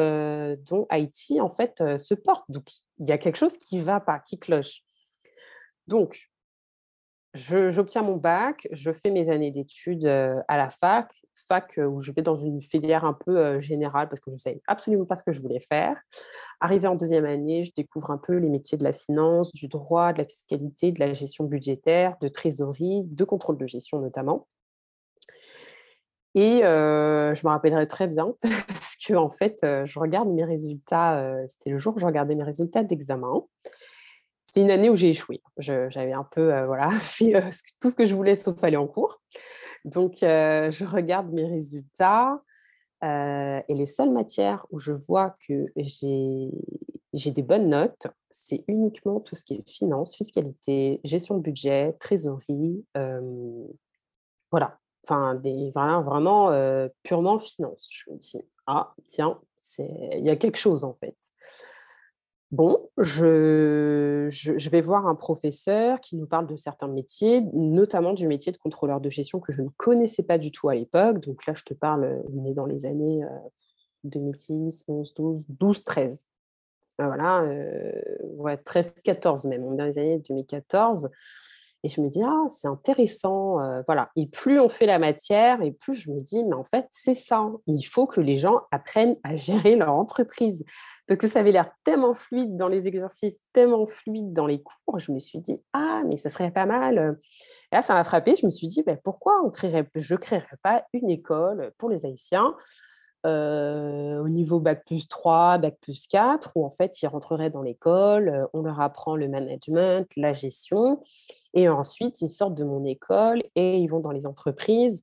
dont 0.69 0.87
Haïti 0.91 1.41
en 1.41 1.51
fait 1.51 1.83
se 1.99 2.15
porte. 2.15 2.45
Donc 2.51 2.65
il 2.99 3.07
y 3.07 3.13
a 3.13 3.19
quelque 3.19 3.37
chose 3.37 3.57
qui 3.57 3.81
va 3.81 4.01
pas, 4.01 4.19
qui 4.19 4.39
cloche. 4.39 4.83
Donc 5.87 6.29
j'obtiens 7.35 8.03
mon 8.03 8.17
bac, 8.17 8.67
je 8.73 8.91
fais 8.93 9.11
mes 9.11 9.31
années 9.31 9.51
d'études 9.51 10.07
à 10.07 10.57
la 10.57 10.71
fac, 10.71 11.11
fac 11.35 11.79
où 11.79 12.01
je 12.01 12.13
vais 12.13 12.23
dans 12.23 12.37
une 12.37 12.63
filière 12.63 13.05
un 13.05 13.13
peu 13.13 13.61
générale 13.61 14.09
parce 14.09 14.21
que 14.21 14.31
je 14.31 14.37
ne 14.37 14.41
savais 14.41 14.63
absolument 14.67 15.05
pas 15.05 15.17
ce 15.17 15.23
que 15.23 15.33
je 15.33 15.41
voulais 15.41 15.61
faire. 15.61 16.01
Arrivé 16.61 16.89
en 16.89 16.95
deuxième 16.95 17.27
année, 17.27 17.65
je 17.65 17.73
découvre 17.75 18.11
un 18.11 18.17
peu 18.17 18.37
les 18.37 18.49
métiers 18.49 18.79
de 18.79 18.85
la 18.85 18.93
finance, 18.93 19.53
du 19.53 19.69
droit, 19.69 20.15
de 20.15 20.19
la 20.19 20.25
fiscalité, 20.27 20.93
de 20.93 21.01
la 21.01 21.13
gestion 21.13 21.45
budgétaire, 21.45 22.17
de 22.23 22.29
trésorerie, 22.29 23.03
de 23.05 23.25
contrôle 23.25 23.59
de 23.59 23.67
gestion 23.67 24.01
notamment. 24.01 24.49
Et 26.37 26.61
je 26.61 27.47
me 27.47 27.49
rappellerai 27.49 27.89
très 27.89 28.07
bien 28.07 28.35
parce 28.69 28.97
que 28.97 29.15
en 29.15 29.31
fait, 29.31 29.57
je 29.63 29.99
regarde 29.99 30.29
mes 30.29 30.45
résultats. 30.45 31.45
C'était 31.49 31.71
le 31.71 31.79
jour 31.79 31.97
où 31.97 31.99
je 31.99 32.05
regardais 32.05 32.35
mes 32.35 32.45
résultats 32.45 32.85
d'examen. 32.85 33.43
C'est 34.45 34.61
une 34.61 34.71
année 34.71 34.91
où 34.91 34.97
j'ai 34.97 35.09
échoué. 35.09 35.43
J'avais 35.57 36.13
un 36.13 36.25
peu 36.31 36.65
voilà, 36.67 36.91
fait 37.01 37.33
tout 37.81 37.89
ce 37.89 37.97
que 37.97 38.05
je 38.05 38.15
voulais 38.15 38.37
sauf 38.37 38.63
aller 38.63 38.77
en 38.77 38.87
cours. 38.87 39.19
Donc, 39.87 40.19
je 40.21 40.85
regarde 40.85 41.33
mes 41.33 41.47
résultats 41.47 42.43
et 43.03 43.75
les 43.75 43.87
seules 43.87 44.13
matières 44.13 44.67
où 44.71 44.79
je 44.79 44.93
vois 44.93 45.35
que 45.49 45.65
j'ai 45.75 47.31
des 47.31 47.43
bonnes 47.43 47.71
notes, 47.71 48.09
c'est 48.31 48.63
uniquement 48.69 49.21
tout 49.21 49.35
ce 49.35 49.43
qui 49.43 49.55
est 49.55 49.71
finance, 49.71 50.17
fiscalité, 50.17 51.01
gestion 51.03 51.39
de 51.39 51.41
budget, 51.41 51.95
trésorerie. 51.99 52.85
voilà, 54.51 54.79
enfin, 55.09 55.35
des, 55.37 55.71
vraiment 55.71 56.51
purement 57.03 57.39
finance. 57.39 57.89
Je 57.91 58.11
me 58.11 58.17
dis, 58.17 58.39
ah, 58.67 58.95
tiens, 59.07 59.39
il 59.79 60.25
y 60.25 60.31
a 60.31 60.37
quelque 60.37 60.59
chose 60.59 60.85
en 60.85 60.95
fait. 60.95 61.17
Bon, 62.53 62.89
je, 62.97 64.29
je, 64.31 64.71
vais 64.71 64.81
voir 64.81 65.09
un 65.09 65.17
professeur 65.17 66.01
qui 66.01 66.15
nous 66.15 66.27
parle 66.27 66.47
de 66.47 66.55
certains 66.55 66.87
métiers, 66.87 67.43
notamment 67.53 68.13
du 68.13 68.29
métier 68.29 68.53
de 68.53 68.57
contrôleur 68.57 69.01
de 69.01 69.11
gestion 69.11 69.41
que 69.41 69.53
je 69.53 69.63
ne 69.63 69.69
connaissais 69.77 70.23
pas 70.23 70.39
du 70.39 70.53
tout 70.53 70.69
à 70.69 70.77
l'époque. 70.77 71.19
Donc 71.21 71.45
là, 71.47 71.55
je 71.55 71.65
te 71.65 71.75
parle, 71.75 72.23
on 72.33 72.45
est 72.45 72.55
dans 72.55 72.67
les 72.67 72.87
années 72.87 73.23
2010, 74.05 74.85
11, 74.87 75.15
12, 75.15 75.45
12, 75.49 75.85
13. 75.85 76.27
Voilà, 76.99 77.45
ouais, 78.23 78.57
13, 78.57 78.95
14 79.03 79.47
même, 79.47 79.65
on 79.65 79.75
est 79.75 79.77
dans 79.77 79.85
les 79.85 79.99
années 79.99 80.19
2014. 80.19 81.11
Et 81.83 81.89
je 81.89 82.01
me 82.01 82.09
dis, 82.09 82.23
ah, 82.23 82.45
c'est 82.49 82.69
intéressant. 82.69 83.59
voilà. 83.87 84.11
Et 84.17 84.27
plus 84.27 84.59
on 84.59 84.69
fait 84.69 84.87
la 84.87 84.99
matière, 84.99 85.63
et 85.63 85.73
plus 85.73 85.95
je 85.95 86.11
me 86.11 86.19
dis, 86.19 86.43
mais 86.45 86.55
en 86.55 86.65
fait, 86.65 86.87
c'est 86.91 87.15
ça. 87.15 87.47
Il 87.67 87.83
faut 87.83 88.07
que 88.07 88.21
les 88.21 88.37
gens 88.37 88.63
apprennent 88.71 89.17
à 89.23 89.35
gérer 89.35 89.77
leur 89.77 89.93
entreprise. 89.93 90.65
Parce 91.07 91.21
que 91.21 91.29
ça 91.29 91.39
avait 91.39 91.53
l'air 91.53 91.71
tellement 91.85 92.15
fluide 92.15 92.57
dans 92.57 92.67
les 92.67 92.89
exercices, 92.89 93.39
tellement 93.53 93.87
fluide 93.87 94.33
dans 94.33 94.47
les 94.47 94.61
cours. 94.61 94.99
Je 94.99 95.13
me 95.13 95.21
suis 95.21 95.39
dit, 95.39 95.63
ah, 95.73 96.03
mais 96.05 96.17
ça 96.17 96.31
serait 96.31 96.51
pas 96.51 96.67
mal. 96.67 97.19
Et 97.71 97.77
là, 97.77 97.83
ça 97.83 97.95
m'a 97.95 98.03
frappé. 98.03 98.35
Je 98.35 98.45
me 98.45 98.51
suis 98.51 98.67
dit, 98.67 98.85
pourquoi 99.05 99.41
on 99.45 99.51
créerait, 99.51 99.89
je 99.95 100.15
ne 100.15 100.19
créerais 100.19 100.57
pas 100.65 100.85
une 100.93 101.09
école 101.09 101.71
pour 101.79 101.91
les 101.91 102.05
Haïtiens 102.05 102.57
au 103.25 104.29
niveau 104.29 104.61
Bac 104.61 104.85
plus 104.85 105.09
3, 105.09 105.59
Bac 105.59 105.77
plus 105.81 106.07
4, 106.07 106.53
où 106.55 106.65
en 106.65 106.71
fait, 106.71 107.03
ils 107.03 107.07
rentreraient 107.07 107.51
dans 107.51 107.63
l'école, 107.63 108.49
on 108.53 108.63
leur 108.63 108.81
apprend 108.81 109.17
le 109.17 109.29
management, 109.29 110.07
la 110.17 110.33
gestion, 110.33 111.03
et 111.57 111.69
ensuite, 111.69 112.21
ils 112.21 112.29
sortent 112.29 112.55
de 112.55 112.65
mon 112.65 112.85
école 112.85 113.43
et 113.57 113.79
ils 113.79 113.89
vont 113.89 114.01
dans 114.01 114.13
les 114.13 114.27
entreprises. 114.27 115.03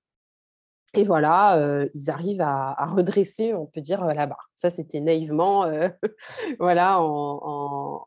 Et 0.93 1.03
voilà, 1.03 1.87
ils 1.95 2.11
arrivent 2.11 2.41
à, 2.41 2.85
redresser, 2.85 3.55
on 3.55 3.65
peut 3.65 3.81
dire, 3.81 4.05
la 4.05 4.27
barre. 4.27 4.51
Ça, 4.53 4.69
c'était 4.69 4.99
naïvement, 4.99 5.65
voilà, 6.59 7.01
en, 7.01 8.05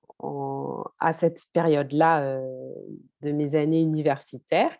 à 1.01 1.13
cette 1.13 1.47
période-là 1.53 2.41
de 3.23 3.33
mes 3.33 3.57
années 3.57 3.81
universitaires. 3.81 4.77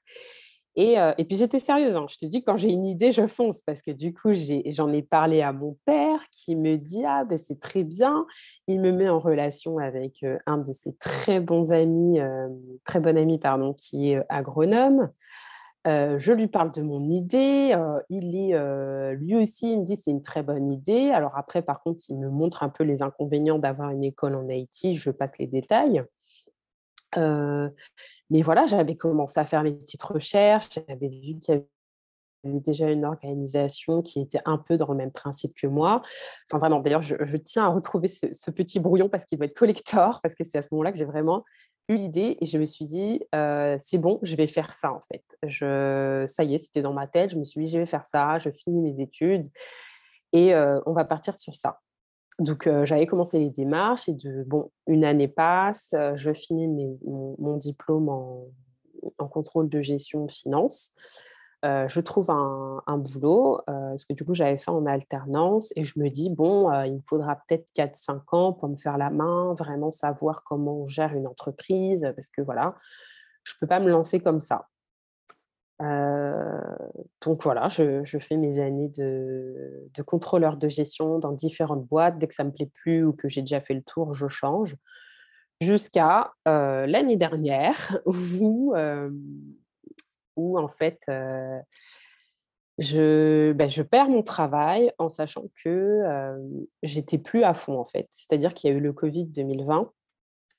Et, 0.79 1.25
puis 1.27 1.39
j'étais 1.39 1.59
sérieuse, 1.59 1.97
hein. 1.97 2.05
je 2.07 2.19
te 2.19 2.27
dis, 2.27 2.45
quand 2.45 2.59
j'ai 2.59 2.71
une 2.71 2.85
idée, 2.85 3.11
je 3.11 3.27
fonce, 3.27 3.63
parce 3.63 3.81
que 3.81 3.91
du 3.91 4.13
coup, 4.13 4.33
j'en 4.67 4.93
ai, 4.93 5.01
parlé 5.01 5.41
à 5.41 5.53
mon 5.53 5.79
père 5.87 6.21
qui 6.31 6.55
me 6.55 6.77
dit, 6.77 7.03
ah 7.07 7.25
ben 7.25 7.39
c'est 7.39 7.59
très 7.59 7.83
bien, 7.83 8.27
il 8.67 8.81
me 8.81 8.93
met 8.93 9.09
en 9.09 9.19
relation 9.19 9.79
avec 9.79 10.25
un 10.45 10.59
de 10.59 10.73
ses 10.73 10.95
très 10.97 11.41
bons 11.41 11.73
amis, 11.73 12.19
très 12.85 13.01
bon 13.01 13.17
ami, 13.17 13.39
pardon, 13.39 13.73
qui 13.73 14.11
est 14.11 14.23
agronome. 14.29 15.09
je 15.87 16.33
lui 16.33 16.47
parle 16.47 16.73
de 16.73 16.83
mon 16.83 17.09
idée. 17.09 17.75
il 18.11 18.37
est, 18.37 19.15
lui 19.15 19.35
aussi, 19.35 19.73
il 19.73 19.81
me 19.81 19.85
dit 19.85 19.97
c'est 19.97 20.11
une 20.11 20.23
très 20.23 20.43
bonne 20.43 20.71
idée. 20.71 21.11
Alors 21.11 21.39
après, 21.39 21.63
par 21.63 21.83
contre, 21.83 22.03
il 22.11 22.19
me 22.19 22.29
montre 22.29 22.63
un 22.63 22.69
peu 22.69 22.85
les 22.85 23.03
inconvénients 23.03 23.59
d'avoir 23.59 23.91
une 23.91 24.05
école 24.05 24.35
en 24.35 24.47
Haïti. 24.51 24.93
Je 24.95 25.11
passe 25.11 25.39
les 25.39 25.47
détails 25.47 26.05
mais 27.17 28.43
voilà, 28.43 28.67
j'avais 28.67 28.97
commencé 28.97 29.39
à 29.41 29.45
faire 29.45 29.63
mes 29.63 29.73
petites 29.73 30.03
recherches, 30.03 30.69
j'avais 30.89 31.09
vu 31.09 31.39
qu'il 31.39 31.55
y 31.55 32.49
avait 32.49 32.61
déjà 32.61 32.91
une 32.91 33.05
organisation 33.05 34.03
qui 34.03 34.21
était 34.21 34.41
un 34.45 34.59
peu 34.59 34.77
dans 34.77 34.89
le 34.89 34.97
même 34.97 35.13
principe 35.13 35.55
que 35.55 35.67
moi. 35.67 36.03
Enfin, 36.51 36.59
vraiment, 36.59 36.81
d'ailleurs, 36.81 37.03
je, 37.03 37.37
tiens 37.37 37.65
à 37.67 37.69
retrouver 37.69 38.09
ce, 38.09 38.51
petit 38.51 38.81
brouillon 38.81 39.09
parce 39.09 39.25
qu'il 39.25 39.39
doit 39.39 39.47
être 39.47 39.57
collector, 39.57 40.21
parce 40.23 40.35
que 40.35 40.45
c'est 40.45 40.59
à 40.59 40.63
ce 40.63 40.69
moment-là 40.73 40.93
que 40.93 40.99
j'ai 40.99 41.05
vraiment 41.05 41.45
eu 41.89 41.95
l'idée 41.95 42.37
et 42.41 42.47
je 42.47 42.59
me 42.59 42.65
suis 42.65 42.87
dit, 42.87 43.23
c'est 43.33 43.99
bon, 43.99 44.19
je 44.23 44.35
vais 44.35 44.49
faire 44.49 44.73
ça 44.73 44.93
en 44.93 45.01
fait. 45.01 45.25
Ça 46.27 46.45
y 46.45 46.55
est, 46.55 46.59
c'était 46.59 46.83
dans 46.83 46.93
ma 46.93 47.07
tête, 47.07 47.31
je 47.31 47.37
me 47.37 47.45
suis 47.45 47.65
dit, 47.65 47.71
je 47.71 47.79
vais 47.79 47.87
faire 47.87 48.07
ça, 48.07 48.39
je 48.39 48.51
finis 48.51 48.81
mes 48.81 49.01
études 49.01 49.47
et 50.33 50.55
on 50.55 50.93
va 50.93 51.05
partir 51.05 51.37
sur 51.37 51.55
ça. 51.55 51.79
Donc, 52.39 52.69
j'avais 52.85 53.07
commencé 53.07 53.39
les 53.39 53.51
démarches 53.51 54.09
et 54.09 54.15
de, 54.15 54.45
bon, 54.45 54.71
une 54.87 55.05
année 55.05 55.29
passe, 55.29 55.95
je 56.17 56.33
finis 56.35 56.69
mon, 57.07 57.57
diplôme 57.57 58.09
en, 58.11 59.29
contrôle 59.29 59.71
de 59.71 59.81
gestion 59.81 60.29
finance. 60.29 60.95
je 61.63 62.01
trouve 62.01 62.31
un, 62.31 62.99
boulot, 62.99 63.61
parce 63.67 64.05
que 64.05 64.13
du 64.13 64.25
coup, 64.25 64.35
j'avais 64.35 64.59
fait 64.59 64.71
en 64.71 64.85
alternance 64.85 65.73
et 65.77 65.83
je 65.83 65.99
me 65.99 66.11
dis, 66.11 66.29
bon, 66.29 66.71
il 66.83 66.97
me 66.97 67.01
faudra 67.01 67.37
peut-être 67.37 67.67
4-5 67.75 68.21
ans 68.33 68.53
pour 68.53 68.69
me 68.69 68.77
faire 68.77 68.99
la 68.99 69.09
main, 69.09 69.55
vraiment 69.55 69.91
savoir 69.91 70.45
comment 70.45 70.83
on 70.83 70.87
gère 70.87 71.15
une 71.15 71.27
entreprise, 71.27 72.03
parce 72.15 72.29
que 72.29 72.43
voilà, 72.43 72.75
je 73.45 73.55
ne 73.55 73.61
peux 73.61 73.67
pas 73.67 73.81
me 73.81 73.89
lancer 73.89 74.21
comme 74.21 74.41
ça 74.41 74.67
donc 75.81 77.43
voilà, 77.43 77.69
je, 77.69 78.19
fais 78.19 78.37
mes 78.37 78.59
années 78.59 78.89
de, 78.89 79.89
contrôleur 80.07 80.57
de 80.57 80.69
gestion 80.69 81.19
dans 81.19 81.33
différentes 81.33 81.85
boîtes. 81.87 82.19
Dès 82.19 82.27
que 82.27 82.35
ça 82.35 82.45
me 82.45 82.53
plaît 82.53 82.71
plus 82.73 83.05
ou 83.05 83.13
que 83.13 83.29
j'ai 83.29 83.43
déjà 83.43 83.61
fait 83.61 83.75
le 83.75 83.83
tour, 83.83 84.15
je 84.15 84.29
change. 84.29 84.77
Jusqu'à 85.61 86.33
l'année 86.45 87.17
dernière 87.17 87.99
où, 88.07 88.75
où 90.37 90.59
en 90.59 90.69
fait 90.69 91.01
je, 92.79 93.53
ben, 93.53 93.71
je, 93.71 93.83
perds 93.83 94.11
mon 94.11 94.23
travail 94.23 94.93
en 94.99 95.09
sachant 95.09 95.45
que 95.63 96.03
j'étais 96.83 97.19
plus 97.19 97.43
à 97.43 97.55
fond 97.55 97.79
en 97.79 97.85
fait. 97.85 98.09
C'est-à-dire 98.11 98.55
qu'il 98.55 98.71
y 98.71 98.73
a 98.73 98.77
eu 98.77 98.81
le 98.81 98.93
Covid 98.93 99.27
2020 99.27 99.91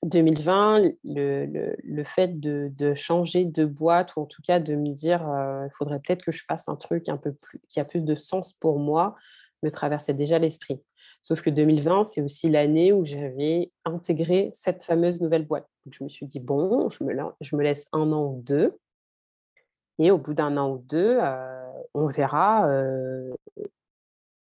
2020, 0.04 0.92
le, 1.04 1.74
le, 1.82 2.04
fait 2.04 2.38
de, 2.38 2.94
changer 2.94 3.44
de 3.44 3.64
boîte, 3.64 4.14
ou 4.16 4.20
en 4.20 4.26
tout 4.26 4.42
cas 4.42 4.60
de 4.60 4.74
me 4.74 4.92
dire, 4.92 5.20
il 5.64 5.70
faudrait 5.72 5.98
peut-être 5.98 6.24
que 6.24 6.32
je 6.32 6.44
fasse 6.44 6.68
un 6.68 6.76
truc 6.76 7.08
un 7.08 7.16
peu 7.16 7.34
qui 7.68 7.80
a 7.80 7.84
plus 7.84 8.04
de 8.04 8.14
sens 8.14 8.52
pour 8.52 8.78
moi, 8.78 9.16
me 9.62 9.70
traversait 9.70 10.14
déjà 10.14 10.38
l'esprit. 10.38 10.80
Sauf 11.20 11.42
que 11.42 11.50
2020, 11.50 12.04
c'est 12.04 12.22
aussi 12.22 12.48
l'année 12.48 12.92
où 12.92 13.04
j'avais 13.04 13.72
intégré 13.84 14.50
cette 14.52 14.84
fameuse 14.84 15.20
nouvelle 15.20 15.44
boîte. 15.44 15.68
Je 15.90 16.04
me 16.04 16.08
suis 16.08 16.26
dit, 16.26 16.38
bon, 16.38 16.88
je 16.90 17.02
me, 17.02 17.12
je 17.40 17.56
me 17.56 17.62
laisse 17.62 17.86
un 17.92 18.12
an 18.12 18.24
ou 18.24 18.40
deux. 18.42 18.78
Et 19.98 20.12
au 20.12 20.18
bout 20.18 20.34
d'un 20.34 20.56
an 20.56 20.70
ou 20.70 20.78
deux, 20.78 21.18
on 21.94 22.06
verra 22.06 22.68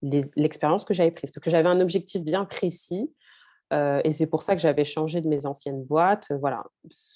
l'expérience 0.04 0.86
que 0.86 0.94
j'avais 0.94 1.12
prise. 1.12 1.32
Parce 1.32 1.44
que 1.44 1.50
j'avais 1.50 1.70
un 1.70 1.82
objectif 1.82 2.24
bien 2.24 2.46
précis 2.46 3.12
et 3.72 4.12
c'est 4.14 4.26
pour 4.26 4.42
ça 4.44 4.56
que 4.56 4.62
j'avais 4.62 4.86
changé 4.86 5.22
de 5.22 5.28
mes 5.28 5.46
anciennes 5.46 5.84
boîtes. 5.84 6.32
Voilà. 6.40 6.64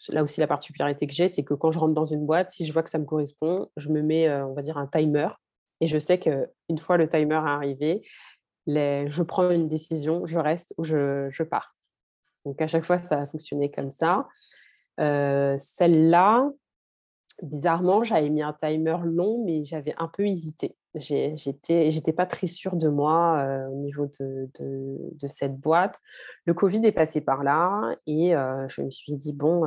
Là 0.10 0.24
aussi, 0.24 0.40
la 0.40 0.48
particularité 0.48 1.08
que 1.08 1.14
j'ai, 1.14 1.28
c'est 1.28 1.44
que 1.44 1.54
quand 1.54 1.72
je 1.72 1.80
rentre 1.80 1.94
dans 1.94 2.06
une 2.06 2.26
boîte, 2.26 2.52
si 2.52 2.66
je 2.66 2.74
vois 2.74 2.84
que 2.84 2.90
ça 2.90 3.00
me 3.00 3.06
correspond, 3.06 3.70
je 3.78 3.90
me 3.90 4.02
mets, 4.02 4.32
on 4.32 4.56
un 4.58 4.88
timer. 4.88 5.30
Et 5.82 5.88
je 5.88 5.98
sais 5.98 6.20
qu'une 6.20 6.78
fois 6.80 6.98
le 6.98 7.10
timer 7.10 7.36
arrivé, 7.36 8.02
je 8.68 9.24
prends 9.24 9.50
une 9.50 9.68
décision, 9.68 10.26
je 10.26 10.38
reste 10.38 10.74
ou 10.78 10.84
je, 10.84 11.28
je, 11.30 11.44
pars. 11.44 11.76
Donc 12.46 12.62
à 12.62 12.68
chaque 12.68 12.86
fois, 12.86 13.00
ça 13.00 13.22
a 13.22 13.26
fonctionné 13.26 13.72
comme 13.72 13.92
ça. 13.92 14.28
Celle-là, 14.98 16.50
bizarrement, 17.42 18.04
j'avais 18.04 18.30
mis 18.30 18.44
un 18.44 18.54
timer 18.54 18.98
long, 19.04 19.44
mais 19.44 19.66
j'avais 19.66 19.96
un 19.98 20.08
peu 20.08 20.26
hésité 20.28 20.76
j'étais 20.96 22.14
pas 22.14 22.26
très 22.26 22.48
sûre 22.48 22.76
de 22.76 22.88
moi 22.88 23.68
au 23.72 23.76
niveau 23.76 24.08
de, 24.20 24.50
de, 24.60 25.28
cette 25.28 25.58
boîte. 25.60 26.00
Le 26.46 26.54
Covid 26.54 26.86
est 26.86 26.92
passé 26.92 27.22
par 27.22 27.44
là 27.44 27.96
et 28.06 28.32
je 28.32 28.82
me 28.82 28.90
suis 28.90 29.14
dit, 29.14 29.34
bon, 29.34 29.64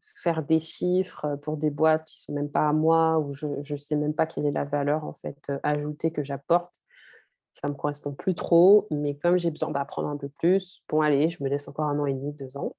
faire 0.00 0.42
des 0.42 0.60
chiffres 0.60 1.36
pour 1.42 1.56
des 1.56 1.70
boîtes 1.70 2.04
qui 2.04 2.20
sont 2.20 2.32
même 2.32 2.50
pas 2.50 2.68
à 2.68 2.72
moi, 2.72 3.18
ou 3.18 3.32
je 3.32 3.46
ne 3.46 3.78
sais 3.78 3.96
même 3.96 4.14
pas 4.14 4.26
quelle 4.26 4.46
est 4.46 4.54
la 4.54 4.64
valeur 4.64 5.04
en 5.04 5.14
fait 5.14 5.52
ajoutée 5.62 6.10
que 6.10 6.22
j'apporte, 6.22 6.72
ça 7.52 7.68
me 7.68 7.74
correspond 7.74 8.12
plus 8.12 8.34
trop. 8.34 8.86
Mais 8.90 9.16
comme 9.16 9.38
j'ai 9.38 9.50
besoin 9.50 9.70
d'apprendre 9.70 10.08
un 10.08 10.16
peu 10.16 10.28
plus, 10.28 10.82
bon, 10.88 11.00
allez, 11.00 11.28
je 11.28 11.42
me 11.42 11.48
laisse 11.48 11.68
encore 11.68 11.86
un 11.86 11.98
an 11.98 12.06
et 12.06 12.14
demi, 12.14 12.32
deux 12.32 12.56
ans. 12.56 12.74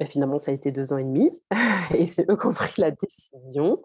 Et 0.00 0.06
finalement, 0.06 0.38
ça 0.38 0.50
a 0.50 0.54
été 0.54 0.72
deux 0.72 0.92
ans 0.92 0.98
et 0.98 1.04
demi 1.04 1.30
et 1.94 2.06
c'est 2.06 2.28
eux 2.28 2.36
qui 2.36 2.46
ont 2.46 2.52
pris 2.52 2.80
la 2.80 2.90
décision. 2.90 3.82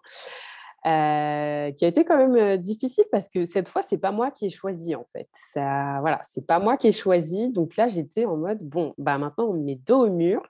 Euh, 0.86 1.72
qui 1.72 1.84
a 1.84 1.88
été 1.88 2.04
quand 2.04 2.16
même 2.16 2.36
euh, 2.36 2.56
difficile 2.56 3.04
parce 3.10 3.28
que 3.28 3.44
cette 3.44 3.68
fois, 3.68 3.82
c'est 3.82 3.98
pas 3.98 4.12
moi 4.12 4.30
qui 4.30 4.46
ai 4.46 4.48
choisi 4.48 4.94
en 4.94 5.04
fait. 5.12 5.28
Ça, 5.52 5.98
voilà, 6.00 6.20
c'est 6.22 6.46
pas 6.46 6.60
moi 6.60 6.76
qui 6.76 6.88
ai 6.88 6.92
choisi. 6.92 7.50
Donc 7.50 7.76
là, 7.76 7.88
j'étais 7.88 8.24
en 8.24 8.36
mode 8.36 8.62
bon, 8.62 8.94
bah 8.96 9.18
maintenant 9.18 9.46
on 9.46 9.54
me 9.54 9.64
met 9.64 9.74
dos 9.74 10.06
au 10.06 10.10
mur. 10.10 10.40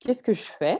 Qu'est-ce 0.00 0.24
que 0.24 0.32
je 0.32 0.42
fais? 0.42 0.78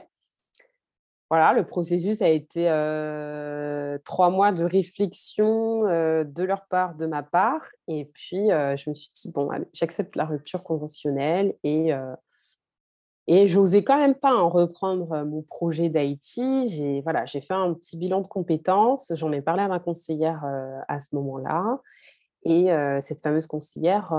Voilà, 1.29 1.53
le 1.53 1.65
processus 1.65 2.21
a 2.21 2.29
été 2.29 2.69
euh, 2.69 3.97
trois 4.05 4.29
mois 4.29 4.51
de 4.51 4.63
réflexion 4.63 5.83
de 5.83 6.43
leur 6.43 6.67
part, 6.67 6.95
de 6.95 7.05
ma 7.05 7.21
part, 7.21 7.61
et 7.89 8.05
puis 8.05 8.47
je 8.47 8.89
me 8.89 8.95
suis 8.95 9.11
dit 9.13 9.31
bon, 9.31 9.49
j'accepte 9.73 10.15
la 10.15 10.25
rupture 10.25 10.63
conventionnelle 10.63 11.53
et 11.63 11.91
et 13.27 13.47
j'osais 13.47 13.83
quand 13.83 13.97
même 13.97 14.15
pas 14.15 14.33
en 14.33 14.47
reprendre 14.47 15.23
mon 15.25 15.41
projet 15.41 15.89
d'Haïti. 15.89 16.69
J'ai 16.69 17.01
voilà, 17.01 17.25
fait 17.25 17.51
un 17.51 17.73
petit 17.73 17.97
bilan 17.97 18.21
de 18.21 18.27
compétences. 18.27 19.11
J'en 19.15 19.33
ai 19.33 19.41
parlé 19.41 19.63
à 19.63 19.67
ma 19.67 19.79
conseillère 19.79 20.45
à 20.87 20.99
ce 21.01 21.13
moment-là. 21.15 21.81
Et 22.45 22.69
cette 23.01 23.21
fameuse 23.21 23.45
conseillère, 23.45 24.15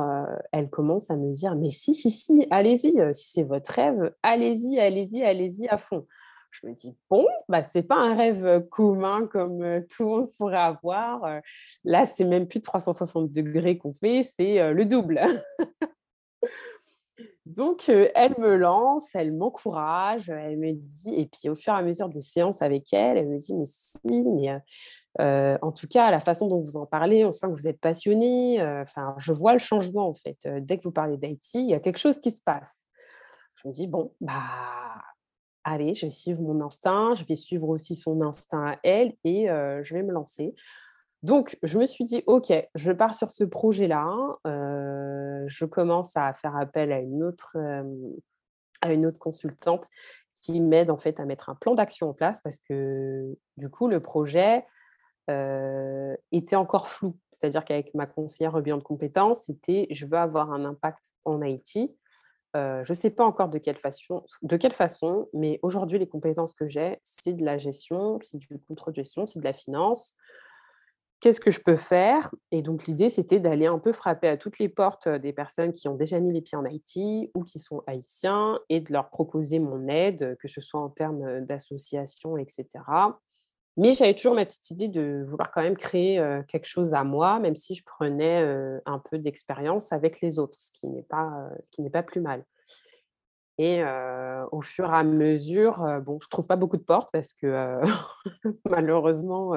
elle 0.53 0.69
commence 0.69 1.11
à 1.11 1.17
me 1.17 1.33
dire 1.33 1.57
Mais 1.57 1.71
si, 1.71 1.95
si, 1.95 2.11
si, 2.11 2.47
allez-y, 2.51 2.93
si 3.15 3.31
c'est 3.33 3.45
votre 3.45 3.73
rêve, 3.73 4.13
allez-y, 4.23 4.79
allez-y, 4.79 5.23
allez-y 5.23 5.69
à 5.69 5.79
fond. 5.79 6.07
Je 6.51 6.67
me 6.67 6.75
dis 6.75 6.95
Bon, 7.09 7.27
bah, 7.49 7.63
ce 7.63 7.79
n'est 7.79 7.85
pas 7.85 7.97
un 7.97 8.15
rêve 8.15 8.67
commun 8.69 9.27
comme 9.27 9.87
tout 9.89 10.03
le 10.03 10.09
monde 10.09 10.31
pourrait 10.37 10.59
avoir. 10.59 11.41
Là, 11.85 12.05
c'est 12.05 12.27
même 12.27 12.47
plus 12.47 12.59
de 12.59 12.65
360 12.65 13.33
degrés 13.33 13.79
qu'on 13.79 13.95
fait, 13.95 14.23
c'est 14.23 14.75
le 14.75 14.85
double. 14.85 15.23
Donc, 17.49 17.89
elle 17.89 18.35
me 18.39 18.57
lance, 18.57 19.15
elle 19.15 19.33
m'encourage, 19.33 20.29
elle 20.29 20.59
me 20.59 20.73
dit, 20.73 21.15
et 21.15 21.27
puis 21.27 21.49
au 21.49 21.55
fur 21.55 21.73
et 21.73 21.77
à 21.77 21.83
mesure 21.83 22.11
des 22.11 22.21
séances 22.21 22.61
avec 22.61 22.93
elle, 22.93 23.17
elle 23.17 23.29
me 23.29 23.39
dit, 23.39 23.55
mais 23.55 23.65
si, 23.65 23.99
mais 24.05 24.61
en 25.19 25.73
tout 25.73 25.89
cas, 25.89 26.11
la 26.11 26.21
façon 26.21 26.47
dont 26.47 26.61
vous 26.61 26.77
en 26.77 26.85
parlez, 26.85 27.25
on 27.25 27.33
sent 27.33 27.47
que 27.47 27.53
vous 27.53 27.67
êtes 27.67 27.81
passionné. 27.81 28.63
Enfin, 28.63 29.15
je 29.17 29.33
vois 29.33 29.55
le 29.55 29.59
changement 29.59 30.09
en 30.09 30.13
fait. 30.13 30.37
dès 30.61 30.77
que 30.77 30.83
vous 30.85 30.93
parlez 30.93 31.17
d'Haïti, 31.17 31.61
il 31.61 31.71
y 31.71 31.75
a 31.75 31.81
quelque 31.81 31.99
chose 31.99 32.21
qui 32.21 32.31
se 32.33 32.43
passe. 32.43 32.87
Je 33.57 33.67
me 33.67 33.73
dis, 33.73 33.87
bon, 33.87 34.13
bah, 34.21 34.43
allez, 35.65 35.95
je 35.95 36.05
vais 36.07 36.11
suivre 36.11 36.43
mon 36.43 36.61
instinct, 36.61 37.15
je 37.15 37.25
vais 37.25 37.35
suivre 37.35 37.69
aussi 37.71 37.97
son 37.97 38.21
instinct 38.21 38.73
à 38.73 38.77
elle 38.83 39.15
et 39.25 39.47
je 39.47 39.95
vais 39.95 40.03
me 40.03 40.13
lancer. 40.13 40.55
Donc, 41.23 41.59
je 41.65 41.79
me 41.79 41.87
suis 41.87 42.05
dit, 42.05 42.23
OK, 42.27 42.53
je 42.75 42.93
pars 42.93 43.15
sur 43.15 43.31
ce 43.31 43.45
projet-là. 43.45 44.39
je 44.45 45.65
commence 45.65 46.17
à 46.17 46.33
faire 46.33 46.57
appel 46.57 46.93
à 46.93 47.01
une 47.01 47.25
autre, 47.25 47.57
consultante 49.19 49.87
qui 50.41 50.61
m'aide 50.61 50.91
en 50.91 50.97
fait 50.97 51.19
à 51.19 51.25
mettre 51.25 51.49
un 51.49 51.57
plan 51.57 51.75
d'action 51.75 52.11
en 52.11 52.15
place 52.15 52.41
parce 52.43 52.59
que 52.59 53.37
du 53.57 53.69
coup, 53.69 53.89
le 53.89 54.01
projet 54.01 54.65
était 56.33 56.57
encore 56.57 56.87
flou. 56.87 57.17
C'est-à-dire 57.33 57.65
qu'avec 57.65 57.93
ma 57.95 58.07
conseillère 58.07 58.55
en 58.55 58.61
bilan 58.61 58.79
de 58.79 58.83
compétences, 58.83 59.43
c'était 59.43 59.89
je 59.91 60.07
veux 60.07 60.17
avoir 60.17 60.53
un 60.53 60.65
impact 60.65 61.13
en 61.25 61.43
Haïti. 61.43 61.97
je 62.55 62.89
ne 62.89 62.95
sais 62.95 63.11
pas 63.11 63.25
encore 63.25 63.49
de 63.49 63.59
quelle 63.59 63.77
façon, 63.77 64.25
de 64.43 64.57
quelle 64.57 64.73
façon 64.73 65.29
mais 65.33 65.59
aujourd'hui, 65.63 65.99
les 65.99 66.09
compétences 66.09 66.55
que 66.55 66.69
j'ai, 66.69 67.01
c'est 67.03 67.33
de 67.33 67.45
la 67.45 67.59
gestion, 67.59 68.21
c'est 68.23 68.39
du 68.39 68.47
contrôle 68.69 68.93
de 68.93 68.99
gestion, 68.99 69.27
c'est 69.27 69.41
de 69.41 69.45
la 69.45 69.53
finance, 69.53 70.15
qu'est-ce 71.21 71.41
que 71.41 71.51
je 71.51 71.61
peux 71.61 71.77
faire? 71.77 72.33
Et 72.51 72.63
donc, 72.63 72.87
l'idée, 72.87 73.09
c'était 73.09 73.41
d'aller 73.41 73.67
un 73.67 73.79
peu 73.79 73.93
frapper 73.93 74.29
à 74.29 74.37
toutes 74.37 74.59
les 74.59 74.69
portes 74.69 75.09
des 75.09 75.33
personnes 75.33 75.73
qui 75.73 75.89
ont 75.89 75.95
déjà 75.95 76.21
mis 76.21 76.33
les 76.33 76.41
pieds 76.41 76.57
en 76.57 76.65
Haïti 76.65 77.31
ou 77.35 77.43
qui 77.43 77.59
sont 77.59 77.83
haïtiens 77.87 78.59
et 78.69 78.81
de 78.81 78.93
leur 78.93 79.11
proposer 79.11 79.59
mon 79.59 79.89
aide, 79.89 80.37
que 80.41 80.49
ce 80.49 80.61
soit 80.61 80.81
en 80.81 80.89
termes 80.89 81.45
d'association, 81.45 82.37
etc. 82.39 82.67
Mais 83.77 83.93
j'avais 83.93 84.15
toujours 84.15 84.35
ma 84.35 84.45
petite 84.45 84.71
idée 84.71 84.89
de 84.89 85.25
vouloir 85.27 85.53
quand 85.53 85.63
même 85.63 85.77
créer 85.77 86.21
quelque 86.49 86.67
chose 86.67 86.95
à 86.95 87.05
moi, 87.05 87.39
même 87.39 87.55
si 87.55 87.77
je 87.77 87.85
prenais 87.85 88.43
un 88.87 88.99
peu 88.99 89.19
d'expérience 89.19 89.93
avec 89.93 90.21
les 90.21 90.41
autres, 90.41 90.59
ce 90.59 90.73
qui 90.73 90.89
n'est 90.89 91.05
pas, 91.05 91.49
ce 91.63 91.71
qui 91.71 91.83
n'est 91.83 91.91
pas 91.91 92.03
plus 92.03 92.21
mal. 92.21 92.45
Et 93.57 93.83
au 94.51 94.63
fur 94.63 94.91
et 94.91 94.97
à 94.97 95.05
mesure, 95.05 96.01
bon, 96.03 96.19
je 96.21 96.29
trouve 96.29 96.49
pas 96.49 96.57
beaucoup 96.57 96.77
de 96.77 96.83
portes 96.83 97.11
parce 97.13 97.33
que 97.33 97.81
malheureusement, 98.69 99.53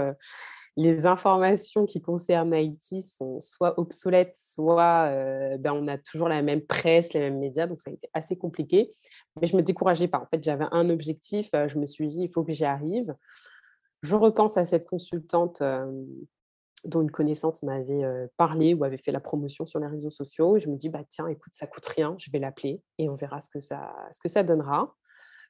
les 0.78 1.05
informations 1.05 1.86
qui 1.86 2.01
concernent 2.01 2.53
Haïti 2.53 3.03
sont 3.03 3.41
soit 3.41 3.78
obsolètes, 3.78 4.36
soit 4.38 5.09
ben, 5.57 5.74
on 5.74 5.88
a 5.88 5.97
toujours 5.97 6.30
la 6.30 6.41
même 6.41 6.61
presse, 6.61 7.13
les 7.13 7.19
mêmes 7.19 7.39
médias, 7.39 7.67
donc 7.67 7.82
ça 7.82 7.89
a 7.89 7.93
été 7.93 8.09
assez 8.13 8.38
compliqué. 8.38 8.93
Mais 9.39 9.47
je 9.47 9.55
me 9.55 9.61
décourageais 9.61 10.07
pas. 10.07 10.19
En 10.19 10.28
fait, 10.28 10.43
j'avais 10.43 10.65
un 10.72 10.89
objectif, 10.89 11.49
je 11.53 11.78
me 11.78 11.86
suis 11.86 12.05
dit, 12.07 12.22
il 12.24 12.32
faut 12.32 12.43
que 12.43 12.53
j'y 12.53 12.65
arrive. 12.65 13.13
Je 14.01 14.15
repense 14.15 14.57
à 14.57 14.65
cette 14.65 14.88
consultante 14.88 15.61
dont 16.86 17.01
une 17.01 17.11
connaissance 17.11 17.63
m'avait 17.63 18.03
parlé 18.38 18.74
ou 18.74 18.86
avait 18.86 18.97
fait 18.97 19.11
la 19.11 19.19
promotion 19.19 19.65
sur 19.65 19.80
les 19.80 19.88
réseaux 19.88 20.09
sociaux. 20.09 20.55
Et 20.55 20.61
je 20.61 20.69
me 20.69 20.78
dis, 20.78 20.88
bah, 20.88 21.03
tiens, 21.09 21.28
écoute, 21.28 21.53
ça 21.53 21.67
coûte 21.67 21.86
rien, 21.86 22.15
je 22.17 22.32
vais 22.32 22.39
l'appeler 22.39 22.82
et 22.97 23.09
on 23.09 23.15
verra 23.15 23.41
ce 23.41 23.49
que 23.49 23.59
ça, 23.59 23.93
ce 24.13 24.22
que 24.22 24.30
ça 24.30 24.43
donnera. 24.43 24.95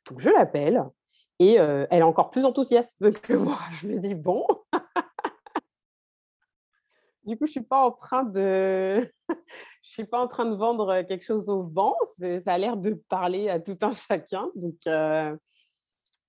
Donc, 0.09 0.19
je 0.19 0.32
l'appelle 0.32 0.84
et 1.38 1.53
elle 1.53 1.88
est 1.91 2.01
encore 2.01 2.32
plus 2.32 2.43
enthousiaste 2.43 2.97
que 3.22 3.34
moi. 3.34 3.59
Je 3.80 3.88
me 3.88 3.99
dis, 3.99 4.15
bon. 4.15 4.45
Du 7.26 7.38
coup, 7.38 7.45
je 7.45 7.51
suis 7.51 7.63
pas 7.63 7.86
en 7.86 7.91
train 7.91 8.24
de, 8.24 9.01
je 9.84 9.89
suis 9.89 10.05
pas 10.05 10.19
en 10.19 10.28
train 10.28 10.45
de 10.45 10.55
vendre 10.55 11.01
quelque 11.03 11.24
chose 11.24 11.49
au 11.49 11.63
vent. 11.63 11.95
Ça 12.17 12.53
a 12.53 12.57
l'air 12.57 12.78
de 12.78 12.93
parler 13.09 13.49
à 13.49 13.59
tout 13.59 13.78
un 13.82 13.91
chacun. 14.09 14.49
Donc, 14.55 14.78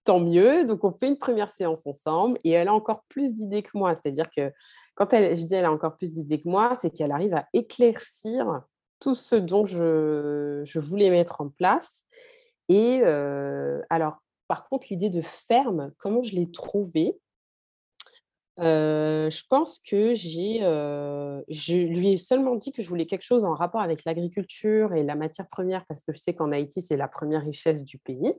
tant 0.05 0.21
mieux. 0.21 0.65
Donc, 0.65 0.85
on 0.85 0.93
fait 0.93 1.09
une 1.09 1.19
première 1.19 1.51
séance 1.51 1.87
ensemble 1.87 2.39
et 2.45 2.51
elle 2.51 2.69
a 2.69 2.75
encore 2.75 3.03
plus 3.09 3.33
d'idées 3.33 3.63
que 3.63 3.71
moi. 3.75 3.95
C'est-à-dire 3.95 4.29
que 4.31 4.53
quand 4.95 5.09
je 5.11 5.45
dis 5.45 5.55
elle 5.55 5.65
a 5.65 5.73
encore 5.73 5.97
plus 5.97 6.13
d'idées 6.13 6.41
que 6.41 6.49
moi, 6.49 6.75
c'est 6.75 6.91
qu'elle 6.91 7.13
arrive 7.13 7.35
à 7.35 7.47
éclaircir 7.53 8.63
tout 9.01 9.15
ce 9.15 9.35
dont 9.35 9.67
je, 9.67 10.63
je 10.65 10.79
voulais 10.79 11.11
mettre 11.11 11.41
en 11.41 11.49
place. 11.49 12.05
Et 12.69 13.01
euh, 13.03 13.81
alors, 13.91 14.19
par 14.49 14.69
contre, 14.69 14.87
l'idée 14.91 15.11
de 15.11 15.23
ferme, 15.23 15.93
comment 15.99 16.23
je 16.23 16.35
l'ai 16.35 16.51
trouvée? 16.51 17.19
Je 18.59 19.43
pense 19.49 19.79
que 19.79 20.15
j'ai, 20.15 20.59
je 20.61 21.75
lui 21.75 22.13
ai 22.13 22.17
seulement 22.17 22.57
dit 22.57 22.73
que 22.73 22.83
je 22.83 22.89
voulais 22.89 23.07
quelque 23.07 23.25
chose 23.25 23.45
en 23.45 23.55
rapport 23.55 23.81
avec 23.81 24.05
l'agriculture 24.05 24.93
et 24.95 25.03
la 25.03 25.15
matière 25.15 25.49
première 25.49 25.85
parce 25.87 26.03
que 26.03 26.13
je 26.13 26.19
sais 26.19 26.35
qu'en 26.35 26.53
Haïti, 26.53 26.83
c'est 26.83 26.97
la 26.97 27.09
première 27.09 27.43
richesse 27.43 27.83
du 27.85 27.99
pays. 27.99 28.35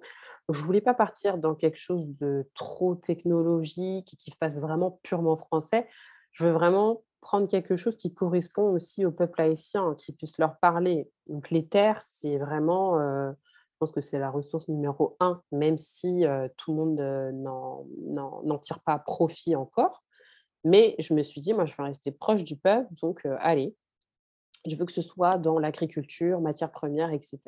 Donc, 0.48 0.56
je 0.56 0.62
ne 0.62 0.66
voulais 0.66 0.82
pas 0.82 0.94
partir 0.94 1.38
dans 1.38 1.56
quelque 1.56 1.78
chose 1.78 2.18
de 2.20 2.50
trop 2.54 2.96
technologique 2.96 4.14
et 4.14 4.18
qui 4.18 4.32
fasse 4.32 4.60
vraiment 4.60 5.00
purement 5.04 5.36
français. 5.36 5.88
Je 6.32 6.44
veux 6.44 6.52
vraiment 6.52 7.02
prendre 7.22 7.48
quelque 7.48 7.78
chose 7.78 7.96
qui 7.96 8.14
correspond 8.14 8.74
aussi 8.74 9.06
au 9.06 9.12
peuple 9.12 9.42
haïtien, 9.42 9.96
qui 9.98 10.12
puisse 10.12 10.38
leur 10.38 10.58
parler. 10.58 11.10
Donc, 11.30 11.50
les 11.50 11.66
terres, 11.66 12.02
c'est 12.02 12.38
vraiment, 12.38 13.00
que 13.92 14.02
c'est 14.02 14.20
la 14.20 14.30
ressource 14.30 14.68
numéro 14.70 15.18
un, 15.20 15.42
même 15.52 15.78
si 15.78 16.26
tout 16.58 16.72
le 16.72 16.78
monde 16.78 17.86
n'en 18.14 18.58
tire 18.60 18.80
pas 18.82 19.00
profit 19.00 19.56
encore. 19.56 20.04
Mais 20.64 20.96
je 21.00 21.14
me 21.14 21.24
suis 21.24 21.42
dit, 21.42 21.54
moi, 21.54 21.66
je 21.66 21.76
veux 21.78 21.84
rester 21.84 22.12
proche 22.12 22.44
du 22.44 22.56
peuple, 22.56 22.88
donc 23.02 23.28
allez, 23.40 23.76
je 24.66 24.78
veux 24.78 24.86
que 24.86 24.94
ce 24.94 25.02
soit 25.02 25.38
dans 25.38 25.60
l'agriculture, 25.60 26.40
matières 26.40 26.72
premières, 26.72 27.12
etc. 27.12 27.40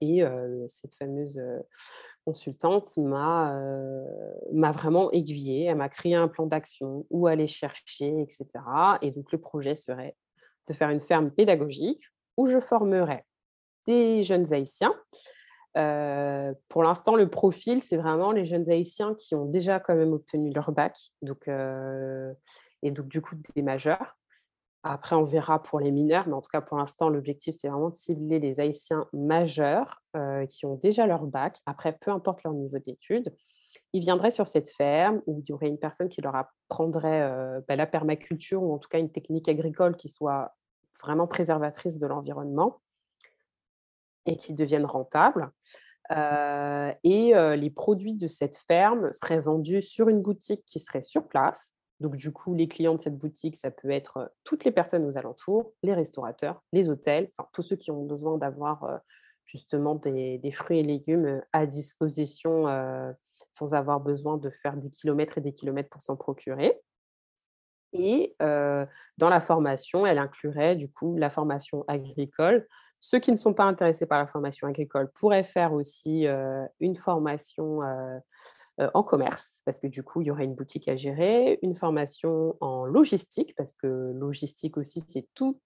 Et 0.00 0.22
cette 0.68 0.94
fameuse 0.94 1.40
consultante 2.24 2.96
m'a 2.96 3.58
m'a 4.52 4.70
vraiment 4.70 5.10
aiguillée, 5.10 5.64
elle 5.64 5.76
m'a 5.76 5.88
créé 5.88 6.14
un 6.14 6.28
plan 6.28 6.46
d'action, 6.46 7.06
où 7.10 7.26
aller 7.26 7.48
chercher, 7.48 8.20
etc. 8.20 8.46
Et 9.02 9.10
donc 9.10 9.32
le 9.32 9.38
projet 9.38 9.74
serait 9.74 10.14
de 10.68 10.72
faire 10.72 10.90
une 10.90 11.00
ferme 11.00 11.30
pédagogique 11.30 12.04
où 12.36 12.46
je 12.46 12.60
formerais 12.60 13.24
des 13.86 14.22
jeunes 14.22 14.52
haïtiens. 14.52 14.94
Pour 15.74 16.82
l'instant, 16.82 17.16
le 17.16 17.28
profil, 17.28 17.80
c'est 17.80 17.96
vraiment 17.96 18.32
les 18.32 18.44
jeunes 18.44 18.70
haïtiens 18.70 19.14
qui 19.14 19.34
ont 19.34 19.46
déjà 19.46 19.80
quand 19.80 19.94
même 19.94 20.12
obtenu 20.12 20.50
leur 20.52 20.72
bac, 20.72 20.96
donc, 21.22 21.48
et 21.48 22.90
donc 22.90 23.08
du 23.08 23.20
coup 23.20 23.36
des 23.54 23.62
majeurs. 23.62 24.16
Après, 24.86 25.16
on 25.16 25.24
verra 25.24 25.62
pour 25.62 25.80
les 25.80 25.90
mineurs, 25.90 26.28
mais 26.28 26.34
en 26.34 26.42
tout 26.42 26.50
cas, 26.52 26.60
pour 26.60 26.76
l'instant, 26.76 27.08
l'objectif, 27.08 27.56
c'est 27.58 27.68
vraiment 27.68 27.88
de 27.88 27.94
cibler 27.94 28.38
les 28.38 28.60
Haïtiens 28.60 29.06
majeurs 29.14 30.02
qui 30.48 30.66
ont 30.66 30.74
déjà 30.74 31.06
leur 31.06 31.26
bac. 31.26 31.58
Après, 31.64 31.96
peu 31.98 32.10
importe 32.10 32.42
leur 32.44 32.52
niveau 32.52 32.78
d'études, 32.78 33.34
ils 33.92 34.00
viendraient 34.00 34.30
sur 34.30 34.46
cette 34.46 34.68
ferme 34.68 35.22
où 35.26 35.40
il 35.40 35.48
y 35.48 35.52
aurait 35.52 35.68
une 35.68 35.78
personne 35.78 36.08
qui 36.08 36.20
leur 36.20 36.36
apprendrait 36.36 37.28
bah, 37.66 37.76
la 37.76 37.86
permaculture 37.86 38.62
ou 38.62 38.74
en 38.74 38.78
tout 38.78 38.88
cas 38.88 38.98
une 38.98 39.10
technique 39.10 39.48
agricole 39.48 39.96
qui 39.96 40.08
soit 40.08 40.54
vraiment 41.02 41.26
préservatrice 41.26 41.98
de 41.98 42.06
l'environnement 42.06 42.80
et 44.26 44.36
qui 44.36 44.54
devienne 44.54 44.84
rentable. 44.84 45.50
et 46.10 47.32
les 47.34 47.70
produits 47.70 48.14
de 48.14 48.28
cette 48.28 48.56
ferme 48.56 49.12
seraient 49.12 49.40
vendus 49.40 49.82
sur 49.82 50.08
une 50.08 50.22
boutique 50.22 50.64
qui 50.66 50.80
serait 50.80 51.02
sur 51.02 51.28
place 51.28 51.74
donc, 52.00 52.16
du 52.16 52.32
coup, 52.32 52.54
les 52.54 52.68
clients 52.68 52.94
de 52.94 53.00
cette 53.00 53.16
boutique, 53.16 53.56
ça 53.56 53.70
peut 53.70 53.90
être 53.90 54.32
toutes 54.42 54.64
les 54.64 54.72
personnes 54.72 55.04
aux 55.04 55.16
alentours, 55.16 55.72
les 55.82 55.94
restaurateurs, 55.94 56.62
les 56.72 56.88
hôtels, 56.88 57.30
enfin, 57.38 57.48
tous 57.52 57.62
ceux 57.62 57.76
qui 57.76 57.90
ont 57.90 58.04
besoin 58.04 58.36
d'avoir 58.36 59.00
justement 59.44 59.94
des, 59.94 60.50
fruits 60.52 60.80
et 60.80 60.82
légumes 60.82 61.42
à 61.52 61.66
disposition 61.66 62.66
sans 63.52 63.74
avoir 63.74 64.00
besoin 64.00 64.36
de 64.36 64.50
faire 64.50 64.76
des 64.76 64.90
kilomètres 64.90 65.38
et 65.38 65.40
des 65.40 65.54
kilomètres 65.54 65.88
pour 65.88 66.02
s'en 66.02 66.16
procurer. 66.16 66.80
Et 67.94 68.34
dans 68.40 69.28
la 69.28 69.40
formation, 69.40 70.04
elle 70.04 70.18
inclurait 70.18 70.76
du 70.76 70.90
coup 70.90 71.16
la 71.16 71.30
formation 71.30 71.84
agricole. 71.88 72.66
Ceux 73.00 73.18
qui 73.18 73.30
ne 73.30 73.36
sont 73.36 73.54
pas 73.54 73.64
intéressés 73.64 74.06
par 74.06 74.18
la 74.18 74.26
formation 74.26 74.66
agricole 74.66 75.10
pourraient 75.12 75.42
faire 75.42 75.72
aussi 75.72 76.26
une 76.80 76.96
formation 76.96 77.80
en 78.78 79.02
commerce, 79.04 79.62
parce 79.64 79.78
que 79.78 79.86
du 79.86 80.02
coup, 80.02 80.20
il 80.20 80.26
y 80.26 80.30
aurait 80.32 80.44
une 80.44 80.56
boutique 80.56 80.88
à 80.88 80.96
gérer, 80.96 81.60
une 81.62 81.76
formation 81.76 82.56
en 82.60 82.84
logistique, 82.84 83.54
parce 83.56 83.72
que 83.72 84.12
logistique 84.14 84.76
aussi, 84.76 85.04
c'est 85.06 85.28
toute 85.34 85.60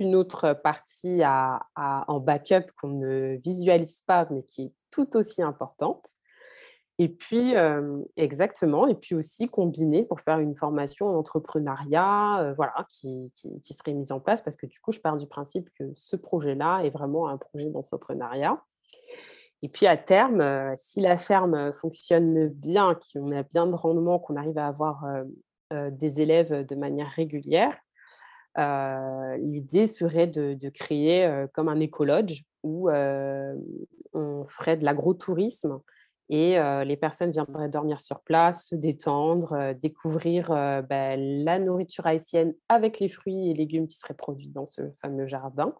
une 0.00 0.14
autre 0.14 0.54
partie 0.54 1.22
en 1.24 2.20
backup 2.20 2.72
qu'on 2.80 2.88
ne 2.88 3.36
visualise 3.44 4.00
pas, 4.06 4.26
mais 4.30 4.42
qui 4.44 4.62
est 4.62 4.72
tout 4.90 5.16
aussi 5.16 5.42
importante. 5.42 6.06
Et 6.98 7.08
puis, 7.08 7.54
exactement, 8.16 8.86
et 8.86 8.94
puis 8.94 9.16
aussi 9.16 9.48
combiner 9.48 10.04
pour 10.04 10.20
faire 10.20 10.38
une 10.38 10.54
formation 10.54 11.08
en 11.08 11.16
entrepreneuriat, 11.16 12.54
voilà, 12.56 12.86
qui, 12.88 13.32
qui, 13.34 13.74
serait 13.74 13.94
mise 13.94 14.12
en 14.12 14.20
place, 14.20 14.42
parce 14.42 14.56
que 14.56 14.66
du 14.66 14.78
coup, 14.78 14.92
je 14.92 15.00
pars 15.00 15.16
du 15.16 15.26
principe 15.26 15.68
que 15.78 15.90
ce 15.94 16.14
projet-là 16.14 16.82
est 16.84 16.90
vraiment 16.90 17.28
un 17.28 17.36
projet 17.36 17.68
d'entrepreneuriat. 17.68 18.62
Et 19.62 19.68
puis 19.68 19.86
à 19.86 19.96
terme, 19.96 20.74
si 20.76 21.00
la 21.00 21.16
ferme 21.16 21.72
fonctionne 21.72 22.48
bien, 22.48 22.96
qu'on 23.12 23.32
a 23.32 23.42
bien 23.42 23.66
de 23.66 23.74
rendement, 23.74 24.18
qu'on 24.18 24.36
arrive 24.36 24.58
à 24.58 24.68
avoir 24.68 25.04
des 25.72 26.20
élèves 26.20 26.64
de 26.64 26.74
manière 26.76 27.08
régulière, 27.08 27.76
l'idée 28.56 29.86
serait 29.86 30.26
de, 30.26 30.68
créer 30.68 31.46
comme 31.54 31.68
un 31.68 31.80
écologe 31.80 32.44
où 32.62 32.90
on 32.90 34.44
ferait 34.46 34.76
de 34.76 34.84
l'agrotourisme 34.84 35.80
et 36.30 36.58
les 36.84 36.96
personnes 36.96 37.30
viendraient 37.30 37.68
dormir 37.68 38.00
sur 38.00 38.20
place, 38.20 38.68
se 38.68 38.74
détendre, 38.74 39.74
découvrir 39.74 40.48
bah, 40.48 41.16
la 41.16 41.58
nourriture 41.58 42.06
haïtienne 42.06 42.54
avec 42.68 42.98
les 42.98 43.08
fruits 43.08 43.50
et 43.50 43.54
légumes 43.54 43.86
qui 43.86 43.96
seraient 43.96 44.14
produits 44.14 44.48
dans 44.48 44.66
ce 44.66 44.82
fameux 45.00 45.26
jardin 45.26 45.74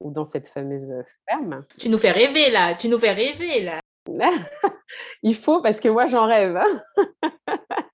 ou 0.00 0.12
dans 0.12 0.24
cette 0.24 0.48
fameuse 0.48 0.92
ferme. 1.28 1.64
Tu 1.78 1.88
nous 1.88 1.98
fais 1.98 2.12
rêver 2.12 2.50
là, 2.50 2.74
tu 2.74 2.88
nous 2.88 2.98
fais 2.98 3.12
rêver 3.12 3.62
là. 3.62 3.80
Il 5.22 5.34
faut 5.34 5.60
parce 5.60 5.80
que 5.80 5.88
moi 5.88 6.06
j'en 6.06 6.26
rêve. 6.26 6.56
Hein. 6.56 7.02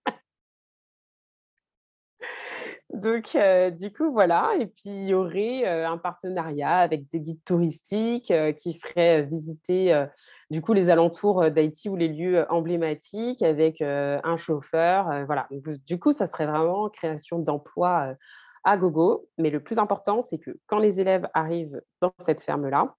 Donc, 2.95 3.36
du 3.76 3.92
coup, 3.92 4.12
voilà. 4.12 4.53
Et 4.61 4.66
puis, 4.66 4.86
il 4.86 5.07
y 5.07 5.14
aurait 5.14 5.66
un 5.66 5.99
partenariat 5.99 6.78
avec 6.78 7.09
des 7.11 7.18
guides 7.18 7.42
touristiques 7.45 8.32
qui 8.57 8.74
feraient 8.74 9.22
visiter, 9.22 10.07
du 10.49 10.62
coup, 10.62 10.74
les 10.74 10.90
alentours 10.90 11.51
d'Haïti 11.51 11.88
ou 11.88 11.97
les 11.97 12.07
lieux 12.07 12.47
emblématiques 12.51 13.42
avec 13.42 13.80
un 13.80 14.36
chauffeur. 14.36 15.26
voilà. 15.26 15.49
du 15.51 15.99
coup, 15.99 16.12
ça 16.12 16.26
serait 16.26 16.47
vraiment 16.47 16.88
création 16.88 17.40
d'emplois 17.40 18.14
à 18.62 18.76
gogo. 18.76 19.28
Mais 19.38 19.51
le 19.51 19.61
plus 19.61 19.80
important, 19.80 20.22
c'est 20.22 20.38
que 20.38 20.53
quand 20.68 20.78
les 20.78 21.01
élèves 21.01 21.28
arrivent 21.34 21.82
dans 22.01 22.12
cette 22.20 22.42
ferme-là, 22.42 22.95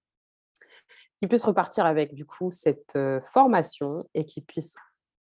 qu'ils 1.18 1.30
puissent 1.30 1.46
repartir 1.46 1.86
avec, 1.86 2.12
du 2.12 2.26
coup, 2.26 2.50
cette 2.50 2.98
formation 3.22 4.06
et 4.12 4.26
qu'ils 4.26 4.44
puissent, 4.44 4.76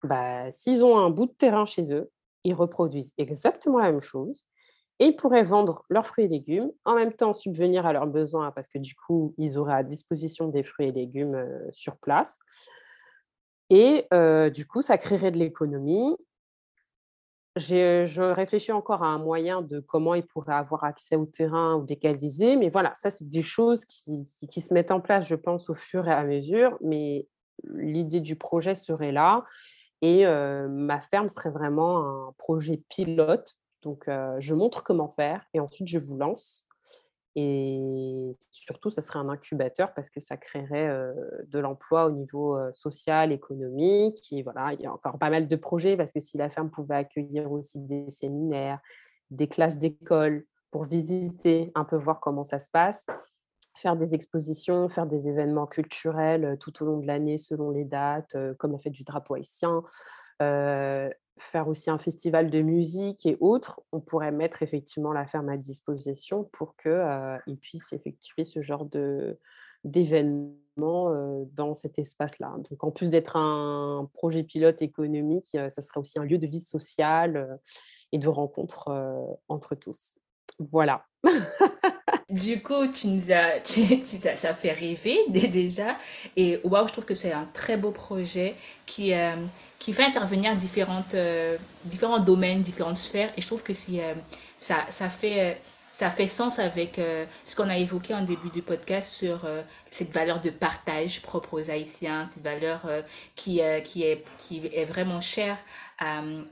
bah, 0.03 0.51
s'ils 0.51 0.83
ont 0.83 0.97
un 0.99 1.11
bout 1.11 1.27
de 1.27 1.33
terrain 1.33 1.67
chez 1.67 1.93
eux, 1.93 2.11
ils 2.45 2.55
reproduisent 2.55 3.13
exactement 3.19 3.79
la 3.79 3.93
même 3.93 4.01
chose 4.01 4.47
et 5.03 5.07
ils 5.07 5.17
pourraient 5.17 5.43
vendre 5.43 5.85
leurs 5.89 6.07
fruits 6.07 6.27
et 6.27 6.29
légumes, 6.29 6.71
en 6.85 6.95
même 6.95 7.13
temps 7.13 7.33
subvenir 7.33 7.87
à 7.87 7.93
leurs 7.93 8.07
besoins 8.07 8.53
parce 8.53 8.69
que 8.69 8.79
du 8.79 8.95
coup, 8.95 9.35
ils 9.37 9.59
auraient 9.59 9.75
à 9.75 9.83
disposition 9.83 10.47
des 10.47 10.63
fruits 10.63 10.87
et 10.87 10.93
légumes 10.93 11.45
sur 11.73 11.97
place. 11.97 12.39
Et 13.69 14.07
du 14.55 14.65
coup, 14.65 14.81
ça 14.81 14.99
créerait 14.99 15.33
de 15.33 15.39
l'économie. 15.39 16.17
Je 17.57 18.31
réfléchis 18.31 18.71
encore 18.71 19.03
à 19.03 19.09
un 19.09 19.19
moyen 19.19 19.61
de 19.61 19.81
comment 19.81 20.15
ils 20.15 20.25
pourraient 20.25 20.55
avoir 20.55 20.85
accès 20.85 21.17
au 21.17 21.27
terrain 21.27 21.75
ou 21.75 21.85
légaliser. 21.85 22.55
Mais 22.55 22.69
voilà, 22.69 22.95
ça, 22.95 23.11
c'est 23.11 23.29
des 23.29 23.43
choses 23.43 23.85
qui, 23.85 24.29
se 24.49 24.73
mettent 24.73 24.93
en 24.93 25.01
place, 25.01 25.27
je 25.27 25.35
pense, 25.35 25.69
au 25.69 25.75
fur 25.75 26.07
et 26.07 26.13
à 26.13 26.23
mesure. 26.23 26.79
Mais 26.81 27.27
l'idée 27.65 28.21
du 28.21 28.37
projet 28.37 28.77
serait 28.77 29.11
là. 29.11 29.43
Et 30.01 30.25
ma 30.25 31.01
ferme 31.01 31.29
serait 31.29 31.51
vraiment 31.51 32.29
un 32.29 32.35
projet 32.39 32.81
pilote 32.89 33.57
donc, 33.83 34.09
je 34.39 34.55
montre 34.55 34.83
comment 34.83 35.09
faire 35.09 35.45
et 35.55 35.61
ensuite 35.61 35.89
je 35.89 35.99
vous 35.99 36.17
lance. 36.17 36.67
Et 37.35 38.33
surtout, 38.51 38.91
ce 38.91 39.01
serait 39.01 39.19
un 39.19 39.31
incubateur 39.31 39.95
parce 39.95 40.11
que 40.11 40.21
ça 40.21 40.37
créerait 40.37 41.15
de 41.47 41.59
l'emploi 41.59 42.07
au 42.07 42.11
niveau 42.11 42.59
social, 42.75 43.33
économique. 43.33 44.33
Et 44.33 44.43
voilà, 44.43 44.75
il 44.75 44.81
y 44.83 44.87
a 44.87 44.93
encore 44.93 45.19
pas 45.19 45.31
mal 45.31 45.49
de 45.49 45.57
projets 45.57 45.97
parce 45.97 46.13
que 46.13 46.21
si 46.21 46.37
la 46.37 46.51
ferme 46.51 46.71
pouvait 46.71 46.97
accueillir 46.97 47.51
aussi 47.51 47.79
des 47.79 48.11
séminaires, 48.11 48.81
des 49.31 49.49
classes 49.49 49.79
d'école 49.79 50.45
pour 50.71 50.85
visiter, 50.85 51.73
un 51.75 51.85
peu 51.85 51.97
voir 51.97 52.21
comment 52.21 52.45
ça 52.45 52.59
se 52.59 52.69
passe, 52.71 53.07
faire 53.75 53.97
des 53.97 54.15
expositions, 54.15 54.91
faire 54.91 55.07
des 55.07 55.27
événements 55.29 55.67
culturels 55.67 56.59
tout 56.61 56.83
au 56.83 56.87
long 56.87 56.99
de 56.99 57.07
l'année 57.07 57.39
selon 57.39 57.71
les 57.71 57.87
dates, 57.87 58.37
comme 58.59 58.73
la 58.73 58.79
fête 58.79 58.93
du 58.93 59.05
drapeau 59.05 59.37
haïtien, 59.37 59.83
faire 61.43 61.69
aussi 61.69 61.91
un 61.91 61.99
festival 61.99 62.51
de 62.51 62.61
musique 62.63 63.27
et 63.27 63.37
autres, 63.41 63.81
on 63.93 64.01
pourrait 64.01 64.33
mettre 64.33 64.63
effectivement 64.63 65.13
la 65.13 65.27
ferme 65.27 65.49
à 65.49 65.57
disposition 65.57 66.45
pour 66.53 66.77
qu'ils 66.77 67.59
puissent 67.61 67.93
effectuer 67.93 68.45
ce 68.45 68.63
genre 68.63 68.85
de 68.85 69.39
d'événements 69.85 71.45
dans 71.55 71.75
cet 71.75 71.99
espace-là. 71.99 72.55
Donc 72.71 72.85
en 72.85 72.93
plus 72.93 73.11
d'être 73.11 73.37
un 73.37 74.09
projet 74.15 74.45
pilote 74.45 74.81
économique, 74.81 75.57
ça 75.69 75.83
serait 75.83 75.99
aussi 75.99 76.21
un 76.21 76.25
lieu 76.25 76.39
de 76.39 76.47
vie 76.47 76.61
sociale 76.61 77.59
et 78.13 78.19
de 78.19 78.29
rencontre 78.29 79.37
entre 79.49 79.75
tous. 79.75 80.21
Voilà. 80.61 81.05
du 82.33 82.63
coup, 82.63 82.87
tu 82.89 83.09
nous 83.09 83.31
as, 83.31 83.63
ça, 84.37 84.55
fait 84.55 84.73
rêver 84.73 85.19
déjà. 85.29 85.97
Et 86.37 86.59
waouh, 86.65 86.89
je 86.89 86.93
trouve 86.93 87.05
que 87.05 87.15
c'est 87.15 87.33
un 87.33 87.47
très 87.53 87.77
beau 87.77 87.91
projet 87.91 88.55
qui, 88.87 89.13
qui 89.79 89.93
fait 89.93 90.05
intervenir 90.05 90.57
différentes, 90.57 91.15
euh, 91.15 91.59
différents 91.85 92.21
domaines, 92.21 92.63
différentes 92.63 92.97
sphères. 92.97 93.31
Et 93.37 93.43
je 93.43 93.47
trouve 93.47 93.63
que 93.63 93.75
si, 93.75 94.01
euh, 94.01 94.15
ça, 94.57 94.87
ça, 94.89 95.11
fait, 95.11 95.41
euh, 95.41 95.55
ça 95.93 96.09
fait 96.09 96.27
sens 96.27 96.59
avec 96.59 96.99
ce 97.45 97.55
qu'on 97.55 97.69
a 97.69 97.77
évoqué 97.77 98.15
en 98.15 98.23
début 98.23 98.49
du 98.49 98.63
podcast 98.63 99.13
sur 99.13 99.41
cette 99.91 100.11
valeur 100.11 100.41
de 100.41 100.49
partage 100.49 101.21
propre 101.21 101.61
aux 101.61 101.71
Haïtiens, 101.71 102.31
cette 102.33 102.43
valeur 102.43 102.87
qui, 103.37 103.61
qui, 103.85 104.05
est, 104.05 104.25
qui 104.39 104.63
est 104.73 104.87
vraiment 104.87 105.21
chère 105.21 105.59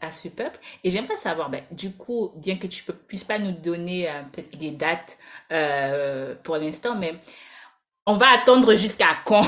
à, 0.01 0.11
ce 0.11 0.29
peuple. 0.29 0.59
Et 0.85 0.91
j'aimerais 0.91 1.17
savoir, 1.17 1.51
ben, 1.51 1.63
du 1.71 1.93
coup, 1.93 2.33
bien 2.37 2.57
que 2.57 2.67
tu 2.67 2.85
ne 2.89 2.93
puisses 2.95 3.25
pas 3.25 3.39
nous 3.39 3.53
donner 3.53 4.09
peut-être 4.33 4.57
des 4.57 4.71
dates 4.71 5.19
pour 6.43 6.57
l'instant, 6.57 6.95
mais 6.97 7.15
on 8.07 8.15
va 8.15 8.27
attendre 8.35 8.75
jusqu'à 8.75 9.19
quand? 9.25 9.43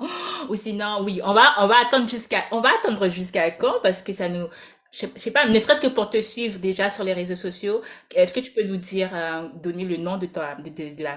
Ou 0.48 0.54
sinon, 0.54 1.02
oui, 1.02 1.20
on 1.24 1.34
va, 1.34 1.54
on 1.58 1.66
va 1.66 1.74
attendre 1.84 2.08
jusqu'à, 2.08 2.44
on 2.50 2.60
va 2.60 2.70
attendre 2.78 3.08
jusqu'à 3.08 3.50
quand? 3.50 3.74
Parce 3.82 4.00
que 4.00 4.12
ça 4.12 4.28
nous, 4.28 4.46
je 4.92 5.06
sais 5.16 5.30
pas, 5.30 5.46
ne 5.46 5.60
serait-ce 5.60 5.80
que 5.80 5.88
pour 5.88 6.08
te 6.08 6.20
suivre 6.20 6.58
déjà 6.58 6.88
sur 6.88 7.04
les 7.04 7.12
réseaux 7.12 7.36
sociaux, 7.36 7.82
est-ce 8.14 8.32
que 8.32 8.40
tu 8.40 8.52
peux 8.52 8.62
nous 8.62 8.78
dire, 8.78 9.10
euh, 9.12 9.48
donner 9.62 9.84
le 9.84 9.98
nom 9.98 10.16
de, 10.16 10.26
ta, 10.26 10.56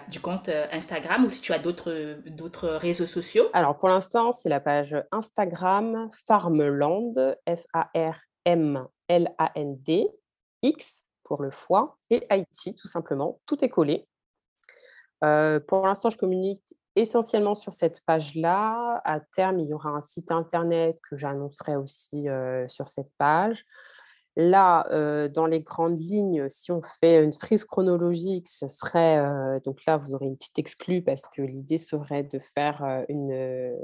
du 0.10 0.20
compte 0.20 0.50
euh, 0.50 0.66
Instagram 0.72 1.26
ou 1.26 1.30
si 1.30 1.42
tu 1.42 1.54
as 1.54 1.60
d'autres, 1.60 2.18
d'autres 2.28 2.68
réseaux 2.70 3.08
sociaux? 3.08 3.46
Alors 3.54 3.78
pour 3.78 3.90
l'instant, 3.90 4.34
c'est 4.34 4.50
la 4.50 4.60
page 4.60 4.96
Instagram 5.12 6.10
Farmland, 6.28 7.38
F-A-R-M-L-A-N-D, 8.46 10.10
X 10.62 11.06
pour 11.24 11.42
le 11.42 11.52
foie 11.52 11.98
et 12.10 12.26
Haïti 12.30 12.76
tout 12.76 12.88
simplement. 12.88 13.40
Tout 13.46 13.64
est 13.64 13.70
collé. 13.70 14.08
Euh, 15.24 15.60
pour 15.60 15.86
l'instant, 15.86 16.10
je 16.10 16.18
communique 16.18 16.76
essentiellement 16.96 17.56
sur 17.56 17.74
cette 17.74 18.02
page-là. 18.06 19.02
À 19.04 19.20
terme, 19.20 19.60
il 19.60 19.68
y 19.68 19.74
aura 19.74 19.90
un 19.90 20.02
site 20.02 20.32
internet 20.32 21.00
que 21.10 21.18
j'annoncerai 21.18 21.76
aussi 21.76 22.28
sur 22.68 22.90
cette 22.90 23.12
page. 23.18 23.66
Là, 24.36 24.88
dans 25.30 25.46
les 25.46 25.60
grandes 25.62 26.00
lignes, 26.00 26.50
si 26.50 26.72
on 26.72 26.82
fait 26.82 27.24
une 27.24 27.34
frise 27.34 27.66
chronologique, 27.66 28.48
ce 28.48 28.68
serait, 28.68 29.60
donc 29.66 29.86
là, 29.86 29.98
vous 29.98 30.16
aurez 30.16 30.26
une 30.26 30.38
petite 30.38 30.60
exclue 30.60 31.02
parce 31.02 31.28
que 31.28 31.42
l'idée 31.42 31.78
serait 31.78 32.24
de 32.24 32.40
faire 32.40 33.06
une, 33.10 33.76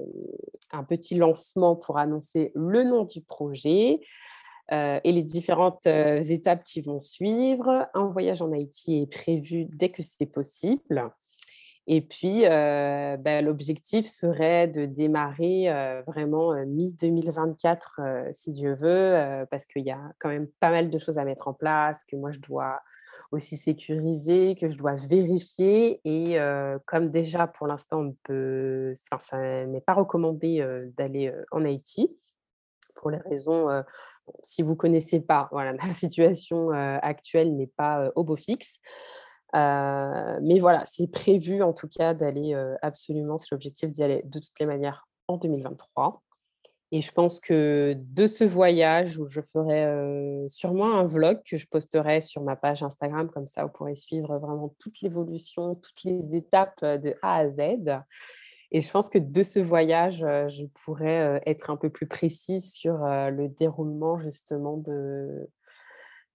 un 0.72 0.84
petit 0.84 1.16
lancement 1.16 1.76
pour 1.76 1.98
annoncer 1.98 2.52
le 2.56 2.84
nom 2.84 3.04
du 3.04 3.22
projet. 3.22 4.00
Et 4.72 5.12
les 5.12 5.24
différentes 5.24 5.86
étapes 5.86 6.64
qui 6.64 6.82
vont 6.82 7.00
suivre. 7.00 7.88
Un 7.94 8.08
voyage 8.08 8.42
en 8.42 8.52
Haïti 8.52 9.02
est 9.02 9.12
prévu 9.12 9.66
dès 9.66 9.90
que 9.90 10.02
c'est 10.02 10.26
possible. 10.26 11.12
Et 11.88 12.02
puis, 12.02 12.42
bah, 12.42 13.42
l'objectif 13.44 14.08
serait 14.08 14.68
de 14.68 14.88
démarrer 14.88 15.68
vraiment 16.08 16.56
mi-2024, 16.66 18.34
si 18.34 18.54
Dieu 18.54 18.74
veut, 18.74 19.46
parce 19.52 19.68
qu'il 19.68 19.86
y 19.86 19.92
a 19.92 20.02
quand 20.18 20.30
même 20.30 20.48
pas 20.60 20.72
mal 20.72 20.90
de 20.90 20.98
choses 20.98 21.20
à 21.20 21.26
mettre 21.26 21.48
en 21.48 21.54
place, 21.54 22.04
que 22.06 22.16
moi, 22.16 22.32
je 22.32 22.40
dois 22.40 22.80
aussi 23.32 23.58
sécuriser, 23.58 24.56
que 24.56 24.68
je 24.68 24.78
dois 24.78 24.96
vérifier. 24.96 26.02
Et 26.06 26.40
comme 26.88 27.12
déjà, 27.12 27.46
pour 27.46 27.68
l'instant, 27.68 28.16
peut... 28.24 28.96
ça 29.20 29.68
n'est 29.68 29.82
pas 29.82 29.94
recommandé 29.94 30.66
d'aller 30.98 31.32
en 31.52 31.66
Haïti, 31.66 32.18
pour 32.96 33.12
les 33.12 33.20
raisons, 33.20 33.68
si 34.44 34.62
vous 34.62 34.72
ne 34.72 34.76
connaissez 34.76 35.20
pas, 35.20 35.50
voilà, 35.52 35.74
la 35.88 35.94
situation 35.94 36.70
actuelle 36.72 37.56
n'est 37.56 37.72
pas 37.76 38.12
au 38.16 38.24
beau 38.24 38.36
fixe. 38.36 38.80
Euh, 39.56 40.40
mais 40.42 40.60
voilà, 40.60 40.84
c'est 40.86 41.08
prévu 41.08 41.64
en 41.64 41.72
tout 41.72 41.88
cas 41.88 42.14
d'aller 42.14 42.54
euh, 42.54 42.76
absolument, 42.82 43.38
c'est 43.38 43.52
l'objectif 43.52 43.92
d'y 43.92 44.04
aller 44.04 44.22
de 44.26 44.40
toutes 44.40 44.60
les 44.60 44.66
manières 44.66 45.08
en 45.28 45.38
2023. 45.38 46.22
Et 46.92 47.02
je 47.02 47.12
pense 47.12 47.40
que 47.40 47.96
de 47.98 48.28
ce 48.28 48.44
voyage, 48.44 49.18
où 49.18 49.26
je 49.26 49.42
ferai 49.42 49.86
euh, 49.86 50.48
sûrement 50.50 50.98
un 50.98 51.06
vlog 51.06 51.42
que 51.50 51.58
je 51.58 51.68
posterai 51.68 52.22
sur 52.22 52.42
ma 52.42 52.56
page 52.56 52.84
Instagram, 52.84 53.30
comme 53.30 53.48
ça 53.48 53.64
vous 53.64 53.72
pourrez 53.72 53.96
suivre 53.96 54.38
vraiment 54.38 54.74
toute 54.78 55.02
l'évolution, 55.02 55.76
toutes 55.76 56.04
les 56.04 56.36
étapes 56.36 56.84
de 56.84 57.16
A 57.22 57.38
à 57.38 57.50
Z. 57.50 57.62
Et 58.76 58.82
je 58.82 58.92
pense 58.92 59.08
que 59.08 59.18
de 59.18 59.42
ce 59.42 59.60
voyage, 59.60 60.18
je 60.20 60.66
pourrais 60.84 61.42
être 61.46 61.70
un 61.70 61.78
peu 61.78 61.90
plus 61.90 62.08
précise 62.08 62.74
sur 62.74 62.98
le 62.98 63.48
déroulement 63.48 64.20
justement 64.20 64.76
de, 64.76 65.48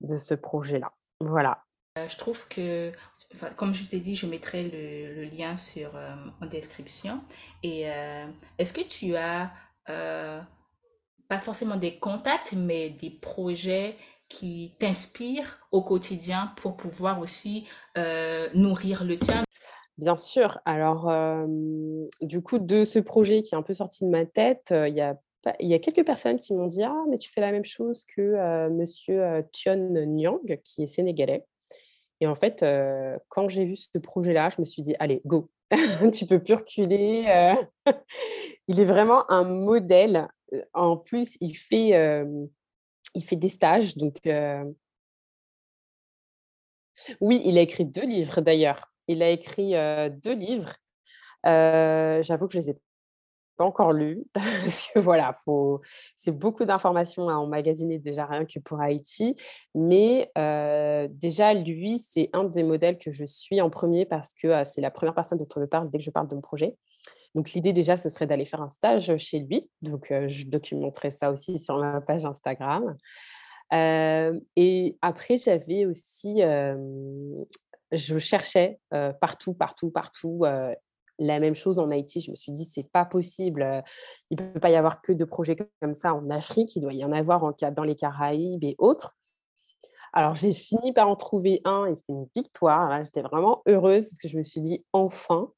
de 0.01 0.16
ce 0.16 0.32
projet-là. 0.32 0.91
Voilà. 1.20 1.62
Euh, 1.99 2.09
je 2.09 2.16
trouve 2.16 2.47
que, 2.49 2.93
comme 3.57 3.74
je 3.74 3.84
t'ai 3.84 4.01
dit, 4.01 4.14
je 4.14 4.26
mettrai 4.26 4.68
le, 4.68 5.24
lien 5.24 5.57
sur, 5.57 5.97
euh, 5.97 6.14
en 6.41 6.47
description. 6.47 7.20
Et 7.62 7.91
euh, 7.91 8.26
est-ce 8.59 8.72
que 8.72 8.82
tu 8.82 9.16
as, 9.16 9.53
pas 11.28 11.41
forcément 11.41 11.76
des 11.76 11.99
contacts, 11.99 12.53
mais 12.53 12.91
des 12.91 13.11
projets 13.11 13.97
qui 14.28 14.76
t'inspirent 14.78 15.59
au 15.72 15.82
quotidien 15.82 16.53
pour 16.57 16.76
pouvoir 16.76 17.18
aussi 17.18 17.66
nourrir 18.55 19.03
le 19.03 19.18
tien? 19.18 19.43
Bien 20.01 20.16
sûr. 20.16 20.59
Alors, 20.64 21.12
du 22.22 22.40
coup, 22.40 22.59
de 22.59 22.84
ce 22.84 22.98
projet 22.98 23.42
qui 23.42 23.55
est 23.55 23.59
un 23.59 23.62
peu 23.62 23.74
sorti 23.74 24.05
de 24.07 24.09
ma 24.11 24.24
tête, 24.24 24.72
il 24.72 24.94
y 25.68 25.74
a 25.74 25.78
quelques 25.78 26.07
personnes 26.07 26.38
qui 26.38 26.55
m'ont 26.55 26.66
dit 26.66 26.82
Ah, 26.82 27.05
mais 27.11 27.18
tu 27.18 27.30
fais 27.30 27.42
la 27.42 27.53
même 27.53 27.66
chose 27.66 28.07
que 28.07 28.68
monsieur 28.70 29.44
Tion 29.53 29.76
Nyang, 30.07 30.59
qui 30.64 30.84
est 30.84 30.86
sénégalais. 30.86 31.44
Et 32.22 32.26
en 32.26 32.34
fait, 32.34 32.64
quand 33.28 33.48
j'ai 33.51 33.66
vu 33.66 33.76
ce 33.76 33.98
projet-là, 33.98 34.48
je 34.48 34.62
me 34.62 34.64
suis 34.66 34.80
dit, 34.80 34.94
allez, 35.01 35.20
go, 35.26 35.51
tu 36.14 36.24
peux 36.24 36.42
plus 36.42 36.55
reculer. 36.55 37.26
il 38.68 38.80
est 38.80 38.84
vraiment 38.86 39.30
un 39.30 39.44
modèle. 39.44 40.28
En 40.72 40.96
plus, 40.96 41.36
il 41.42 41.55
fait, 41.55 41.92
il 43.14 43.24
fait 43.24 43.36
des 43.36 43.51
stages. 43.51 43.98
Donc, 43.98 44.16
oui, 47.20 47.42
il 47.44 47.59
a 47.59 47.62
écrit 47.62 47.84
deux 47.84 48.05
livres 48.05 48.40
d'ailleurs. 48.40 48.89
Il 49.11 49.22
a 49.24 49.30
écrit 49.30 49.72
deux 50.22 50.34
livres. 50.34 50.72
J'avoue 51.44 52.46
que 52.46 52.52
je 52.52 52.58
les 52.58 52.70
ai 52.70 52.76
encore 53.58 53.92
lu, 53.92 54.24
parce 54.32 54.88
que 54.88 55.00
voilà, 55.00 55.34
c'est 56.14 56.30
beaucoup 56.30 56.64
d'informations 56.64 57.28
à 57.28 57.34
emmagasiner 57.34 57.98
déjà 57.98 58.24
rien 58.26 58.44
que 58.44 58.61
pour 58.61 58.80
Haïti. 58.80 59.36
Mais 59.74 60.30
déjà, 61.11 61.54
lui, 61.54 61.98
c'est 61.98 62.30
un 62.32 62.44
des 62.44 62.62
modèles 62.62 62.98
que 62.98 63.11
je 63.11 63.24
suis 63.24 63.61
en 63.61 63.68
premier 63.68 64.06
parce 64.06 64.32
que 64.32 64.62
c'est 64.64 64.80
la 64.80 64.92
première 64.92 65.14
personne 65.14 65.38
dont 65.38 65.48
on 65.56 65.61
me 65.61 65.66
parle 65.66 65.90
dès 65.90 65.98
que 65.98 66.04
je 66.04 66.11
parle 66.11 66.28
de 66.28 66.36
mon 66.36 66.40
projet. 66.40 66.76
Donc 67.34 67.52
l'idée 67.52 67.72
déjà, 67.72 67.96
ce 67.96 68.08
serait 68.08 68.26
d'aller 68.26 68.44
faire 68.44 68.62
un 68.62 68.70
stage 68.70 69.16
chez 69.16 69.40
lui. 69.40 69.68
Donc 69.82 70.06
je 70.28 70.46
documenterai 70.46 71.11
ça 71.11 71.32
aussi 71.32 71.58
sur 71.58 71.78
ma 71.78 72.00
page 72.00 72.24
Instagram. 72.24 72.96
et 73.72 74.96
après, 75.02 75.36
j'avais 75.36 75.84
aussi, 75.84 76.42
je 77.93 78.18
cherchais 78.18 78.78
partout, 79.20 79.55
partout, 79.55 79.91
partout 79.91 80.45
la 81.22 81.38
même 81.38 81.55
chose 81.55 81.78
en 81.78 81.91
Haïti. 81.91 82.20
Je 82.20 82.30
me 82.30 82.36
suis 82.36 82.53
dit, 82.53 82.64
c'est 82.64 82.88
pas 82.91 83.05
possible. 83.05 83.84
Il 84.30 84.41
ne 84.41 84.51
peut 84.53 84.61
pas 84.61 84.70
y 84.70 84.76
avoir 84.76 85.03
que 85.03 85.12
de 85.12 85.24
projets 85.24 85.57
comme 85.80 85.95
ça 85.95 86.14
en 86.14 86.30
Afrique. 86.30 86.74
Il 86.76 86.80
doit 86.80 86.95
y 86.95 87.05
en 87.05 87.12
avoir 87.12 87.45
en, 87.45 87.53
dans 87.72 87.84
les 87.84 87.95
Caraïbes 87.95 88.64
et 88.64 88.74
autres. 88.78 89.16
Alors, 90.12 90.34
j'ai 90.34 90.51
fini 90.53 90.93
par 90.93 91.09
en 91.09 91.14
trouver 91.14 91.61
un 91.64 91.86
et 91.86 91.95
c'était 91.95 92.14
une 92.14 92.26
victoire. 92.34 93.05
J'étais 93.05 93.22
vraiment 93.22 93.62
heureuse 93.66 94.07
parce 94.07 94.18
que 94.18 94.28
je 94.28 94.36
me 94.36 94.43
suis 94.43 94.61
dit 94.61 94.84
enfin. 94.93 95.53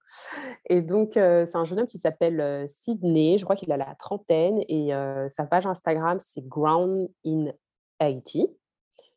Et 0.68 0.82
donc, 0.82 1.12
c'est 1.14 1.56
un 1.56 1.64
jeune 1.64 1.80
homme 1.80 1.86
qui 1.86 1.98
s'appelle 1.98 2.68
Sydney. 2.68 3.38
Je 3.38 3.44
crois 3.44 3.56
qu'il 3.56 3.72
a 3.72 3.78
la 3.78 3.94
trentaine 3.94 4.62
et 4.68 4.90
sa 5.28 5.44
page 5.44 5.66
Instagram, 5.66 6.18
c'est 6.18 6.46
Ground 6.46 7.08
in 7.24 7.46
Haiti. 7.98 8.46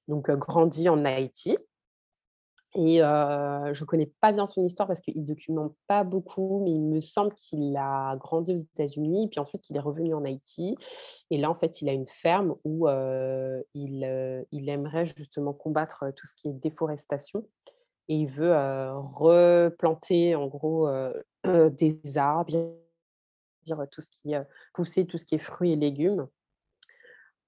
Donc, 0.07 0.29
grandi 0.29 0.87
en 0.87 1.03
Haïti. 1.03 1.57
Et 2.77 2.97
je 2.97 3.81
ne 3.81 3.85
connais 3.85 4.11
pas 4.19 4.33
bien 4.33 4.47
son 4.47 4.63
histoire 4.65 4.87
parce 4.87 4.99
qu'il 4.99 5.21
ne 5.21 5.25
documente 5.25 5.73
pas 5.87 6.03
beaucoup, 6.03 6.61
mais 6.63 6.71
il 6.71 6.83
me 6.83 6.99
semble 6.99 7.33
qu'il 7.35 7.75
a 7.77 8.17
grandi 8.17 8.51
aux 8.51 8.57
États-Unis, 8.57 9.29
puis 9.29 9.39
ensuite 9.39 9.61
qu'il 9.61 9.77
est 9.77 9.81
revenu 9.81 10.13
en 10.13 10.25
Haïti. 10.25 10.75
Et 11.31 11.37
là, 11.37 11.49
en 11.49 11.55
fait, 11.55 11.81
il 11.81 11.87
a 11.87 11.93
une 11.93 12.05
ferme 12.05 12.55
où 12.65 12.87
il, 13.73 14.03
aimerait 14.69 15.05
justement 15.05 15.53
combattre 15.53 16.05
tout 16.15 16.27
ce 16.27 16.33
qui 16.35 16.49
est 16.49 16.53
déforestation. 16.53 17.47
Et 18.09 18.17
il 18.17 18.27
veut 18.27 18.53
replanter, 18.93 20.35
en 20.35 20.47
gros, 20.47 20.89
des 21.45 21.99
arbres, 22.17 22.75
dire 23.65 23.85
tout 23.89 24.01
ce 24.01 24.09
qui 24.09 24.33
est 24.33 24.47
pousser 24.73 25.05
tout 25.05 25.17
ce 25.17 25.25
qui 25.25 25.35
est 25.35 25.39
fruits 25.39 25.71
et 25.71 25.75
légumes 25.75 26.27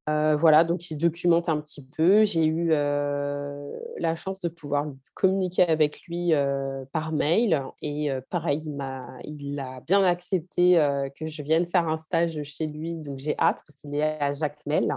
voilà, 0.07 0.63
donc 0.63 0.89
il 0.89 0.97
documente 0.97 1.49
un 1.49 1.59
petit 1.59 1.83
peu. 1.83 2.23
J'ai 2.23 2.45
eu 2.45 2.69
la 2.69 4.15
chance 4.15 4.39
de 4.39 4.47
pouvoir 4.47 4.87
communiquer 5.13 5.67
avec 5.67 6.01
lui 6.07 6.31
par 6.93 7.11
mail 7.11 7.61
et 7.81 8.09
pareil, 8.29 8.61
il, 8.63 8.73
m'a, 8.73 9.07
il 9.23 9.59
a 9.59 9.81
bien 9.81 10.03
accepté 10.03 10.75
que 11.19 11.25
je 11.25 11.41
vienne 11.41 11.65
faire 11.65 11.87
un 11.87 11.97
stage 11.97 12.41
chez 12.43 12.67
lui, 12.67 12.95
donc 12.95 13.19
j'ai 13.19 13.35
hâte 13.37 13.61
parce 13.67 13.79
qu'il 13.79 13.95
est 13.95 14.21
à 14.21 14.31
Jacmel. 14.31 14.95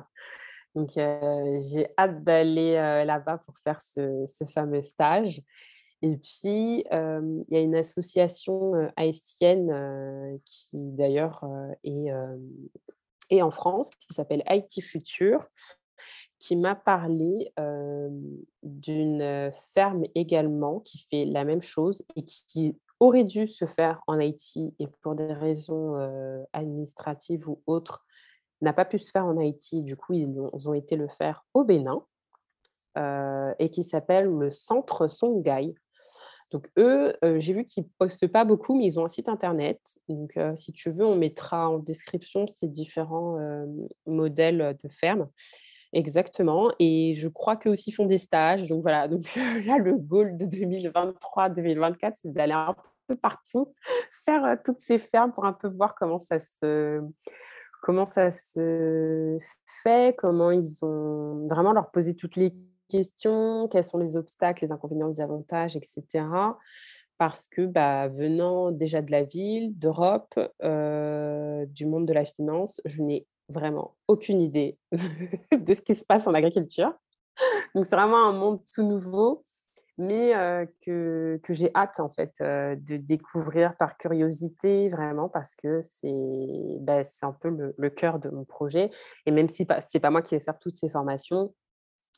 Donc 0.77 0.91
j'ai 0.95 1.89
hâte 1.99 2.23
d'aller 2.23 2.75
là-bas 3.05 3.39
pour 3.39 3.57
faire 3.59 3.81
ce, 3.81 4.25
ce, 4.29 4.45
fameux 4.45 4.83
stage. 4.83 5.43
Et 6.03 6.17
puis, 6.17 6.85
il 6.91 7.45
y 7.49 7.57
a 7.57 7.61
une 7.61 7.75
association 7.75 8.73
haïtienne 8.97 10.39
qui 10.45 10.93
d'ailleurs 10.93 11.45
est 11.83 12.13
et 13.31 13.43
en 13.43 13.51
France, 13.51 13.91
qui 13.91 14.15
s'appelle 14.15 14.43
IT 14.49 14.83
Future, 14.83 15.47
qui 16.39 16.57
m'a 16.57 16.75
parlé 16.75 17.53
d'une 18.63 19.53
ferme 19.75 20.05
également 20.15 20.81
qui 20.81 21.07
fait 21.11 21.25
la 21.27 21.45
même 21.45 21.63
chose 21.63 22.03
et 22.17 22.25
qui, 22.25 22.77
aurait 23.01 23.25
dû 23.25 23.49
se 23.49 23.65
faire 23.65 24.03
en 24.07 24.19
Haïti 24.19 24.75
et 24.79 24.87
pour 25.01 25.15
des 25.15 25.33
raisons 25.33 25.97
administratives 26.53 27.49
ou 27.49 27.63
autres, 27.67 28.05
n'a 28.61 28.75
pas 28.75 28.85
pu 28.85 28.99
se 28.99 29.11
faire 29.11 29.25
en 29.25 29.39
Haïti. 29.39 29.83
Du 29.83 29.97
coup, 29.97 30.13
ils 30.13 30.69
ont 30.69 30.75
été 30.75 30.97
le 30.97 31.09
faire 31.09 31.47
au 31.55 31.65
Bénin 31.65 32.05
et 32.97 33.71
qui 33.71 33.83
s'appelle 33.83 34.27
le 34.27 34.51
Centre 34.51 35.09
Songhai. 35.09 35.75
Donc 36.51 36.69
eux, 36.79 37.15
j'ai 37.39 37.53
vu 37.53 37.65
qu'ils 37.65 37.87
postent 37.99 38.27
pas 38.27 38.45
beaucoup, 38.45 38.77
mais 38.77 38.87
ils 38.87 38.99
ont 38.99 39.05
un 39.05 39.09
site 39.09 39.29
internet. 39.29 39.81
Donc 40.09 40.39
si 40.57 40.73
tu 40.73 40.91
veux, 40.91 41.05
on 41.05 41.17
mettra 41.17 41.69
en 41.69 41.79
description 41.79 42.47
ces 42.49 42.67
différents 42.67 43.39
modèles 44.07 44.77
de 44.83 44.89
ferme. 44.89 45.29
Exactement. 45.93 46.71
Et 46.79 47.15
je 47.15 47.29
crois 47.29 47.57
qu'eux 47.57 47.71
aussi 47.71 47.93
font 47.93 48.07
des 48.07 48.19
stages. 48.19 48.69
Donc 48.69 48.83
voilà, 48.83 49.09
donc 49.09 49.23
là, 49.67 49.79
le 49.79 49.97
goal 49.97 50.37
de 50.37 50.45
2023-2024, 50.45 52.13
c'est 52.17 52.33
d'aller 52.33 52.53
un 52.53 52.77
peu 53.07 53.17
partout, 53.17 53.71
faire 54.25 54.57
toutes 54.65 54.81
ces 54.81 54.99
fermes 54.99 55.33
pour 55.33 55.45
un 55.45 55.53
peu 55.53 55.69
voir 55.69 55.95
comment 55.95 56.19
ça 56.19 56.39
se 56.39 57.01
comment 57.83 58.05
ça 58.05 58.31
se 58.31 59.39
fait, 59.83 60.15
comment 60.17 60.51
ils 60.51 60.85
ont 60.85 61.47
vraiment 61.49 61.73
leur 61.73 61.91
poser 61.91 62.15
toutes 62.15 62.37
les 62.37 62.55
questions, 62.91 63.69
quels 63.69 63.85
sont 63.85 63.99
les 63.99 64.17
obstacles, 64.17 64.65
les 64.65 64.73
inconvénients, 64.73 65.09
les 65.09 65.21
avantages, 65.21 65.77
etc. 65.77 66.03
Parce 67.19 67.49
que 67.49 67.67
bah, 67.67 68.09
venant 68.09 68.71
déjà 68.71 69.03
de 69.03 69.11
la 69.11 69.25
ville, 69.25 69.79
d'Europe, 69.79 70.39
euh, 70.63 71.67
du 71.67 71.87
monde 71.87 72.07
de 72.07 72.13
la 72.13 72.25
finance, 72.25 72.81
je 72.85 73.03
n'ai 73.03 73.27
vraiment 73.49 73.97
aucune 74.09 74.41
idée 74.41 74.79
de 75.53 75.75
ce 75.75 75.83
qui 75.83 75.95
se 75.95 76.05
passe 76.05 76.27
en 76.27 76.35
agriculture. 76.35 76.95
Donc 77.75 77.87
c'est 77.87 77.97
vraiment 77.97 78.27
un 78.27 78.33
monde 78.33 78.61
tout 78.75 78.83
nouveau, 78.83 79.45
mais 79.99 80.35
euh, 80.35 80.65
que, 80.81 81.39
j'ai 81.51 81.71
hâte 81.75 82.01
en 82.01 82.09
fait 82.09 82.33
euh, 82.41 82.75
de 82.75 82.97
découvrir 82.97 83.77
par 83.77 83.99
curiosité 83.99 84.89
vraiment 84.89 85.29
parce 85.29 85.55
que 85.55 85.81
c'est 85.83 86.79
bah, 86.81 87.03
un 87.23 87.33
peu 87.33 87.51
le, 87.51 87.75
le, 87.77 87.91
cœur 87.91 88.19
de 88.19 88.31
mon 88.31 88.45
projet. 88.45 88.91
Et 89.27 89.31
même 89.31 89.49
si 89.49 89.67
ce 89.69 89.75
n'est 89.95 90.01
pas 90.01 90.11
moi 90.11 90.23
qui 90.23 90.35
vais 90.35 90.41
faire 90.41 90.59
toutes 90.59 90.79
ces 90.79 90.89
formations, 90.89 91.53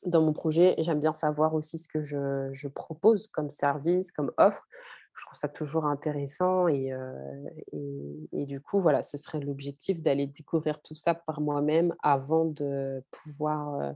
dans 0.05 0.23
mon 0.23 0.33
projet, 0.33 0.75
j'aime 0.79 1.01
bien 1.01 1.15
savoir 1.15 1.55
aussi 1.55 1.79
ce 1.79 1.89
que 1.89 2.01
je, 2.01 2.69
propose 2.69 3.27
comme 3.29 3.51
service, 3.51 4.13
comme 4.13 4.33
offre. 4.37 4.67
Je 5.15 5.27
trouve 5.27 5.39
ça 5.39 5.49
toujours 5.49 5.85
intéressant 5.85 6.69
et, 6.69 6.91
et, 7.73 8.47
du 8.47 8.61
coup, 8.61 8.81
voilà, 8.81 9.03
ce 9.03 9.17
serait 9.19 9.41
l'objectif 9.41 10.03
d'aller 10.03 10.27
découvrir 10.27 10.81
tout 10.81 10.95
ça 10.95 11.15
par 11.15 11.41
moi-même 11.41 11.95
avant 12.03 12.47
de 12.47 13.05
pouvoir 13.11 13.95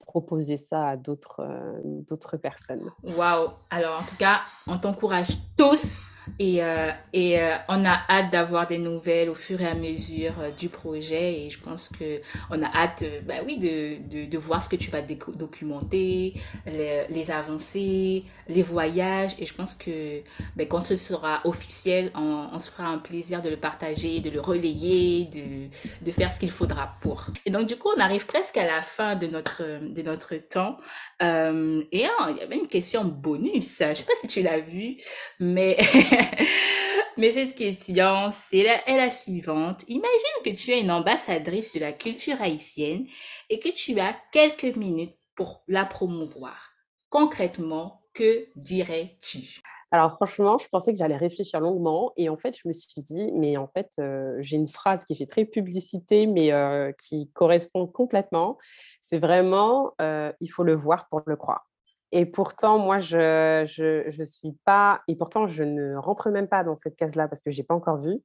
proposer 0.00 0.56
ça 0.56 0.88
à 0.88 0.96
d'autres 0.96 1.46
d'autres 1.84 2.36
personnes. 2.36 2.90
Waouh 3.02 3.50
Alors 3.70 4.00
en 4.00 4.04
tout 4.04 4.16
cas, 4.16 4.40
on 4.66 4.76
t'encourage 4.76 5.38
tous 5.56 6.00
et, 6.38 6.62
euh, 6.62 6.90
et 7.12 7.40
euh, 7.40 7.54
on 7.68 7.84
a 7.84 7.98
hâte 8.08 8.30
d'avoir 8.30 8.66
des 8.66 8.78
nouvelles 8.78 9.30
au 9.30 9.34
fur 9.34 9.60
et 9.60 9.66
à 9.66 9.74
mesure 9.74 10.34
euh, 10.40 10.50
du 10.50 10.68
projet. 10.68 11.40
Et 11.40 11.50
je 11.50 11.58
pense 11.60 11.88
que 11.88 12.20
on 12.50 12.62
a 12.62 12.66
hâte, 12.66 13.04
bah 13.26 13.34
oui, 13.44 13.58
de, 13.58 14.08
de, 14.08 14.26
de, 14.26 14.38
voir 14.38 14.62
ce 14.62 14.68
que 14.68 14.76
tu 14.76 14.90
vas 14.90 15.02
documenter, 15.02 16.34
les, 16.66 17.06
les, 17.08 17.30
avancées, 17.30 18.24
les 18.48 18.62
voyages. 18.62 19.32
Et 19.38 19.46
je 19.46 19.54
pense 19.54 19.74
que 19.74 20.20
bah, 20.56 20.64
quand 20.66 20.84
ce 20.84 20.96
sera 20.96 21.40
officiel, 21.44 22.10
on, 22.14 22.48
on, 22.52 22.58
se 22.58 22.70
fera 22.70 22.88
un 22.88 22.98
plaisir 22.98 23.42
de 23.42 23.48
le 23.48 23.56
partager, 23.56 24.20
de 24.20 24.30
le 24.30 24.40
relayer, 24.40 25.24
de, 25.24 26.04
de 26.04 26.10
faire 26.10 26.32
ce 26.32 26.40
qu'il 26.40 26.50
faudra 26.50 26.96
pour. 27.00 27.26
Et 27.44 27.50
donc 27.50 27.66
du 27.66 27.76
coup, 27.76 27.88
on 27.96 28.00
arrive 28.00 28.26
presque 28.26 28.56
à 28.56 28.66
la 28.66 28.82
fin 28.82 29.16
de 29.16 29.26
notre, 29.26 29.62
de 29.62 30.02
notre 30.02 30.34
temps. 30.36 30.76
Euh, 31.22 31.82
et 31.92 32.04
hein, 32.04 32.30
il 32.30 32.36
y 32.36 32.40
avait 32.40 32.56
une 32.56 32.66
question 32.66 33.04
bonus. 33.04 33.78
Je 33.80 33.94
sais 33.94 34.04
pas 34.04 34.12
si 34.20 34.26
tu 34.26 34.42
l'as 34.42 34.58
vu, 34.58 34.96
mais 35.40 35.76
mais 37.16 37.32
cette 37.32 37.54
question, 37.54 38.30
c'est 38.32 38.62
la, 38.62 38.88
est 38.88 38.96
la 38.96 39.10
suivante. 39.10 39.84
Imagine 39.88 40.42
que 40.44 40.50
tu 40.50 40.70
es 40.70 40.80
une 40.80 40.90
ambassadrice 40.90 41.72
de 41.72 41.80
la 41.80 41.92
culture 41.92 42.40
haïtienne 42.40 43.06
et 43.50 43.58
que 43.58 43.68
tu 43.68 43.98
as 44.00 44.16
quelques 44.32 44.76
minutes 44.76 45.16
pour 45.34 45.62
la 45.68 45.84
promouvoir. 45.84 46.72
Concrètement, 47.10 48.02
que 48.14 48.48
dirais-tu? 48.56 49.60
Alors 49.92 50.12
franchement, 50.16 50.58
je 50.58 50.66
pensais 50.68 50.92
que 50.92 50.98
j'allais 50.98 51.16
réfléchir 51.16 51.60
longuement 51.60 52.12
et 52.16 52.28
en 52.28 52.36
fait, 52.36 52.56
je 52.56 52.66
me 52.66 52.72
suis 52.72 53.02
dit, 53.02 53.30
mais 53.32 53.56
en 53.56 53.68
fait, 53.68 53.92
euh, 53.98 54.36
j'ai 54.40 54.56
une 54.56 54.68
phrase 54.68 55.04
qui 55.04 55.14
fait 55.14 55.26
très 55.26 55.44
publicité, 55.44 56.26
mais 56.26 56.52
euh, 56.52 56.92
qui 56.92 57.30
correspond 57.32 57.86
complètement. 57.86 58.58
C'est 59.00 59.18
vraiment, 59.18 59.92
euh, 60.00 60.32
il 60.40 60.48
faut 60.48 60.64
le 60.64 60.74
voir 60.74 61.08
pour 61.08 61.22
le 61.24 61.36
croire. 61.36 61.68
Et 62.16 62.24
pourtant, 62.24 62.78
moi, 62.78 62.98
je 62.98 63.64
je, 63.68 64.24
suis 64.24 64.52
pas, 64.64 65.02
et 65.06 65.16
pourtant, 65.16 65.46
je 65.46 65.62
ne 65.62 65.96
rentre 65.96 66.30
même 66.30 66.48
pas 66.48 66.64
dans 66.64 66.74
cette 66.74 66.96
case-là 66.96 67.28
parce 67.28 67.42
que 67.42 67.52
j'ai 67.52 67.62
pas 67.62 67.74
encore 67.74 68.00
vu. 68.00 68.22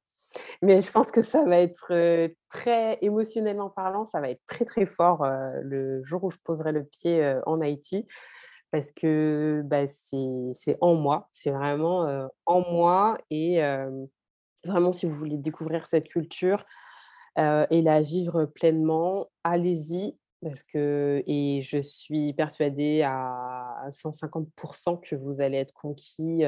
Mais 0.61 0.79
je 0.79 0.89
pense 0.89 1.11
que 1.11 1.21
ça 1.21 1.43
va 1.43 1.57
être 1.57 1.91
très 2.49 2.97
émotionnellement 3.01 3.69
parlant, 3.69 4.05
ça 4.05 4.21
va 4.21 4.29
être 4.29 4.39
très 4.47 4.63
très 4.63 4.85
fort 4.85 5.27
le 5.61 6.01
jour 6.05 6.23
où 6.23 6.31
je 6.31 6.37
poserai 6.41 6.71
le 6.71 6.85
pied 6.85 7.35
en 7.45 7.59
Haïti. 7.59 8.07
Parce 8.71 8.93
que 8.93 9.61
bah, 9.65 9.89
c'est 9.89 10.77
en 10.79 10.95
moi, 10.95 11.27
c'est 11.33 11.51
vraiment 11.51 12.29
en 12.45 12.61
moi. 12.71 13.17
Et 13.29 13.61
vraiment 14.63 14.93
si 14.93 15.05
vous 15.05 15.15
voulez 15.15 15.37
découvrir 15.37 15.85
cette 15.85 16.07
culture 16.07 16.63
et 17.37 17.81
la 17.81 17.99
vivre 17.99 18.45
pleinement, 18.45 19.27
allez-y 19.43 20.15
parce 20.41 20.63
que 20.63 21.23
et 21.27 21.61
je 21.61 21.81
suis 21.81 22.33
persuadée 22.33 23.03
à 23.03 23.87
150% 23.89 24.99
que 24.99 25.15
vous 25.15 25.41
allez 25.41 25.57
être 25.57 25.73
conquis, 25.73 26.43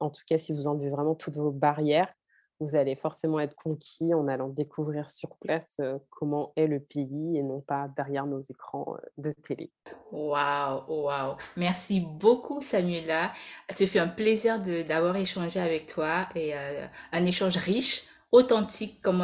en 0.00 0.10
tout 0.10 0.22
cas 0.26 0.38
si 0.38 0.52
vous 0.52 0.66
enlevez 0.66 0.88
vraiment 0.90 1.14
toutes 1.14 1.36
vos 1.36 1.50
barrières 1.50 2.12
vous 2.60 2.76
allez 2.76 2.94
forcément 2.94 3.40
être 3.40 3.54
conquis 3.56 4.12
en 4.12 4.28
allant 4.28 4.48
découvrir 4.48 5.10
sur 5.10 5.30
place 5.38 5.80
comment 6.10 6.52
est 6.56 6.66
le 6.66 6.78
pays 6.78 7.38
et 7.38 7.42
non 7.42 7.60
pas 7.62 7.88
derrière 7.96 8.26
nos 8.26 8.40
écrans 8.40 8.96
de 9.16 9.32
télé. 9.32 9.70
Waouh, 10.12 10.82
waouh. 10.86 11.36
Merci 11.56 12.00
beaucoup 12.00 12.60
Samuela. 12.60 13.32
Ce 13.72 13.86
fut 13.86 13.98
un 13.98 14.08
plaisir 14.08 14.60
d'avoir 14.60 15.16
échangé 15.16 15.58
avec 15.58 15.86
toi 15.86 16.28
et 16.34 16.52
un 16.54 17.24
échange 17.24 17.56
riche, 17.56 18.02
authentique 18.30 19.00
comme 19.00 19.22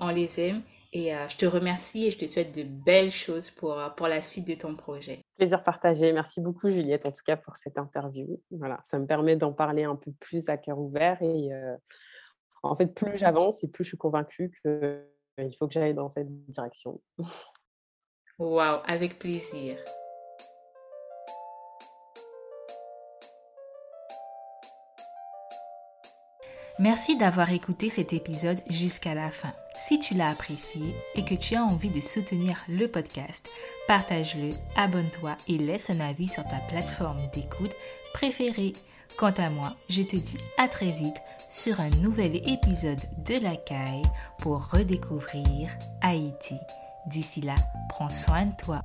on 0.00 0.08
les 0.08 0.40
aime 0.40 0.62
Et 0.92 1.10
je 1.28 1.36
te 1.36 1.44
remercie 1.44 2.06
et 2.06 2.10
je 2.10 2.18
te 2.18 2.26
souhaite 2.26 2.56
de 2.56 2.62
belles 2.62 3.10
choses 3.10 3.50
pour, 3.50 3.78
pour 3.96 4.08
la 4.08 4.22
suite 4.22 4.48
de 4.48 4.54
ton 4.54 4.74
projet. 4.74 5.20
Plaisir 5.36 5.62
partagé. 5.62 6.12
Merci 6.12 6.40
beaucoup, 6.40 6.70
Juliette, 6.70 7.04
en 7.04 7.12
tout 7.12 7.22
cas, 7.24 7.36
pour 7.36 7.56
cette 7.56 7.76
interview. 7.76 8.40
Voilà, 8.50 8.80
ça 8.84 8.98
me 8.98 9.06
permet 9.06 9.36
d'en 9.36 9.52
parler 9.52 9.84
un 9.84 9.96
peu 9.96 10.12
plus 10.18 10.48
à 10.48 10.56
cœur 10.56 10.78
ouvert. 10.78 11.20
Et 11.22 11.50
en 12.62 12.74
fait, 12.74 12.86
plus 12.86 13.16
j'avance 13.16 13.62
et 13.64 13.68
plus 13.68 13.84
je 13.84 13.88
suis 13.88 13.98
convaincue 13.98 14.50
qu'il 14.62 15.56
faut 15.58 15.68
que 15.68 15.74
j'aille 15.74 15.94
dans 15.94 16.08
cette 16.08 16.28
direction. 16.48 17.00
Waouh, 18.38 18.80
avec 18.86 19.18
plaisir. 19.18 19.78
Merci 26.78 27.16
d'avoir 27.16 27.50
écouté 27.52 27.88
cet 27.88 28.12
épisode 28.12 28.60
jusqu'à 28.70 29.12
la 29.12 29.32
fin. 29.32 29.52
Si 29.88 29.98
tu 29.98 30.12
l'as 30.12 30.32
apprécié 30.32 30.82
et 31.14 31.24
que 31.24 31.34
tu 31.34 31.54
as 31.54 31.64
envie 31.64 31.88
de 31.88 32.02
soutenir 32.02 32.62
le 32.68 32.88
podcast, 32.88 33.48
partage-le, 33.86 34.50
abonne-toi 34.76 35.34
et 35.48 35.56
laisse 35.56 35.88
un 35.88 36.00
avis 36.00 36.28
sur 36.28 36.44
ta 36.44 36.58
plateforme 36.68 37.16
d'écoute 37.32 37.72
préférée. 38.12 38.74
Quant 39.16 39.32
à 39.38 39.48
moi, 39.48 39.72
je 39.88 40.02
te 40.02 40.16
dis 40.16 40.36
à 40.58 40.68
très 40.68 40.90
vite 40.90 41.16
sur 41.50 41.80
un 41.80 41.88
nouvel 42.02 42.36
épisode 42.36 43.00
de 43.24 43.42
La 43.42 43.56
Caille 43.56 44.02
pour 44.40 44.68
redécouvrir 44.70 45.70
Haïti. 46.02 46.56
D'ici 47.06 47.40
là, 47.40 47.54
prends 47.88 48.10
soin 48.10 48.44
de 48.44 48.56
toi. 48.62 48.82